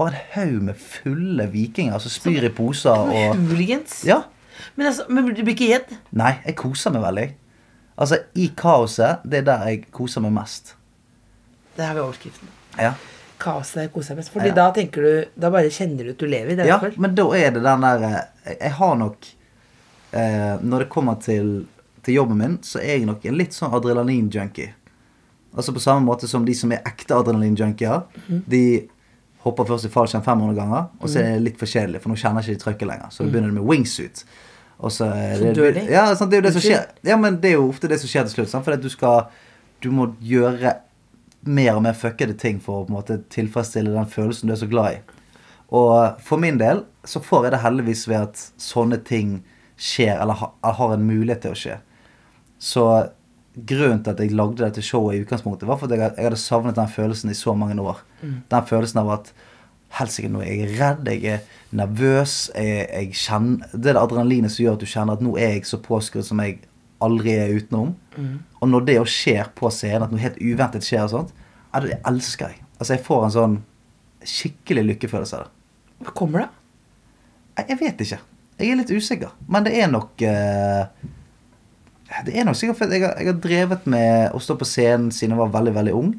Bare 0.00 0.16
en 0.16 0.32
haug 0.32 0.62
med 0.70 0.80
fulle 0.80 1.46
vikinger 1.52 2.00
som 2.00 2.10
spyr 2.10 2.48
i 2.48 2.54
poser 2.56 2.96
og 2.96 3.36
Hooligans. 3.36 4.00
Ja. 4.08 4.22
Men, 4.76 4.86
altså, 4.88 5.04
men 5.08 5.26
du 5.34 5.42
blir 5.42 5.54
ikke 5.54 5.68
gitt? 5.74 5.90
Nei, 6.16 6.32
jeg 6.46 6.56
koser 6.56 6.90
meg 6.94 7.02
veldig. 7.04 7.26
Altså, 7.98 8.18
i 8.40 8.46
kaoset, 8.56 9.24
det 9.28 9.42
er 9.42 9.48
der 9.50 9.66
jeg 9.68 9.82
koser 9.92 10.24
meg 10.24 10.32
mest. 10.32 10.74
Det 11.76 11.84
har 11.86 11.94
vi 11.96 12.00
overskriften. 12.04 12.48
Ja, 12.80 12.94
Kaoset 13.42 13.74
der 13.80 13.88
koser 13.92 14.14
meg 14.14 14.22
mest. 14.22 14.30
Fordi 14.32 14.48
Ja. 14.48 14.54
da 14.54 14.70
tenker 14.72 15.02
du 15.02 15.24
Da 15.40 15.50
bare 15.50 15.68
kjenner 15.70 16.04
du 16.04 16.10
at 16.10 16.18
du 16.18 16.26
lever. 16.26 16.52
i 16.52 16.54
Det 16.54 16.66
ja 16.66 16.78
derfor. 16.78 17.00
men 17.00 17.14
da 17.14 17.24
er 17.34 17.50
det 17.50 17.62
den 17.62 17.80
der 17.80 18.02
eh, 18.04 18.20
Jeg 18.46 18.58
jeg 18.60 18.72
har 18.72 18.94
nok 18.96 19.26
eh, 20.12 20.58
Når 20.62 20.78
det 20.78 20.88
kommer 20.88 21.14
til, 21.20 21.66
til 22.04 22.14
jobben 22.14 22.38
min, 22.38 22.58
så 22.62 22.78
er 22.78 22.98
jeg 22.98 23.06
nok 23.06 23.24
en 23.26 23.34
litt 23.36 23.50
sånn 23.52 23.72
adrenalin-junkie. 23.74 24.72
Altså 25.56 25.72
på 25.72 25.80
samme 25.80 26.06
måte 26.06 26.28
som 26.28 26.44
de 26.44 26.54
som 26.54 26.72
er 26.72 26.82
ekte 26.86 27.14
adrenalin-junkier. 27.14 28.02
De 28.48 28.88
hopper 29.44 29.64
først 29.64 29.84
i 29.84 29.88
fallskjerm 29.92 30.22
500 30.24 30.54
ganger, 30.56 30.86
og 31.00 31.08
så 31.08 31.18
er 31.18 31.32
det 31.34 31.42
litt 31.42 31.58
for 31.58 31.66
kjedelig, 31.66 32.00
for 32.00 32.08
nå 32.10 32.16
kjenner 32.16 32.40
ikke 32.42 32.54
de 32.56 32.62
trøkket 32.64 32.88
lenger. 32.88 33.10
Så 33.10 33.24
begynner 33.26 33.50
de 33.50 33.58
med 33.58 33.66
wingsuit. 33.68 34.24
Og 34.78 34.90
så 34.90 35.08
Så 35.08 35.44
det, 35.44 35.54
dør 35.56 35.74
de? 35.74 35.84
Ja, 35.90 36.06
sant, 36.14 36.30
det 36.30 36.38
er 36.38 36.42
jo 36.42 36.46
det 36.48 36.54
som 36.56 36.64
skjer. 36.64 36.86
Ja, 37.06 37.16
men 37.16 37.40
det 37.40 37.52
er 37.52 37.58
jo 37.60 37.68
ofte 37.68 37.90
det 37.90 38.00
som 38.00 38.10
skjer 38.10 38.26
til 38.26 38.36
slutt. 38.36 38.50
Sant? 38.50 38.64
For 38.64 38.76
du 38.76 38.88
skal 38.92 39.26
Du 39.82 39.90
må 39.90 40.12
gjøre 40.22 40.76
mer 41.42 41.74
og 41.74 41.82
mer 41.82 41.96
fuckede 41.98 42.36
ting 42.38 42.60
for 42.62 42.82
å 42.82 42.84
på 42.86 42.92
en 42.92 42.98
måte 43.00 43.16
tilfredsstille 43.34 43.90
den 43.90 44.06
følelsen 44.06 44.46
du 44.46 44.54
er 44.54 44.60
så 44.60 44.68
glad 44.70 44.92
i. 44.94 45.00
Og 45.74 46.20
for 46.22 46.38
min 46.38 46.60
del 46.60 46.84
så 47.04 47.18
får 47.24 47.48
jeg 47.48 47.54
det 47.56 47.62
heldigvis 47.64 48.04
ved 48.06 48.28
at 48.28 48.42
sånne 48.62 49.00
ting 49.02 49.40
skjer, 49.74 50.20
eller 50.22 50.38
har 50.62 50.94
en 50.94 51.02
mulighet 51.08 51.42
til 51.42 51.56
å 51.56 51.58
skje. 51.58 51.78
Så 52.62 52.84
grunnen 53.56 54.04
til 54.04 54.14
at 54.14 54.20
jeg 54.22 54.36
lagde 54.38 54.62
dette 54.62 54.84
showet 54.84 55.16
i 55.16 55.24
utgangspunktet, 55.24 55.66
var 55.66 55.80
for 55.80 55.90
at 55.90 55.98
jeg, 55.98 56.12
jeg 56.14 56.28
hadde 56.28 56.38
savnet 56.40 56.78
den 56.78 56.92
følelsen 56.94 57.32
i 57.32 57.36
så 57.36 57.56
mange 57.58 57.74
år. 57.82 58.04
Den 58.22 58.68
følelsen 58.68 59.02
av 59.02 59.10
at 59.18 59.32
helsike, 59.98 60.30
nå 60.32 60.40
er 60.42 60.52
jeg 60.52 60.76
redd, 60.78 61.08
jeg 61.12 61.24
er 61.36 61.40
nervøs, 61.76 62.36
jeg, 62.56 62.86
jeg 62.88 63.16
kjenner 63.16 63.72
Det 63.72 63.90
er 63.92 63.96
det 63.96 64.02
adrenalinet 64.02 64.52
som 64.54 64.64
gjør 64.64 64.78
at 64.78 64.84
du 64.84 64.88
kjenner 64.88 65.18
at 65.18 65.24
nå 65.24 65.34
er 65.36 65.56
jeg 65.56 65.66
så 65.68 65.80
påskrudd 65.84 66.26
som 66.28 66.40
jeg 66.44 66.60
aldri 67.02 67.34
er 67.34 67.54
utenom. 67.58 67.94
Og 68.62 68.68
når 68.70 68.84
det 68.88 68.98
skjer 69.10 69.48
på 69.58 69.70
scenen, 69.74 70.06
at 70.06 70.12
noe 70.14 70.22
helt 70.22 70.38
uventet 70.40 70.86
skjer 70.86 71.04
og 71.06 71.12
sånt, 71.16 71.32
ja, 71.72 71.80
det 71.82 71.98
elsker 72.06 72.52
jeg. 72.52 72.62
Altså, 72.78 72.94
jeg 72.94 73.04
får 73.06 73.24
en 73.26 73.34
sånn 73.36 73.56
skikkelig 74.28 74.84
lykkefølelse 74.92 75.38
av 75.38 75.48
det. 75.48 76.04
Hva 76.06 76.14
kommer 76.18 76.44
det? 76.44 76.50
Jeg, 77.58 77.66
Jeg 77.72 77.80
vet 77.80 78.04
ikke. 78.06 78.20
Jeg 78.60 78.70
er 78.70 78.78
litt 78.78 78.92
usikker. 78.94 79.32
Men 79.50 79.66
det 79.66 79.72
er 79.80 79.90
nok 79.90 80.22
eh, 80.22 80.84
Det 82.26 82.34
er 82.36 82.44
nok 82.46 82.58
sikkert 82.58 82.78
fordi 82.82 83.00
jeg, 83.00 83.08
jeg 83.08 83.30
har 83.32 83.40
drevet 83.46 83.86
med 83.90 84.36
å 84.36 84.42
stå 84.42 84.56
på 84.60 84.68
scenen 84.68 85.10
siden 85.14 85.34
jeg 85.34 85.42
var 85.42 85.54
veldig, 85.56 85.74
veldig 85.78 85.94
ung. 85.98 86.12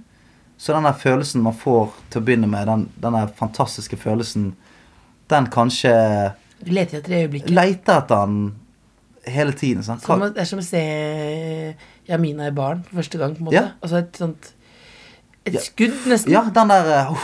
Så 0.57 0.73
den 0.73 0.83
der 0.87 0.93
følelsen 0.93 1.41
man 1.43 1.53
får 1.57 1.91
til 2.09 2.21
å 2.21 2.25
begynne 2.25 2.47
med, 2.47 2.67
den, 2.67 2.85
den 3.03 3.13
der 3.17 3.27
fantastiske 3.35 3.97
følelsen, 3.99 4.53
den 5.29 5.47
kanskje 5.51 5.91
Du 6.63 6.71
leter 6.71 6.97
etter 7.01 7.15
øyeblikket. 7.23 7.49
leter 7.51 7.97
etter 7.99 8.25
den 8.27 8.53
hele 9.27 9.51
tiden. 9.53 9.83
Sånn. 9.83 9.99
Som, 10.03 10.19
det 10.33 10.39
er 10.43 10.45
som 10.47 10.59
å 10.59 10.63
se 10.65 10.83
Jamina 12.07 12.47
i 12.47 12.51
baren 12.55 12.83
for 12.87 12.99
første 13.01 13.17
gang. 13.19 13.35
på 13.35 13.43
en 13.43 13.45
måte 13.49 13.55
Ja. 13.59 13.65
Altså 13.81 13.97
et 14.03 14.17
sånt 14.19 14.53
Et 15.45 15.53
Ja. 15.53 15.59
skudd, 15.59 15.95
nesten. 16.07 16.31
Ja, 16.31 16.43
den 16.55 16.67
der 16.69 17.09
uh, 17.09 17.17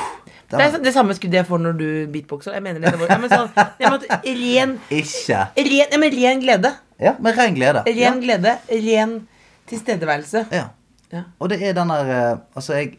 Det 0.52 0.60
er 0.60 0.80
det 0.84 0.94
samme 0.94 1.13
skuddet 1.15 1.34
jeg 1.39 1.46
får 1.48 1.60
når 1.62 1.78
du 1.78 2.08
beatboxer. 2.12 2.52
Jeg 2.54 2.63
mener 2.63 2.80
det. 2.82 3.00
Ja, 3.08 3.18
men 3.18 3.30
sånn, 3.30 3.50
jeg 3.80 3.92
måtte, 3.94 4.08
ren, 4.26 4.80
Ikke. 4.92 5.48
ren, 5.56 5.88
ja, 5.94 5.98
men 5.98 6.12
ren 6.12 6.42
glede. 6.42 6.72
Ja, 7.00 7.13
med 7.20 7.38
ren 7.38 7.56
glede. 7.56 7.84
Ren 7.86 7.96
Ja. 7.96 8.12
glede. 8.20 8.58
Ren 8.70 9.28
tilstedeværelse. 9.68 10.48
Ja. 10.52 10.65
Ja. 11.13 11.24
Og 11.39 11.50
det 11.50 11.62
er 11.63 11.74
den 11.74 11.88
der 11.89 12.10
eh, 12.34 12.38
Altså, 12.56 12.74
jeg, 12.74 12.98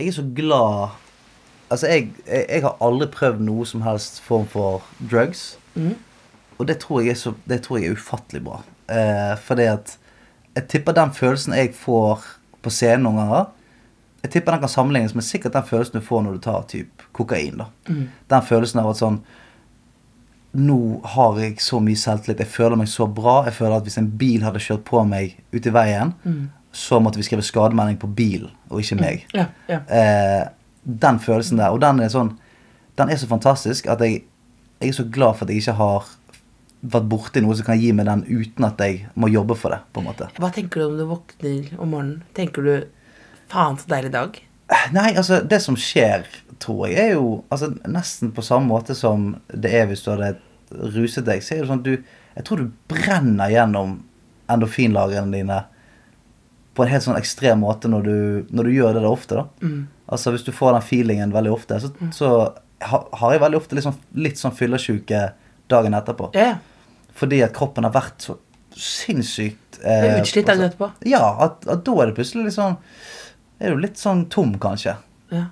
jeg 0.00 0.08
er 0.08 0.16
så 0.18 0.24
glad 0.36 0.96
Altså, 1.70 1.86
jeg, 1.86 2.08
jeg, 2.26 2.46
jeg 2.50 2.62
har 2.64 2.80
aldri 2.82 3.06
prøvd 3.14 3.44
noe 3.46 3.62
som 3.68 3.82
helst 3.86 4.16
form 4.26 4.46
for 4.50 4.82
drugs. 5.10 5.52
Og 6.58 6.66
det 6.66 6.80
tror 6.82 7.00
jeg 7.04 7.12
er, 7.14 7.18
så, 7.20 7.30
det 7.48 7.60
tror 7.62 7.78
jeg 7.78 7.86
er 7.92 7.94
ufattelig 7.94 8.40
bra. 8.44 8.56
Eh, 8.90 9.36
fordi 9.38 9.68
at 9.70 9.96
Jeg 10.56 10.66
tipper 10.68 10.92
den 10.92 11.12
følelsen 11.14 11.54
jeg 11.54 11.70
får 11.78 12.24
på 12.62 12.70
scenen 12.74 13.04
noen 13.06 13.20
ganger 13.22 13.44
Jeg 14.24 14.30
tipper 14.34 14.52
den 14.56 14.60
kan 14.64 14.68
sammenlignes 14.72 15.14
med 15.14 15.22
sikkert 15.24 15.54
den 15.54 15.62
følelsen 15.68 16.00
du 16.00 16.04
får 16.04 16.22
når 16.26 16.32
du 16.32 16.40
tar 16.48 16.66
typ 16.68 17.04
kokain. 17.16 17.56
da 17.62 17.68
Den 18.28 18.42
følelsen 18.42 18.80
av 18.82 18.90
at 18.90 18.98
sånn 18.98 19.20
Nå 20.52 21.00
har 21.06 21.38
jeg 21.38 21.60
så 21.62 21.78
mye 21.78 21.94
selvtillit. 21.96 22.40
Jeg 22.42 22.50
føler 22.50 22.74
meg 22.76 22.88
så 22.90 23.06
bra. 23.06 23.44
Jeg 23.46 23.54
føler 23.54 23.76
at 23.76 23.84
Hvis 23.86 23.98
en 24.02 24.10
bil 24.18 24.42
hadde 24.42 24.58
kjørt 24.58 24.82
på 24.84 25.04
meg 25.06 25.36
ute 25.54 25.68
i 25.70 25.72
veien, 25.72 26.10
så 26.72 27.00
måtte 27.02 27.18
vi 27.18 27.26
skrive 27.26 27.42
skademelding 27.42 27.98
på 27.98 28.10
bilen, 28.14 28.50
og 28.70 28.82
ikke 28.82 28.98
meg. 29.00 29.26
Ja, 29.34 29.48
ja. 29.70 29.80
Eh, 29.90 30.48
den 30.84 31.18
følelsen 31.22 31.58
der. 31.60 31.74
Og 31.74 31.80
den 31.82 32.00
er 32.00 32.12
sånn 32.12 32.36
Den 32.98 33.08
er 33.08 33.16
så 33.16 33.28
fantastisk 33.30 33.86
at 33.88 34.00
jeg, 34.04 34.24
jeg 34.82 34.90
er 34.90 34.92
så 34.92 35.06
glad 35.08 35.38
for 35.38 35.46
at 35.46 35.52
jeg 35.54 35.62
ikke 35.62 35.76
har 35.78 36.08
vært 36.80 37.06
borti 37.08 37.40
noe 37.40 37.54
som 37.56 37.64
kan 37.64 37.78
gi 37.80 37.92
meg 37.96 38.08
den 38.08 38.24
uten 38.28 38.66
at 38.66 38.80
jeg 38.82 39.06
må 39.14 39.30
jobbe 39.32 39.56
for 39.56 39.72
det. 39.72 39.78
på 39.92 40.02
en 40.02 40.08
måte. 40.10 40.28
Hva 40.36 40.50
tenker 40.52 40.80
du 40.80 40.86
om 40.86 40.98
du 40.98 41.04
våkner 41.08 41.70
om 41.78 41.94
morgenen? 41.94 42.22
Tenker 42.36 42.66
du 42.66 42.74
faen 43.48 43.78
så 43.80 43.88
deilig 43.88 44.12
dag? 44.12 44.36
Nei, 44.92 45.08
altså, 45.14 45.40
det 45.42 45.62
som 45.64 45.78
skjer, 45.80 46.28
tror 46.62 46.86
jeg, 46.88 46.98
er 47.00 47.16
jo 47.16 47.40
altså, 47.48 47.72
nesten 47.88 48.34
på 48.36 48.44
samme 48.44 48.70
måte 48.70 48.94
som 48.98 49.32
det 49.48 49.72
er 49.80 49.88
hvis 49.90 50.04
du 50.04 50.12
hadde 50.12 50.34
ruset 50.94 51.26
deg. 51.26 51.42
Så 51.42 51.56
er 51.56 51.64
det 51.64 51.70
sånn 51.70 51.84
at 51.84 51.88
du 51.88 52.16
Jeg 52.30 52.44
tror 52.46 52.60
du 52.60 52.68
brenner 52.88 53.50
gjennom 53.50 53.96
endorfinlagrene 54.50 55.34
dine 55.34 55.56
på 56.80 56.86
en 56.86 56.92
helt 56.94 57.04
sånn 57.04 57.18
ekstrem 57.20 57.60
måte 57.60 57.90
når 57.92 58.06
du, 58.06 58.18
når 58.56 58.68
du 58.68 58.72
gjør 58.72 58.94
det 58.96 59.04
der 59.04 59.12
ofte. 59.12 59.42
da. 59.42 59.70
Altså 60.10 60.32
Hvis 60.32 60.46
du 60.46 60.52
får 60.56 60.78
den 60.78 60.86
feelingen 60.86 61.34
veldig 61.34 61.52
ofte, 61.52 61.76
så, 61.82 61.92
så 62.16 62.30
ha, 62.88 63.00
har 63.20 63.34
jeg 63.34 63.42
veldig 63.44 63.60
ofte 63.60 63.84
sånn, 63.84 63.98
litt 64.16 64.40
sånn 64.40 64.56
fyllesyke 64.56 65.26
dagen 65.70 65.96
etterpå. 65.98 66.30
Ja, 66.38 66.54
ja. 66.54 66.58
Fordi 67.20 67.42
at 67.44 67.52
kroppen 67.52 67.84
har 67.84 67.92
vært 67.92 68.24
så 68.24 68.38
sinnssykt 68.80 69.80
eh, 69.84 70.20
utslitt 70.22 70.48
dagen 70.48 70.64
etterpå. 70.70 70.88
Ja, 71.10 71.22
at, 71.44 71.66
at 71.68 71.82
da 71.84 71.96
er 72.00 72.10
det 72.10 72.16
plutselig 72.16 72.54
sånn 72.54 72.78
Er 73.60 73.74
du 73.74 73.82
litt 73.82 73.98
sånn 74.00 74.24
tom, 74.32 74.54
kanskje. 74.62 74.94
Ja. 75.34 75.50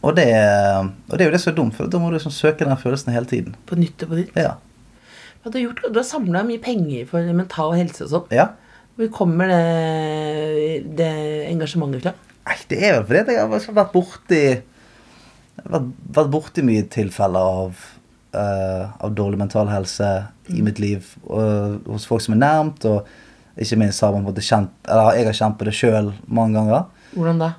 Og 0.00 0.14
det, 0.16 0.30
og 0.30 1.18
det 1.18 1.26
er 1.26 1.28
jo 1.28 1.34
det 1.34 1.42
som 1.42 1.52
er 1.52 1.58
dumt, 1.58 1.76
for 1.76 1.90
da 1.92 2.00
må 2.00 2.08
du 2.08 2.16
liksom 2.16 2.32
søke 2.32 2.64
den 2.64 2.78
følelsen 2.80 3.12
hele 3.12 3.28
tiden. 3.28 3.58
På 3.68 3.76
nytt 3.76 4.06
og 4.06 4.14
på 4.14 4.22
nytt. 4.22 4.38
Ja. 4.38 4.54
Du 5.44 5.50
har 5.52 5.60
gjort? 5.60 5.82
Du 5.92 5.98
har 6.00 6.06
samla 6.06 6.42
mye 6.48 6.62
penger 6.62 7.04
for 7.10 7.28
mental 7.36 7.76
helse 7.76 8.06
og 8.06 8.14
sånn. 8.14 8.32
ja. 8.34 8.48
Hvor 8.98 9.12
kommer 9.14 9.46
det, 9.46 10.88
det 10.98 11.12
engasjementet 11.52 12.02
fra? 12.02 12.14
Nei, 12.48 12.56
det 12.70 12.78
er 12.82 12.96
vel 12.96 13.06
fordi 13.06 13.36
jeg 13.36 13.44
har 13.44 13.76
vært 13.76 13.94
borti 13.94 14.42
vært, 15.66 15.92
vært 16.16 16.32
borti 16.32 16.64
mye 16.66 16.86
tilfeller 16.90 17.52
av, 17.62 17.84
uh, 18.34 18.90
av 19.04 19.14
dårlig 19.16 19.40
mental 19.40 19.70
helse 19.72 20.08
i 20.50 20.64
mitt 20.64 20.80
liv. 20.82 21.06
Og, 21.28 21.78
hos 21.88 22.08
folk 22.08 22.24
som 22.24 22.36
er 22.36 22.42
nærmt, 22.42 22.86
og 22.88 23.06
ikke 23.58 23.78
minst 23.80 24.02
har 24.04 24.14
man 24.14 24.22
måtte 24.22 24.42
kjent 24.44 24.70
Eller 24.86 25.16
jeg 25.18 25.26
har 25.26 25.38
kjent 25.40 25.56
på 25.58 25.66
det 25.66 25.74
sjøl 25.74 26.12
mange 26.30 26.58
ganger. 26.58 26.84
Hvordan 27.14 27.40
da? 27.42 27.52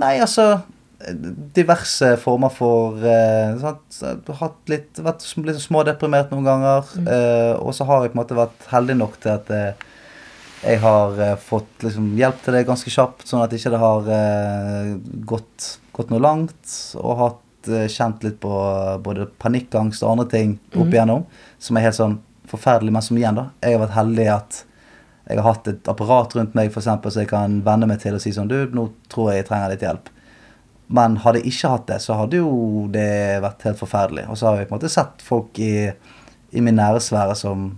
Nei, 0.00 0.14
altså 0.24 0.62
Diverse 1.02 2.12
former 2.22 2.52
for 2.54 3.00
uh, 3.02 3.58
sant? 3.60 3.98
Jeg 3.98 4.20
har 4.28 4.38
hatt 4.38 4.70
litt, 4.70 5.00
vært 5.02 5.24
litt 5.44 5.58
smådeprimert 5.60 6.30
noen 6.32 6.46
ganger. 6.46 6.92
eh, 7.02 7.54
og 7.58 7.74
så 7.74 7.84
har 7.88 8.04
jeg 8.04 8.12
på 8.12 8.16
en 8.16 8.22
måte 8.22 8.38
vært 8.38 8.68
heldig 8.70 8.96
nok 9.00 9.16
til 9.24 9.32
at 9.34 9.50
eh, 9.50 9.88
jeg 10.62 10.78
har 10.82 11.20
eh, 11.20 11.38
fått 11.42 11.82
liksom, 11.82 12.12
hjelp 12.18 12.42
til 12.44 12.54
det 12.54 12.66
ganske 12.68 12.90
kjapt, 12.92 13.24
sånn 13.26 13.42
at 13.42 13.54
ikke 13.56 13.72
det 13.74 13.80
har 13.82 14.10
eh, 14.14 14.92
gått, 15.26 15.68
gått 15.94 16.12
noe 16.12 16.22
langt. 16.22 16.74
Og 17.00 17.18
hatt 17.18 17.70
eh, 17.70 17.88
kjent 17.90 18.22
litt 18.26 18.38
på 18.42 18.52
både 19.02 19.26
panikkangst 19.42 20.04
og 20.04 20.14
andre 20.14 20.28
ting 20.30 20.58
opp 20.76 20.92
igjennom 20.92 21.26
som 21.62 21.78
er 21.78 21.88
helt 21.88 21.98
sånn 21.98 22.20
forferdelig, 22.50 22.94
men 22.94 23.04
som 23.04 23.18
igjen, 23.18 23.38
da. 23.38 23.48
Jeg 23.64 23.76
har 23.76 23.84
vært 23.86 23.98
heldig 23.98 24.28
at 24.30 24.62
jeg 25.22 25.38
har 25.38 25.46
hatt 25.46 25.68
et 25.70 25.88
apparat 25.88 26.34
rundt 26.36 26.56
meg 26.58 26.72
for 26.72 26.82
eksempel, 26.82 27.12
så 27.14 27.22
jeg 27.22 27.30
kan 27.30 27.60
venne 27.66 27.88
meg 27.88 28.00
til 28.02 28.16
og 28.16 28.22
si 28.22 28.32
sånn 28.34 28.50
Du, 28.50 28.58
nå 28.74 28.88
tror 29.10 29.30
jeg 29.30 29.42
jeg 29.42 29.48
trenger 29.50 29.72
litt 29.72 29.84
hjelp. 29.86 30.10
Men 30.92 31.16
hadde 31.22 31.40
jeg 31.40 31.54
ikke 31.54 31.70
hatt 31.72 31.86
det, 31.88 31.98
så 32.04 32.18
hadde 32.18 32.42
jo 32.42 32.86
det 32.92 33.40
vært 33.42 33.64
helt 33.66 33.80
forferdelig. 33.80 34.26
Og 34.28 34.38
så 34.38 34.50
har 34.50 34.60
jeg 34.60 34.68
på 34.68 34.74
en 34.74 34.80
måte 34.80 34.92
sett 34.92 35.22
folk 35.24 35.58
i, 35.62 35.88
i 36.52 36.62
min 36.62 36.76
nære 36.76 37.00
sfære 37.00 37.38
som 37.38 37.70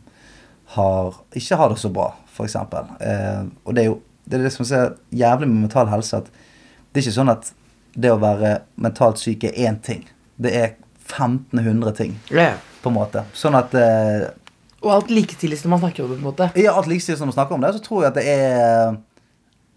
har, 0.74 1.20
ikke 1.36 1.60
har 1.60 1.70
det 1.70 1.78
så 1.78 1.92
bra, 1.94 2.08
f.eks. 2.34 2.56
Eh, 2.56 3.42
og 3.64 3.76
det 3.76 3.84
er 3.84 3.90
jo 3.90 4.00
det, 4.24 4.38
er 4.38 4.46
det 4.46 4.52
som 4.54 4.64
er 4.64 4.94
jævlig 5.12 5.48
med 5.50 5.66
mental 5.66 5.90
helse, 5.92 6.22
at 6.22 6.30
det 6.92 7.00
er 7.00 7.06
ikke 7.06 7.18
sånn 7.18 7.32
at 7.32 7.50
det 7.94 8.10
å 8.10 8.20
være 8.22 8.56
mentalt 8.80 9.20
syk 9.20 9.44
er 9.46 9.58
én 9.68 9.76
ting. 9.84 10.06
Det 10.40 10.52
er 10.56 10.72
1500 11.04 11.94
ting, 11.98 12.16
yeah. 12.32 12.56
på 12.82 12.90
en 12.90 12.96
måte. 12.96 13.26
Sånn 13.36 13.56
at 13.58 13.74
eh, 13.76 14.30
Og 14.84 14.90
alt 14.94 15.12
likestilles 15.12 15.62
når 15.64 15.74
man 15.74 15.82
snakker 15.84 16.04
om 16.04 16.10
det, 16.10 16.16
på 16.16 16.22
en 16.24 16.30
måte. 16.30 16.50
ja, 16.58 16.72
alt 16.72 16.88
likestilles 16.90 17.20
når 17.20 17.30
man 17.30 17.36
snakker 17.38 17.58
om 17.58 17.66
det, 17.66 17.72
så 17.76 17.84
tror 17.84 18.02
jeg 18.02 18.12
at 18.12 18.20
det 18.20 18.26
er 18.32 18.96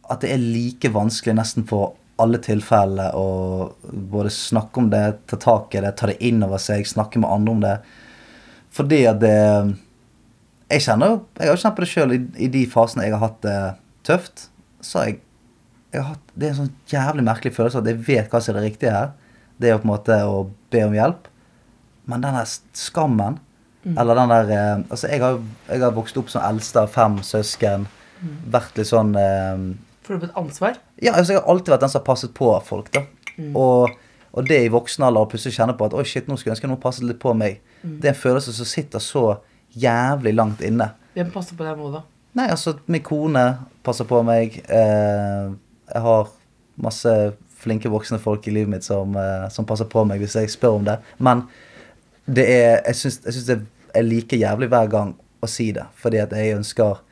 At 0.07 0.23
det 0.23 0.31
er 0.31 0.39
like 0.39 0.91
vanskelig 0.95 1.35
nesten 1.35 1.67
for 1.67 1.97
alle 2.17 2.39
tilfellene 2.41 3.11
å 3.13 3.27
både 3.91 4.31
snakke 4.33 4.81
om 4.81 4.87
det, 4.89 5.03
ta 5.29 5.37
tak 5.37 5.75
i 5.75 5.83
det, 5.83 5.91
ta 5.99 6.07
det 6.09 6.15
inn 6.25 6.39
over 6.41 6.57
seg, 6.57 6.87
snakke 6.87 7.19
med 7.21 7.29
andre 7.29 7.53
om 7.53 7.59
det. 7.61 7.73
Fordi 8.73 9.03
at 9.11 9.19
det 9.21 9.35
Jeg 10.67 10.83
kjenner 10.83 11.13
jo 11.13 11.15
Jeg 11.37 11.47
har 11.47 11.55
jo 11.55 11.61
kjent 11.61 11.77
på 11.77 11.83
det 11.83 11.89
sjøl 11.91 12.13
i, 12.15 12.19
i 12.43 12.49
de 12.51 12.65
fasene 12.71 13.07
jeg 13.07 13.15
har 13.15 13.23
hatt 13.23 13.39
det 13.45 13.59
tøft. 14.07 14.47
Så 14.83 15.05
jeg, 15.07 15.19
jeg 15.93 16.01
har 16.03 16.13
hatt, 16.13 16.29
Det 16.33 16.47
er 16.47 16.53
en 16.53 16.61
sånn 16.61 16.75
jævlig 16.91 17.25
merkelig 17.27 17.55
følelse 17.55 17.81
at 17.81 17.89
jeg 17.91 18.03
vet 18.07 18.29
hva 18.31 18.41
som 18.43 18.53
er 18.53 18.59
det 18.59 18.69
riktige 18.69 18.93
her. 18.95 19.11
Det 19.57 19.69
er 19.69 19.75
jo 19.75 19.81
på 19.81 19.87
en 19.89 19.93
måte 19.95 20.17
å 20.27 20.39
be 20.73 20.83
om 20.85 20.95
hjelp. 20.95 21.27
Men 22.07 22.23
den 22.23 22.37
der 22.39 22.47
skammen 22.77 23.39
Eller 23.87 24.15
den 24.15 24.31
der 24.31 24.49
eh, 24.51 24.79
Altså, 24.89 25.07
jeg 25.07 25.21
har, 25.23 25.39
jeg 25.67 25.83
har 25.83 25.95
vokst 25.95 26.17
opp 26.19 26.29
som 26.31 26.43
eldste 26.43 26.83
av 26.83 26.91
fem 26.91 27.19
søsken. 27.23 27.87
Vært 28.51 28.79
litt 28.79 28.89
sånn 28.89 29.13
eh, 29.19 29.63
Får 30.07 30.19
du 30.19 30.27
et 30.27 30.39
ansvar? 30.39 30.77
Ja, 31.03 31.13
altså, 31.13 31.33
jeg 31.33 31.41
har 31.41 31.49
alltid 31.51 31.73
vært 31.73 31.83
den 31.83 31.91
som 31.91 31.99
har 31.99 32.07
passet 32.07 32.33
på 32.35 32.51
folk, 32.63 32.91
da. 32.95 33.03
Og, 33.59 33.91
og 34.31 34.47
det 34.47 34.61
i 34.63 34.69
voksen 34.71 35.03
alder 35.03 35.25
å 35.25 35.29
plutselig 35.29 35.57
kjenne 35.57 35.75
på 35.77 35.89
at 35.89 35.95
oi, 35.99 36.05
shit, 36.07 36.29
nå 36.29 36.37
skulle 36.39 36.53
jeg 36.53 36.57
ønske 36.57 36.69
noen 36.71 36.79
passet 36.81 37.03
litt 37.05 37.19
på 37.19 37.33
meg. 37.37 37.59
Det 37.83 38.07
er 38.07 38.13
en 38.13 38.21
følelse 38.21 38.53
som 38.55 38.69
sitter 38.69 39.03
så 39.03 39.25
jævlig 39.73 40.33
langt 40.35 40.61
inne. 40.65 40.91
Hvem 41.17 41.31
passer 41.33 41.57
på 41.57 41.65
deg 41.65 41.79
nå, 41.79 41.91
da? 41.95 42.03
Nei, 42.37 42.47
altså, 42.53 42.75
min 42.85 43.03
kone 43.05 43.43
passer 43.85 44.05
på 44.09 44.21
meg. 44.25 44.59
Eh, 44.69 45.53
jeg 45.93 46.03
har 46.03 46.29
masse 46.77 47.13
flinke 47.57 47.89
voksne 47.89 48.19
folk 48.21 48.45
i 48.47 48.53
livet 48.53 48.69
mitt 48.69 48.85
som, 48.85 49.15
eh, 49.17 49.47
som 49.49 49.65
passer 49.65 49.89
på 49.89 50.03
meg 50.05 50.21
hvis 50.21 50.37
jeg 50.37 50.53
spør 50.53 50.77
om 50.81 50.85
det. 50.85 50.99
Men 51.17 51.47
det 52.27 52.45
er, 52.45 52.81
jeg 52.85 53.01
syns 53.01 53.19
jeg 53.25 53.33
syns 53.33 53.49
det 53.49 53.57
er 53.97 54.05
like 54.05 54.37
jævlig 54.37 54.69
hver 54.69 54.91
gang 54.91 55.15
å 55.41 55.49
si 55.49 55.71
det, 55.73 55.85
fordi 55.97 56.21
at 56.23 56.35
jeg 56.35 56.57
ønsker 56.59 57.03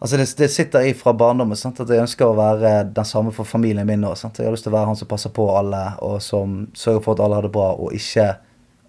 Altså 0.00 0.16
det, 0.16 0.24
det 0.38 0.46
sitter 0.48 0.86
i 0.88 0.94
fra 0.96 1.12
barndommen 1.12 1.58
sant? 1.60 1.80
at 1.82 1.90
jeg 1.92 2.00
ønsker 2.00 2.24
å 2.24 2.36
være 2.38 2.70
den 2.96 3.04
samme 3.04 3.34
for 3.36 3.44
familien 3.44 3.84
min 3.84 4.00
nå. 4.00 4.14
Jeg 4.16 4.46
har 4.46 4.54
lyst 4.54 4.64
til 4.64 4.72
å 4.72 4.78
være 4.78 4.88
han 4.88 4.96
som 4.96 5.10
passer 5.10 5.28
på 5.36 5.44
alle, 5.52 5.82
og 6.00 6.22
som 6.24 6.54
sørger 6.72 7.02
for 7.04 7.12
at 7.12 7.20
alle 7.20 7.36
har 7.36 7.44
det 7.44 7.50
bra, 7.52 7.66
og 7.76 7.92
ikke 7.92 8.30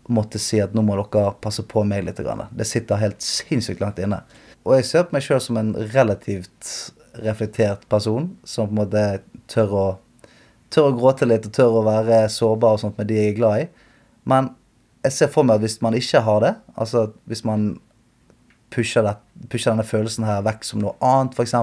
måtte 0.09 0.39
si 0.41 0.59
at 0.61 0.73
nå 0.75 0.83
må 0.85 0.95
dere 0.97 1.33
passe 1.43 1.63
på 1.67 1.83
meg 1.87 2.05
litt. 2.07 2.21
Det 2.21 2.67
sitter 2.67 3.01
helt 3.01 3.21
sinnssykt 3.21 3.83
langt 3.83 3.99
inne. 4.01 4.23
Og 4.65 4.77
jeg 4.77 4.87
ser 4.87 5.05
på 5.07 5.17
meg 5.17 5.25
sjøl 5.25 5.41
som 5.41 5.59
en 5.61 5.73
relativt 5.93 6.71
reflektert 7.21 7.83
person, 7.91 8.29
som 8.47 8.69
på 8.69 8.75
en 8.75 8.81
måte 8.83 9.05
tør 9.51 9.75
å, 9.75 9.85
tør 10.71 10.91
å 10.91 10.97
gråte 10.97 11.27
litt 11.27 11.47
og 11.49 11.55
tør 11.55 11.79
å 11.79 11.85
være 11.87 12.23
sårbar 12.31 12.77
og 12.77 12.83
sånt 12.83 12.99
med 12.99 13.09
de 13.11 13.19
jeg 13.19 13.33
er 13.33 13.39
glad 13.39 13.63
i. 13.65 13.69
Men 14.29 14.51
jeg 15.03 15.17
ser 15.17 15.31
for 15.33 15.47
meg 15.47 15.59
at 15.59 15.65
hvis 15.65 15.81
man 15.83 15.97
ikke 15.97 16.23
har 16.25 16.43
det, 16.45 16.53
altså 16.77 17.07
hvis 17.29 17.43
man 17.47 17.71
pusher, 18.71 19.03
det, 19.05 19.47
pusher 19.51 19.73
denne 19.73 19.87
følelsen 19.87 20.27
her 20.27 20.43
vekk 20.45 20.65
som 20.67 20.83
noe 20.83 20.95
annet, 21.03 21.35
f.eks. 21.35 21.55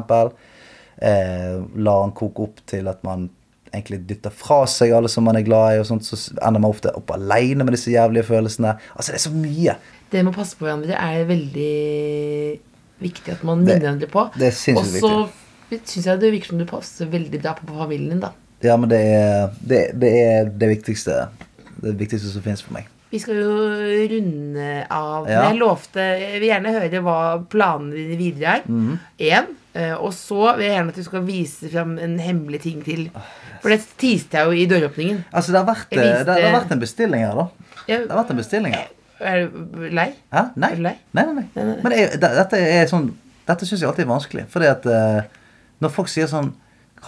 Eh, 0.98 1.54
lar 1.78 2.02
den 2.02 2.14
koke 2.18 2.48
opp 2.48 2.62
til 2.66 2.90
at 2.90 3.04
man 3.06 3.28
egentlig 3.72 4.00
dytter 4.08 4.32
fra 4.34 4.62
seg 4.70 4.92
alle 4.96 5.10
som 5.12 5.26
man 5.28 5.36
er 5.38 5.46
glad 5.46 5.76
i, 5.76 5.80
og 5.82 5.86
sånt, 5.88 6.06
så 6.06 6.18
ender 6.38 6.62
man 6.62 6.70
ofte 6.72 6.92
opp 6.96 7.10
alene 7.14 7.66
med 7.66 7.76
disse 7.76 7.92
jævlige 7.92 8.26
følelsene. 8.30 8.76
Altså, 8.94 9.12
det 9.12 9.20
er 9.20 9.24
så 9.26 9.34
mye. 9.34 9.76
Det 10.08 10.24
med 10.24 10.32
å 10.32 10.38
passe 10.38 10.56
på 10.56 10.64
hverandre 10.66 10.96
er 10.96 11.26
veldig 11.28 12.58
viktig 13.04 13.34
at 13.36 13.44
man 13.46 13.62
minner 13.62 13.82
hverandre 13.82 14.10
på. 14.10 14.26
det 14.38 14.50
er 14.50 14.78
Og 14.78 14.86
så 14.88 15.14
syns 15.84 16.06
jeg 16.06 16.20
det 16.22 16.32
virker 16.32 16.54
som 16.54 16.60
du 16.60 16.66
passer 16.68 17.10
veldig 17.12 17.40
bra 17.42 17.54
på 17.58 17.68
familien 17.76 18.16
din, 18.16 18.22
da. 18.24 18.32
Ja, 18.64 18.76
men 18.80 18.90
det 18.90 18.98
er 18.98 19.50
det, 19.60 19.82
det, 20.02 20.08
er 20.18 20.48
det 20.50 20.66
viktigste 20.72 21.28
Det 21.78 21.92
viktigste 22.00 22.32
som 22.32 22.42
finnes 22.42 22.64
for 22.64 22.74
meg. 22.74 22.88
Vi 23.12 23.20
skal 23.22 23.38
jo 23.38 23.52
runde 24.10 24.64
av. 24.92 25.28
Ja. 25.30 25.44
Jeg 25.46 25.60
lovte 25.60 26.02
Jeg 26.18 26.40
vil 26.42 26.50
gjerne 26.50 26.74
høre 26.74 27.00
hva 27.06 27.20
planene 27.48 27.94
dine 27.94 28.18
videre 28.20 28.56
er. 28.58 28.66
Mhm. 28.66 28.98
Én. 29.18 29.54
eh, 29.54 29.57
Og 30.00 30.12
så 30.16 30.56
vil 30.56 30.64
jeg 30.66 30.72
gjerne 30.74 30.88
at 30.94 30.96
du 30.96 31.02
skal 31.06 31.22
vise 31.26 31.68
fram 31.70 31.98
en 32.02 32.18
hemmelig 32.18 32.60
ting 32.64 32.80
til. 32.84 33.08
For 33.62 33.68
det 33.70 33.80
tiste 34.00 34.38
jeg 34.38 34.46
jo 34.46 34.52
i 34.56 34.66
døråpningen. 34.70 35.24
Altså, 35.32 35.52
det 35.52 35.60
har 35.60 35.66
vært, 35.68 35.88
viste- 35.92 36.24
det, 36.24 36.36
det 36.38 36.44
har 36.48 36.56
vært 36.60 36.72
en 36.72 36.80
bestilling 36.82 37.24
her, 37.26 37.34
da. 37.34 37.46
Jeg, 37.88 38.00
Det 38.06 38.10
har 38.10 38.22
vært 38.24 38.30
en 38.34 38.40
bestilling 38.40 38.74
her. 38.74 38.88
er 39.20 39.46
du 39.48 39.88
lei? 39.94 40.08
Hæ? 40.34 40.42
Nei. 40.56 40.70
Er 40.72 40.76
du 40.76 40.82
lei? 40.82 40.94
Nei, 41.14 41.24
nei, 41.26 41.34
nei. 41.42 41.64
Men 41.82 41.92
det 41.94 42.20
det, 42.20 42.30
dette 42.42 42.58
er 42.62 42.86
sånn 42.90 43.10
Dette 43.48 43.64
syns 43.66 43.80
jeg 43.80 43.88
alltid 43.88 44.04
er 44.04 44.10
vanskelig. 44.12 44.44
Fordi 44.52 44.66
at 44.68 44.84
uh, 44.86 45.22
når 45.80 45.90
folk 45.94 46.08
sier 46.12 46.26
sånn 46.28 46.50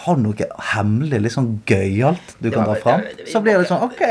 Har 0.05 0.17
du 0.17 0.23
noe 0.25 0.47
hemmelig, 0.73 1.21
litt 1.23 1.35
sånn 1.35 1.51
gøyalt 1.69 2.37
du 2.41 2.51
kan 2.55 2.65
dra 2.65 2.75
fram? 2.81 3.03
Så 3.29 3.43
blir 3.45 3.59
det 3.61 3.67
sånn 3.69 3.83
Ok, 3.89 4.03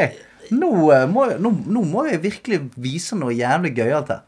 nå, 0.51 0.69
eh, 0.93 1.05
må, 1.07 1.27
jeg- 1.29 1.39
nå, 1.41 1.51
nå 1.67 1.83
må 1.87 2.03
jeg 2.09 2.21
virkelig 2.23 2.59
vise 2.77 3.15
noe 3.17 3.31
jævlig 3.33 3.71
gøyalt 3.77 4.07
her. 4.13 4.21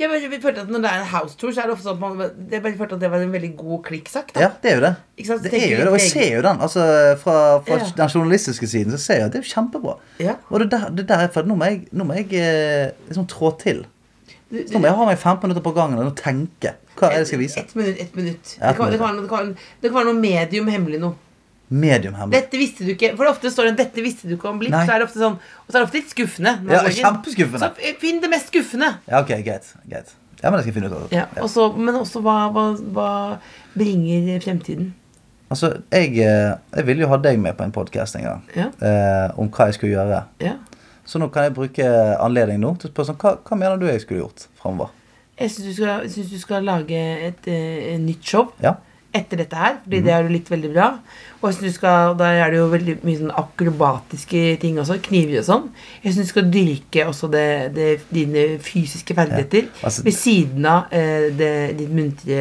Jeg 0.00 0.08
bare 0.08 0.40
følte 0.40 0.62
at 0.64 0.70
Når 0.72 0.80
det 0.84 0.90
er 0.90 1.02
en 1.02 1.08
house 1.12 1.36
tour, 1.36 1.50
så 1.52 1.60
er 1.60 1.68
det 1.68 1.74
ofte 1.76 1.84
sånn 1.90 1.98
at 1.98 2.00
man 2.00 2.48
Jeg 2.50 2.62
bare 2.64 2.76
følte 2.78 2.96
at 2.96 3.02
det 3.04 3.10
var 3.12 3.20
en 3.26 3.32
veldig 3.34 3.50
god 3.58 3.82
klikksak. 3.84 4.32
da. 4.34 4.40
Ja, 4.46 4.50
det 4.62 4.70
er 4.72 4.74
jo 4.78 4.82
det. 4.86 4.92
Ikke 5.18 5.26
sant? 5.28 5.40
Så 5.40 5.44
Det 5.44 5.52
tenker 5.52 5.66
er 5.66 5.70
jo 5.70 5.84
det, 5.84 5.92
og 5.92 5.98
jeg 6.00 6.10
ser 6.14 6.34
jo 6.36 6.42
den. 6.48 6.60
Altså, 6.66 6.84
fra, 7.20 7.36
fra 7.68 7.78
Ja. 7.78 7.88
den 8.00 8.08
journalistiske 8.14 8.66
siden 8.72 8.92
så 8.96 8.98
ser 9.04 9.14
jeg 9.20 9.24
at 9.28 9.32
det 9.36 9.40
er 9.42 9.44
jo 9.48 9.52
kjempebra. 9.54 9.96
Ja. 10.24 10.34
Og 10.50 10.60
det 10.64 10.70
der, 10.72 10.88
det 10.90 11.06
der 11.08 11.24
er 11.26 11.28
for 11.28 11.40
at 11.44 11.46
nå 11.52 11.54
må 11.60 11.64
jeg, 11.68 11.82
nå 11.92 12.04
må 12.08 12.14
jeg 12.16 12.32
eh, 12.40 12.90
liksom 13.10 13.26
trå 13.28 13.52
til. 13.60 13.84
Så 14.50 14.72
nå 14.74 14.80
må 14.82 14.88
jeg 14.88 14.96
ha 14.98 15.04
meg 15.06 15.18
15 15.18 15.42
minutter 15.46 15.62
på 15.62 15.74
gangen 15.76 15.98
og 16.02 16.16
tenke. 16.18 16.72
Hva 16.98 17.06
er 17.06 17.10
det 17.10 17.18
jeg 17.22 17.26
skal 17.30 17.38
vise? 17.44 17.60
Ett 17.60 17.74
minutt. 17.76 18.00
ett 18.00 18.16
minutt. 18.16 18.56
Ja, 18.60 18.72
Det, 18.72 18.76
kan, 18.80 18.90
det, 18.90 18.98
kan, 18.98 19.16
det, 19.20 19.28
kan, 19.30 19.52
det 19.82 19.90
kan 19.92 19.98
være 20.00 20.12
noe 20.12 20.20
medium 20.20 20.66
hemmelig 20.72 20.98
noe. 21.00 21.14
Medium 21.70 22.14
hemmelig. 22.18 22.34
Dette 22.40 22.58
visste 22.58 22.84
du 22.84 22.90
ikke 22.96 23.12
For 23.16 23.28
ofte 23.30 23.50
står 23.50 23.68
det 23.70 23.76
'dette 23.78 24.02
visste 24.02 24.26
du 24.28 24.34
ikke 24.34 24.48
om 24.50 24.58
blipp'. 24.58 24.74
Så 24.86 24.90
er 24.94 24.98
det 24.98 25.06
ofte 25.06 25.20
sånn 25.22 25.36
Og 25.38 25.68
så 25.70 25.76
er 25.76 25.78
det 25.78 25.86
ofte 25.86 25.98
litt 26.00 26.10
skuffende. 26.10 26.54
Ja, 26.68 26.80
kjempeskuffende. 26.82 27.60
Så 27.60 27.98
finn 28.00 28.20
det 28.20 28.30
mest 28.30 28.48
skuffende. 28.50 28.88
Ja, 29.08 29.20
ok, 29.20 29.28
greit. 29.44 29.68
greit. 29.88 30.14
Ja, 30.42 30.50
men 30.50 30.58
det 30.58 30.64
skal 30.64 30.72
jeg 30.72 30.82
finne 30.82 30.90
ut 30.90 30.96
av. 30.96 31.12
Ja, 31.12 31.26
og 31.42 31.48
så- 31.50 31.76
men 31.76 31.94
også 31.94 32.20
hva, 32.22 32.50
hva, 32.50 32.64
hva 32.92 33.38
bringer 33.76 34.40
fremtiden? 34.40 34.92
Altså, 35.50 35.80
jeg, 35.92 36.18
eh, 36.18 36.54
jeg 36.76 36.86
ville 36.86 37.00
jo 37.02 37.08
ha 37.08 37.16
deg 37.16 37.38
med 37.38 37.56
på 37.56 37.64
en 37.64 37.72
podkast 37.72 38.16
en 38.16 38.22
gang. 38.22 38.42
Ja. 38.56 38.66
Eh, 38.80 39.30
om 39.38 39.48
hva 39.50 39.66
jeg 39.66 39.74
skulle 39.74 39.94
gjøre. 39.96 40.24
Ja. 40.40 40.52
Så 41.04 41.18
nå 41.18 41.28
kan 41.32 41.42
jeg 41.44 41.54
bruke 41.54 41.84
anledning 42.20 42.60
nå 42.60 42.78
til 42.78 42.90
å 42.90 42.92
spørre 42.92 43.06
sånn, 43.06 43.16
hva, 43.18 43.36
hva 43.42 43.56
mener 43.58 43.76
du 43.78 43.86
jeg 43.86 44.00
skulle 44.00 44.20
gjort 44.22 44.46
framover? 44.62 44.90
Jeg 45.40 45.50
syns 45.50 45.76
du, 45.76 46.22
du 46.30 46.38
skal 46.38 46.62
lage 46.62 46.92
et, 46.92 47.48
et 47.48 48.00
nytt 48.00 48.22
show 48.22 48.52
Ja. 48.62 48.74
Etter 49.16 49.40
dette 49.42 49.58
her. 49.58 49.78
Fordi 49.84 50.00
mm. 50.00 50.04
det 50.06 50.14
har 50.14 50.24
du 50.26 50.32
likt 50.32 50.50
veldig 50.52 50.70
bra. 50.74 50.88
Og 51.40 51.56
skal, 51.56 52.14
da 52.20 52.30
er 52.36 52.52
det 52.52 52.60
jo 52.60 52.68
veldig 52.70 52.96
mye 53.06 53.20
sånn 53.22 53.34
akrobatiske 53.42 54.44
ting 54.62 54.78
også. 54.80 55.00
Kniver 55.06 55.40
og 55.40 55.46
sånn. 55.48 55.68
Jeg 56.04 56.14
syns 56.14 56.30
du 56.30 56.32
skal 56.34 56.50
dyrke 56.52 57.06
også 57.08 57.30
det, 57.32 57.48
det, 57.76 57.90
dine 58.12 58.46
fysiske 58.62 59.16
ferdigheter. 59.16 59.68
Ja, 59.70 59.84
altså- 59.88 60.06
ved 60.06 60.16
siden 60.18 60.68
av 60.68 60.92
eh, 60.94 61.30
det, 61.36 61.52
ditt 61.80 61.94
muntre, 61.96 62.40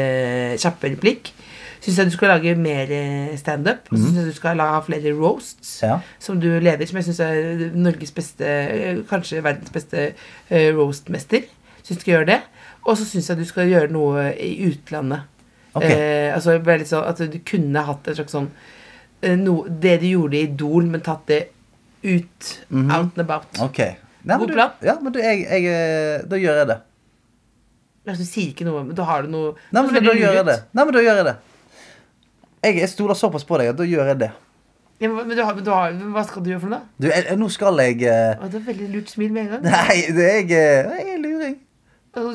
kjappe 0.60 0.94
replikk. 0.96 1.34
Syns 1.80 1.96
jeg 2.02 2.10
du 2.10 2.16
skal 2.18 2.34
lage 2.34 2.56
mer 2.60 2.92
eh, 2.92 3.38
standup. 3.40 3.88
Og 3.90 3.98
mm. 3.98 4.04
syns 4.04 4.20
jeg 4.20 4.30
du 4.34 4.36
skal 4.36 4.64
ha 4.64 4.80
flere 4.84 5.16
roasts. 5.16 5.80
Ja. 5.84 6.02
Som 6.20 6.42
du 6.44 6.52
leder, 6.60 6.86
som 6.86 7.00
jeg 7.00 7.08
syns 7.08 7.24
er 7.24 7.70
Norges 7.76 8.12
beste, 8.16 8.46
eh, 8.46 9.02
kanskje 9.10 9.44
verdens 9.46 9.72
beste 9.74 10.10
eh, 10.12 10.70
roastmester. 10.76 11.48
Syns 11.82 11.98
du 11.98 12.04
skal 12.04 12.18
gjøre 12.18 12.32
det. 12.34 12.40
Og 12.84 12.98
så 13.00 13.08
syns 13.08 13.32
jeg 13.32 13.40
du 13.40 13.48
skal 13.48 13.72
gjøre 13.72 13.92
noe 13.96 14.30
i 14.36 14.54
utlandet. 14.68 15.39
Ok. 15.80 15.88
Eh, 15.88 16.28
altså 16.36 16.58
litt 16.60 16.92
sånn 16.92 17.08
At 17.08 17.22
du 17.32 17.40
kunne 17.48 17.84
hatt 17.88 18.08
et 18.12 18.20
slags 18.20 18.36
sånn 18.36 18.52
eh, 19.24 19.36
no, 19.40 19.62
Det 19.68 19.98
du 20.04 20.10
gjorde 20.12 20.38
i 20.38 20.44
Idol, 20.48 20.90
men 20.92 21.04
tatt 21.06 21.26
det 21.32 21.42
ut. 22.04 22.52
Out 22.72 23.18
and 23.18 23.24
about. 23.26 23.50
Okay. 23.70 23.98
Nei, 24.24 24.36
men 24.36 24.44
God 24.46 24.52
du- 24.52 24.56
plan. 24.56 24.76
Ja, 24.86 24.96
men 25.02 25.16
du, 25.16 25.20
jeg, 25.24 25.44
jeg, 25.48 25.66
eh, 25.68 26.28
da 26.30 26.40
gjør 26.40 26.62
jeg 26.62 26.70
det. 26.70 26.80
Altså, 28.10 28.24
du 28.24 28.30
sier 28.30 28.52
ikke 28.54 28.68
noe, 28.68 28.84
men 28.88 28.96
da 28.98 29.06
har 29.08 29.26
du 29.26 29.32
noe 29.32 29.56
Nei, 29.76 29.82
men 29.84 29.94
da, 29.94 30.02
da 30.08 30.14
gjør 30.18 30.38
jeg 30.40 30.46
det. 30.48 30.60
Nei, 30.72 30.86
men 30.86 30.96
da 30.96 31.02
gjør 31.04 31.20
jeg 31.20 31.28
det. 31.28 31.36
Jeg, 32.64 32.78
jeg 32.84 32.92
stoler 32.92 33.20
såpass 33.20 33.46
på 33.48 33.60
deg 33.60 33.74
at 33.74 33.80
da 33.80 33.88
gjør 33.88 34.14
jeg 34.14 34.22
det. 34.26 34.32
Ja, 35.00 35.08
men, 35.08 35.30
du 35.32 35.44
har, 35.44 35.54
men 35.56 35.64
du 35.64 35.70
har, 35.72 35.94
men 35.96 36.12
hva 36.12 36.26
skal 36.28 36.44
du 36.44 36.50
gjøre 36.52 36.64
for 36.66 36.74
noe? 36.74 36.82
da? 36.84 37.00
Du, 37.00 37.08
jeg, 37.08 37.38
nå 37.40 37.48
skal 37.54 37.78
jeg 37.80 38.02
uh... 38.04 38.34
Å, 38.36 38.50
det 38.52 38.60
er 38.60 38.66
veldig 38.66 38.88
lurt 38.98 39.14
smil 39.14 39.30
med 39.32 39.46
en 39.46 39.54
gang. 39.54 39.62
Nei, 39.70 40.00
det 40.18 40.26
jeg, 40.28 40.50
jeg 40.52 41.19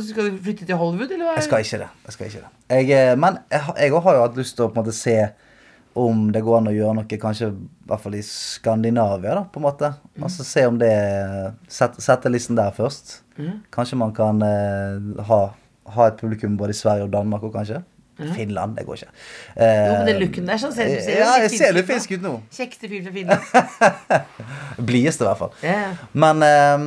skal 0.09 0.30
du 0.30 0.39
flytte 0.45 0.66
til 0.68 0.76
Hollywood, 0.80 1.11
eller? 1.16 1.35
Jeg 1.39 1.47
skal 1.49 1.64
ikke 1.64 1.78
det. 1.85 1.89
Jeg 2.09 2.12
skal 2.16 2.26
ikke 2.30 2.43
det. 2.45 2.51
Jeg, 2.76 2.91
eh, 3.12 3.16
men 3.20 3.39
jeg, 3.51 3.61
har- 3.68 4.01
har 4.09 4.14
jo 4.18 4.22
hatt 4.26 4.37
lyst 4.41 4.57
til 4.57 4.66
å 4.66 4.68
på 4.72 4.78
en 4.78 4.85
måte 4.85 4.95
se 4.97 5.16
om 5.95 6.24
det 6.35 6.43
går 6.43 6.57
an 6.59 6.66
å 6.72 6.74
gjøre 6.74 6.95
noe 6.99 7.18
kanskje 7.22 7.53
i 7.53 7.87
hvert 7.87 8.01
fall 8.03 8.14
i 8.18 8.22
Skandinavia, 8.26 9.35
da, 9.39 9.45
på 9.47 9.61
en 9.61 9.66
måte. 9.68 9.93
Altså 10.20 10.43
se 10.45 10.64
om 10.66 10.78
det 10.80 10.91
Sette, 11.70 12.03
sette 12.03 12.32
listen 12.32 12.57
der 12.59 12.72
først. 12.74 13.20
Kanskje 13.74 13.97
man 14.01 14.12
kan 14.16 14.43
eh, 14.43 15.24
ha, 15.28 15.41
ha 15.95 16.07
et 16.11 16.16
publikum 16.18 16.57
både 16.59 16.74
i 16.74 16.78
Sverige 16.80 17.07
og 17.07 17.12
Danmark 17.14 17.43
òg, 17.47 17.53
kanskje. 17.61 17.82
Finland, 18.35 18.76
det 18.78 18.85
går 18.87 18.95
ikke. 19.01 19.09
Eh, 19.57 19.87
Jo, 19.89 19.95
men 19.99 20.07
den 20.07 20.20
looken 20.22 20.47
der, 20.47 20.59
sånn 20.62 20.70
ser 20.74 20.87
du 20.87 21.01
ser 21.03 21.16
Ja, 21.18 21.32
jeg 21.43 21.51
ser 21.59 21.72
litt 21.74 21.87
finsk 21.89 22.12
ut 22.14 22.22
nå. 22.22 22.35
Kjekkeste 22.55 22.91
fyr 22.91 23.01
fra 23.09 23.14
Finland. 23.16 23.41
Blideste, 24.87 25.24
i 25.24 25.28
hvert 25.28 25.41
fall. 25.41 25.53
Ja. 25.64 25.80
Men 26.14 26.43
eh, 26.47 26.85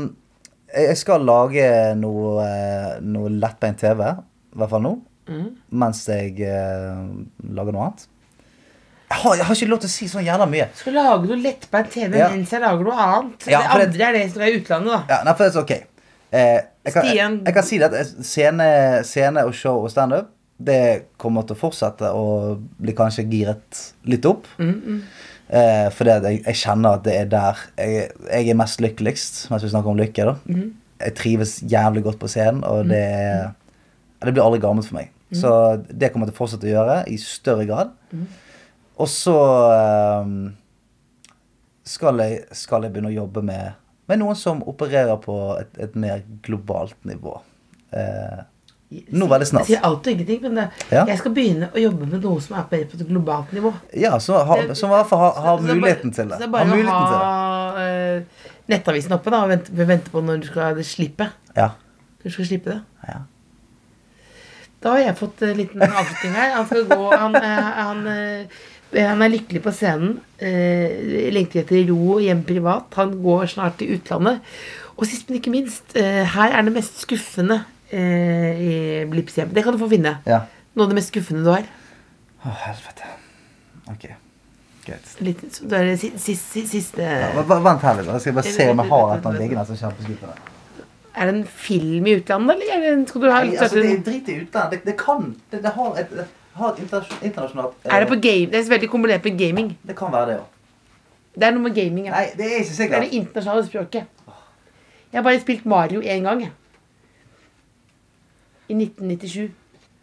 jeg 0.74 0.98
skal 1.00 1.24
lage 1.26 1.64
noe, 2.00 2.44
eh, 2.44 3.00
noe 3.06 3.32
lettbeint 3.32 3.80
TV, 3.80 4.04
i 4.04 4.60
hvert 4.60 4.72
fall 4.74 4.84
nå. 4.84 4.94
Mm. 5.28 5.50
Mens 5.82 6.06
jeg 6.08 6.38
eh, 6.44 7.02
lager 7.58 7.76
noe 7.76 7.88
annet. 7.90 8.08
Jeg 9.08 9.22
har, 9.24 9.36
jeg 9.40 9.48
har 9.48 9.56
ikke 9.56 9.72
lov 9.72 9.80
til 9.84 9.88
å 9.88 9.94
si 9.94 10.08
sånn 10.12 10.26
jævla 10.28 10.48
mye. 10.52 10.70
Skal 10.76 10.98
lage 11.00 11.30
noe 11.30 11.40
lettbeint 11.40 11.92
TV 11.94 12.18
Ja. 12.20 12.32
mens 12.34 12.52
jeg 12.52 12.64
lager 12.64 12.90
noe 12.90 13.04
annet. 13.06 13.46
Ja, 13.48 13.62
det 13.64 13.88
andre 13.88 14.08
er 14.10 14.18
det 14.20 14.26
som 14.34 14.44
er 14.44 14.52
i 14.52 14.58
utlandet, 14.60 14.92
da. 14.92 15.04
Ja, 15.14 15.20
nei, 15.24 15.36
for 15.38 15.46
det 15.48 15.54
er 15.56 15.62
ok. 15.64 15.76
Eh, 16.28 16.58
jeg, 16.84 16.94
kan, 16.94 17.06
jeg, 17.08 17.38
jeg 17.48 17.56
kan 17.56 17.64
si 17.64 17.78
det 17.80 17.88
at 17.88 18.18
scene, 18.28 18.68
scene 19.08 19.46
og 19.48 19.56
show 19.56 19.80
og 19.86 19.94
standup 19.94 20.34
det 20.58 21.14
kommer 21.22 21.46
til 21.46 21.54
å 21.54 21.60
fortsette 21.60 22.10
å 22.18 22.58
bli 22.58 22.94
kanskje 22.98 23.28
giret 23.30 23.82
litt 24.10 24.26
opp. 24.26 24.48
Mm, 24.58 25.02
Eh, 25.50 25.88
fordi 25.96 26.12
jeg, 26.12 26.42
jeg 26.46 26.56
kjenner 26.60 26.98
at 26.98 27.04
det 27.06 27.14
er 27.22 27.30
der 27.32 27.60
jeg, 27.80 28.10
jeg 28.28 28.50
er 28.52 28.58
mest 28.60 28.82
lykkeligst, 28.84 29.46
mens 29.52 29.64
vi 29.64 29.70
snakker 29.72 29.94
om 29.94 30.00
lykke. 30.00 30.26
da. 30.28 30.34
Mm. 30.52 30.74
Jeg 31.00 31.14
trives 31.16 31.54
jævlig 31.72 32.04
godt 32.04 32.18
på 32.20 32.28
scenen, 32.28 32.64
og 32.68 32.88
det, 32.90 33.00
er- 33.00 33.54
det 34.26 34.34
blir 34.34 34.44
aldri 34.44 34.60
gammelt 34.64 34.88
for 34.90 34.98
meg. 34.98 35.12
Mm. 35.30 35.38
Så 35.40 35.52
det 35.88 36.10
kommer 36.12 36.28
jeg 36.28 36.34
til 36.34 36.38
å 36.38 36.42
fortsette 36.42 36.68
å 36.68 36.74
gjøre 36.74 36.98
i 37.14 37.18
større 37.22 37.66
grad. 37.70 37.92
Og 38.98 39.08
så 39.14 39.36
eh, 39.72 40.32
skal, 41.88 42.20
jeg, 42.24 42.42
skal 42.58 42.84
jeg 42.88 42.94
begynne 42.96 43.12
å 43.14 43.18
jobbe 43.22 43.44
med, 43.46 43.78
med 44.10 44.20
noen 44.24 44.36
som 44.40 44.64
opererer 44.68 45.16
på 45.24 45.36
et, 45.62 45.72
et 45.88 45.96
mer 46.00 46.24
globalt 46.46 46.98
nivå. 47.08 47.38
Eh, 47.96 48.42
nå 48.90 49.28
veldig 49.28 49.48
snart. 49.50 49.68
Jeg 49.68 49.78
sier 49.78 49.86
alt 49.88 50.08
og 50.08 50.14
ingenting, 50.14 50.42
men 50.46 50.56
det, 50.56 50.68
Ja. 50.92 51.06
jeg 51.06 51.18
skal 51.20 51.34
begynne 51.36 51.70
å 51.74 51.82
jobbe 51.82 52.06
med 52.08 52.22
noe 52.24 52.42
som 52.42 52.58
er 52.58 52.68
på 52.70 52.76
et 52.80 53.08
globalt 53.08 53.52
nivå. 53.54 53.74
Ja, 53.94 54.18
som 54.20 54.36
i 54.40 54.94
hvert 54.94 55.10
fall 55.10 55.34
har, 55.36 55.60
muligheten 55.60 56.14
til 56.14 56.30
det. 56.30 56.38
Så 56.38 56.46
det 56.46 56.48
er 56.48 56.54
bare 56.54 56.78
å 56.78 57.10
ha 57.10 57.74
uh, 57.82 58.22
nettavisen 58.72 59.12
oppe 59.18 59.34
da, 59.34 59.44
og 59.44 59.50
vente, 59.50 59.76
vente 59.76 60.14
på 60.14 60.24
når 60.24 60.40
du 60.42 60.48
skal 60.48 60.80
slippe. 60.84 61.30
Ja. 61.58 61.72
Du 62.24 62.30
skal 62.32 62.46
slippe 62.46 62.78
det. 62.78 62.82
ja. 63.08 63.20
Da 64.80 64.92
har 64.94 65.00
jeg 65.00 65.18
fått 65.18 65.42
en 65.42 65.58
liten 65.58 65.82
avslutning 65.82 66.34
her. 66.38 66.52
Han 66.54 66.66
skal 66.70 66.84
gå 66.86 67.06
Han, 67.18 67.36
uh, 67.36 67.70
han 67.82 68.08
eh, 68.08 68.58
Eh, 68.94 69.06
Han 69.08 69.22
er 69.22 69.34
lykkelig 69.34 69.62
på 69.66 69.74
scenen. 69.76 70.20
Eh, 70.40 71.32
lengter 71.36 71.64
etter 71.64 71.88
ro 71.90 72.20
hjem 72.24 72.44
privat. 72.48 72.94
Han 72.96 73.18
går 73.24 73.48
snart 73.52 73.80
til 73.82 73.98
utlandet. 73.98 74.40
Og 74.98 75.06
sist, 75.06 75.28
men 75.30 75.40
ikke 75.40 75.54
minst, 75.54 75.96
eh, 75.96 76.24
her 76.26 76.54
er 76.58 76.62
det 76.64 76.74
mest 76.74 77.02
skuffende 77.02 77.64
eh, 77.92 78.62
i 78.62 79.06
Blipps 79.10 79.36
hjem. 79.38 79.50
Det 79.54 79.64
kan 79.64 79.74
du 79.74 79.80
få 79.82 79.90
finne. 79.92 80.18
Ja. 80.28 80.42
Noe 80.76 80.84
av 80.88 80.90
det 80.94 80.96
mest 81.00 81.12
skuffende 81.14 81.44
du 81.46 81.52
har. 81.52 81.66
Å, 82.46 82.54
helvete. 82.68 83.08
Ok. 83.92 84.08
Greit. 84.88 85.08
Litt, 85.26 85.42
så 85.52 85.66
det 85.68 85.80
er 85.80 85.86
det 85.90 85.98
si- 86.00 86.14
sis- 86.18 86.44
si- 86.54 86.68
siste 86.68 87.02
Ja, 87.04 87.42
vent 87.44 87.82
her 87.82 87.96
litt. 87.98 88.06
Jeg 88.08 88.22
skal 88.22 88.34
bare 88.38 88.44
se 88.56 88.70
om 88.72 88.78
jeg 88.84 88.90
har 88.92 89.10
et 89.10 89.18
eller 89.18 89.30
annet 89.32 89.42
liggende 89.42 89.66
som 89.66 89.76
er 89.76 89.82
kjempeskuffende. 89.82 90.36
Er 91.18 91.26
det 91.26 91.34
en 91.36 91.46
film 91.50 92.06
i 92.08 92.14
utlandet, 92.20 92.56
eller 92.56 92.74
er 92.76 92.96
det, 92.96 93.10
skal 93.10 93.22
du 93.22 93.32
ha 93.32 93.40
Nei, 93.44 93.56
altså, 93.58 93.76
det 93.82 93.86
er 93.90 93.96
er, 93.98 94.04
drit 94.06 94.28
i 94.30 94.36
utlandet. 94.44 94.72
Det, 94.72 94.86
det 94.86 94.98
kan 95.00 95.36
Det, 95.52 95.62
det 95.64 95.72
har 95.74 95.96
et, 95.98 96.10
det 96.14 96.28
har 96.54 96.70
et 96.74 96.80
internasjon- 96.84 97.24
internasjonalt 97.26 97.74
eh, 97.86 98.00
det 98.00 98.08
på 98.08 98.20
game? 98.22 98.46
Det 98.52 98.60
er 98.62 98.70
veldig 98.70 98.90
kombinert 98.90 99.24
med 99.26 99.38
gaming. 99.40 99.78
Det 99.88 99.96
kan 99.98 100.12
være 100.14 100.28
det, 100.28 100.36
ja. 100.38 100.46
Det 101.38 101.44
er 101.48 101.52
noe 101.52 101.62
med 101.68 101.76
gaming. 101.76 102.06
Ja. 102.06 102.12
Nei, 102.12 102.30
det 102.38 102.46
er 102.46 102.60
ikke 102.60 102.64
Det 102.64 102.70
er 102.70 102.78
sikkert. 102.78 103.02
det 103.02 103.14
internasjonale 103.14 103.66
språket. 103.66 104.06
Jeg 105.12 105.18
har 105.20 105.24
bare 105.24 105.40
spilt 105.42 105.66
Mario 105.66 106.02
én 106.02 106.24
gang. 106.24 106.42
jeg. 106.42 106.52
I 108.68 108.76
1997. 108.76 109.50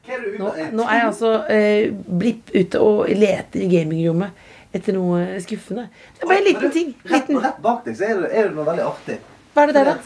Hva 0.05 0.15
er 0.19 0.25
det 0.25 0.39
Nå, 0.41 0.49
nå 0.77 0.85
er 0.89 0.99
jeg 0.99 1.07
altså 1.09 1.31
eh, 1.53 1.93
blipp 2.21 2.51
ute 2.55 2.81
og 2.85 3.09
leter 3.09 3.63
i 3.65 3.69
gamingrommet 3.73 4.43
etter 4.75 4.97
noe 4.97 5.39
skuffende. 5.41 5.87
Det 6.17 6.25
er 6.27 6.29
bare 6.33 6.43
en 6.43 6.49
liten 6.49 6.73
ting. 6.75 6.91
Rett, 7.05 7.29
Liten. 7.29 7.41
rett 7.45 7.61
bak 7.63 7.85
deg 7.87 7.97
så 7.97 8.09
er 8.09 8.21
det, 8.25 8.31
er 8.35 8.49
det 8.51 8.57
noe 8.59 8.67
veldig 8.69 8.85
artig. 8.89 9.19
Hva 9.55 9.63
er 9.63 9.71
det 9.71 9.77
der, 9.79 9.91
da? 9.93 9.97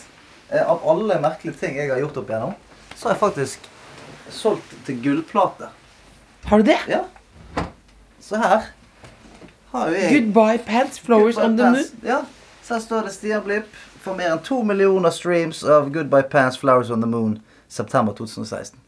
Eh, 0.53 0.65
Av 0.75 0.85
alle 0.93 1.17
merkelige 1.25 1.57
ting 1.63 1.79
jeg 1.81 1.91
har 1.91 2.03
gjort 2.03 2.21
opp 2.23 2.31
igjennom, 2.31 2.55
så 2.95 3.09
har 3.09 3.15
jeg 3.17 3.23
faktisk 3.23 3.69
solgt 4.31 4.75
til 4.87 4.99
gullplate. 5.03 5.71
Har 6.51 6.63
du 6.63 6.69
det? 6.69 6.79
Ja. 6.93 7.03
Så 8.21 8.37
her 8.43 8.69
har 9.73 9.89
jo 9.91 9.97
jeg 9.99 10.13
Goodbye 10.15 10.59
pants, 10.67 10.99
flowers 11.01 11.37
Goodbye 11.37 11.49
on 11.51 11.57
the 11.57 11.71
moon. 11.73 12.07
Ja. 12.07 12.21
Så 12.63 12.75
her 12.77 12.81
står 12.85 13.09
det 13.09 13.13
Stian 13.17 13.43
Blipp 13.45 13.73
for 14.05 14.15
mer 14.17 14.35
enn 14.37 14.43
to 14.45 14.61
millioner 14.63 15.11
streams 15.13 15.65
av 15.65 15.89
Goodbye 15.95 16.29
Pants 16.29 16.61
Flowers 16.61 16.91
on 16.93 17.01
the 17.01 17.09
Moon 17.09 17.39
september 17.69 18.13
2016. 18.19 18.79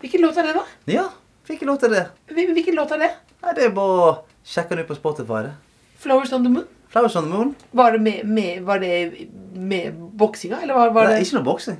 Hvilken 0.00 0.22
låt 0.24 0.38
er 0.40 0.48
det, 0.48 0.54
da? 0.56 0.64
Ja, 0.90 1.06
hvilken 1.46 1.68
låt 1.68 1.82
er 1.88 1.94
det. 1.94 2.04
Hvilken 2.34 2.74
låt 2.78 2.92
er 2.96 3.02
det? 3.04 3.10
Nei, 3.42 3.54
det 3.56 3.64
er 3.68 3.72
bare 3.76 4.02
å 4.06 4.10
sjekke 4.46 4.76
den 4.76 4.84
ut 4.84 4.90
på 4.90 4.96
Spotify. 4.98 5.42
det. 5.48 5.54
Flowers 6.00 6.32
on 6.32 6.44
the 6.46 6.52
moon? 6.52 6.68
Flowers 6.90 7.14
on 7.16 7.28
the 7.28 7.30
Moon. 7.30 7.54
Var 7.70 7.92
det 7.92 7.98
med, 8.02 8.24
med, 8.26 8.62
var 8.66 8.80
det 8.82 9.28
med 9.54 9.94
boksinga, 10.18 10.58
eller 10.62 10.74
var, 10.74 10.90
var 10.90 11.04
Nei, 11.06 11.20
det 11.20 11.26
ikke 11.28 11.36
noe 11.38 11.46
boksing. 11.46 11.76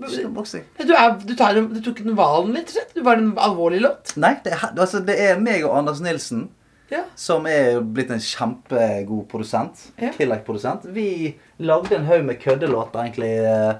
Ikke 0.00 0.22
noe 0.24 0.32
boksing. 0.40 0.64
Du, 0.80 0.94
er, 0.96 1.12
du, 1.22 1.34
tar, 1.38 1.60
du 1.60 1.78
tok 1.84 2.00
den 2.02 2.16
hvalen, 2.18 2.56
rett 2.56 2.72
og 2.72 2.74
slett? 2.74 2.94
Du 2.96 3.04
var 3.06 3.20
en 3.20 3.28
alvorlig 3.38 3.78
låt? 3.84 4.14
Nei, 4.18 4.32
det 4.42 4.56
er, 4.56 4.64
altså, 4.72 5.02
det 5.06 5.14
er 5.22 5.38
meg 5.38 5.62
og 5.68 5.76
Anders 5.78 6.00
Nilsen 6.02 6.48
Ja. 6.90 7.04
som 7.14 7.46
er 7.46 7.78
blitt 7.84 8.10
en 8.10 8.18
kjempegod 8.24 9.28
produsent. 9.30 9.84
Ja. 10.00 10.10
Killer-produsent. 10.16 10.88
Vi 10.96 11.36
lagde 11.62 11.94
en 12.00 12.08
haug 12.10 12.24
med 12.26 12.40
køddelåter 12.42 13.04
egentlig 13.04 13.30
eh, 13.46 13.74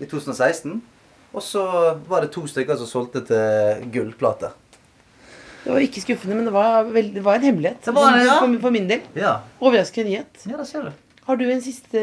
i 0.00 0.08
2016. 0.08 0.78
Og 1.34 1.42
så 1.42 1.64
var 2.08 2.22
det 2.22 2.30
to 2.34 2.44
stykker 2.46 2.78
som 2.78 2.86
solgte 2.86 3.24
til 3.26 3.88
gullplate. 3.94 4.52
Det 5.64 5.72
var 5.72 5.80
ikke 5.80 6.02
skuffende, 6.04 6.36
men 6.36 6.46
det 6.46 6.52
var, 6.52 6.84
vel, 6.92 7.08
det 7.14 7.22
var 7.24 7.40
en 7.40 7.46
hemmelighet. 7.48 7.80
Det 7.86 7.94
var 7.96 8.12
det, 8.18 8.26
ja. 8.28 8.36
for, 8.38 8.56
for 8.66 8.74
min 8.74 8.86
del. 8.90 9.00
Ja, 9.16 9.38
Overraskende 9.64 10.10
nyhet. 10.10 10.44
ja 10.46 10.58
det 10.60 10.66
ser 10.68 10.90
du. 10.90 10.90
Har 11.24 11.38
du 11.40 11.44
en 11.48 11.62
siste 11.64 12.00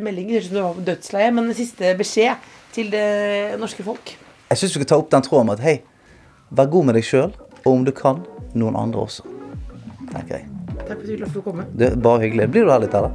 melding? 0.00 0.30
Det 0.30 0.38
høres 0.38 0.46
ut 0.46 0.54
som 0.54 0.56
du 0.56 0.62
var 0.64 0.86
dødsleie, 0.86 1.32
men 1.36 1.50
en 1.50 1.58
siste 1.58 1.90
beskjed 1.98 2.46
til 2.72 2.88
det 2.94 3.58
norske 3.60 3.84
folk? 3.84 4.14
Jeg 4.48 4.60
syns 4.60 4.72
vi 4.72 4.80
skal 4.80 4.88
ta 4.94 4.98
opp 5.02 5.12
den 5.12 5.26
tråden 5.26 5.50
med 5.50 5.60
at 5.60 5.66
hei, 5.66 5.76
vær 6.48 6.70
god 6.72 6.88
med 6.88 6.96
deg 6.96 7.04
sjøl, 7.04 7.34
og 7.60 7.70
om 7.74 7.84
du 7.84 7.92
kan, 7.94 8.24
noen 8.56 8.78
andre 8.80 9.04
også. 9.04 9.26
tenker 10.14 10.38
jeg. 10.38 10.48
Takk 10.74 10.88
for 10.88 10.96
at 10.96 11.04
du 11.04 11.12
ville 11.12 11.28
få 11.36 11.44
komme. 11.44 11.68
Det 11.76 11.90
er 11.92 12.00
bare 12.08 12.24
hyggelig. 12.24 12.48
Blir 12.56 12.64
du 12.64 12.72
her 12.72 12.82
litt, 12.86 12.96
eller? 12.96 13.12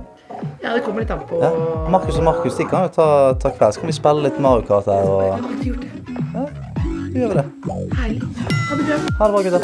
Ja, 0.62 0.74
det 0.74 0.82
kommer 0.86 1.02
litt 1.02 1.12
an 1.12 1.20
på 1.30 1.40
Ja. 1.42 1.50
Markus 1.90 2.18
og 2.18 2.24
Markus 2.24 2.58
de 2.58 2.66
kan 2.70 2.84
jo 2.86 2.90
ta, 2.94 3.08
ta 3.42 3.50
kveld. 3.50 3.74
Så 3.74 3.80
kan 3.82 3.88
vi 3.90 3.94
spille 3.98 4.22
litt 4.28 4.40
Mario 4.40 4.62
Kart 4.68 4.86
her. 4.86 4.94
Jeg 4.94 5.08
og 5.08 5.22
har 5.22 5.32
alltid 5.40 5.66
gjort 5.66 5.82
det. 5.82 5.90
Gjør 7.20 7.28
vi 7.28 7.34
det. 7.34 7.46
Herlig. 7.98 8.22
Ha 8.70 8.76
det 8.76 8.84
bra. 8.86 8.98
Ha 9.20 9.24
det 9.26 9.34
bra, 9.34 9.42
gutter. 9.42 9.62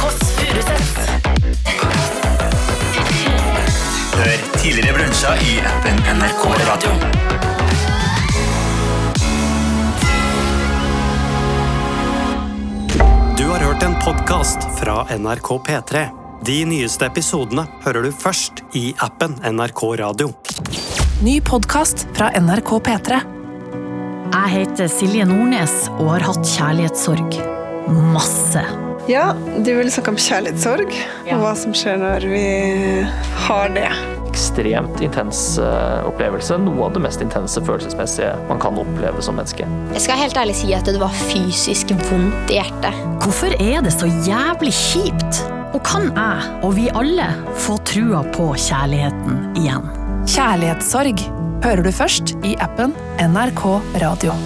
Kåss. 0.00 0.20
Hør 4.16 4.36
tidligere 4.60 4.94
brunsja 4.98 5.32
i 5.48 5.56
appen 5.72 5.96
NRK 6.18 6.44
Radio. 6.68 6.90
Du 13.38 13.44
har 13.48 13.58
hørt 13.58 13.82
en 13.82 13.94
podkast 14.04 14.58
fra 14.80 15.06
NRK 15.18 15.58
P3. 15.66 16.25
De 16.46 16.60
nyeste 16.62 17.08
episodene 17.08 17.64
hører 17.82 18.04
du 18.06 18.12
først 18.14 18.60
i 18.78 18.92
appen 19.02 19.32
NRK 19.42 19.80
Radio. 19.98 20.28
Ny 21.26 21.40
podkast 21.42 22.04
fra 22.14 22.28
NRK 22.38 22.70
P3. 22.86 23.18
Jeg 24.30 24.52
heter 24.52 24.90
Silje 24.92 25.26
Nordnes 25.26 25.74
og 25.96 26.12
har 26.12 26.26
hatt 26.28 26.46
kjærlighetssorg. 26.46 27.40
Masse. 28.14 28.62
Ja, 29.10 29.32
du 29.34 29.72
vil 29.74 29.90
snakke 29.90 30.14
om 30.14 30.20
kjærlighetssorg, 30.22 30.94
og 31.32 31.42
hva 31.42 31.50
som 31.58 31.74
skjer 31.74 31.98
når 32.04 32.28
vi 32.30 32.44
har 33.48 33.74
det. 33.74 33.90
ekstremt 34.30 35.00
intens 35.02 35.42
eh, 35.58 36.06
opplevelse. 36.06 36.60
Noe 36.62 36.86
av 36.86 36.94
det 36.94 37.02
mest 37.08 37.22
intense 37.24 37.58
følelsesmessige 37.66 38.34
man 38.50 38.62
kan 38.62 38.78
oppleve 38.78 39.24
som 39.24 39.38
menneske. 39.40 39.66
Jeg 39.96 40.06
skal 40.06 40.22
helt 40.22 40.38
ærlig 40.38 40.58
si 40.62 40.70
at 40.76 40.86
det 40.86 41.02
var 41.02 41.20
fysisk 41.26 41.94
vondt 42.06 42.54
i 42.54 42.60
hjertet. 42.60 43.04
Hvorfor 43.24 43.58
er 43.58 43.82
det 43.82 43.96
så 43.98 44.14
jævlig 44.28 44.76
kjipt? 44.76 45.46
Og 45.74 45.82
kan 45.86 46.10
jeg, 46.10 46.50
og 46.64 46.76
vi 46.76 46.86
alle, 46.94 47.26
få 47.64 47.78
trua 47.88 48.22
på 48.36 48.52
kjærligheten 48.54 49.56
igjen? 49.58 49.88
Kjærlighetssorg 50.26 51.26
hører 51.64 51.82
du 51.86 51.90
først 51.94 52.36
i 52.46 52.54
appen 52.62 52.94
NRK 53.22 53.66
Radio. 54.02 54.36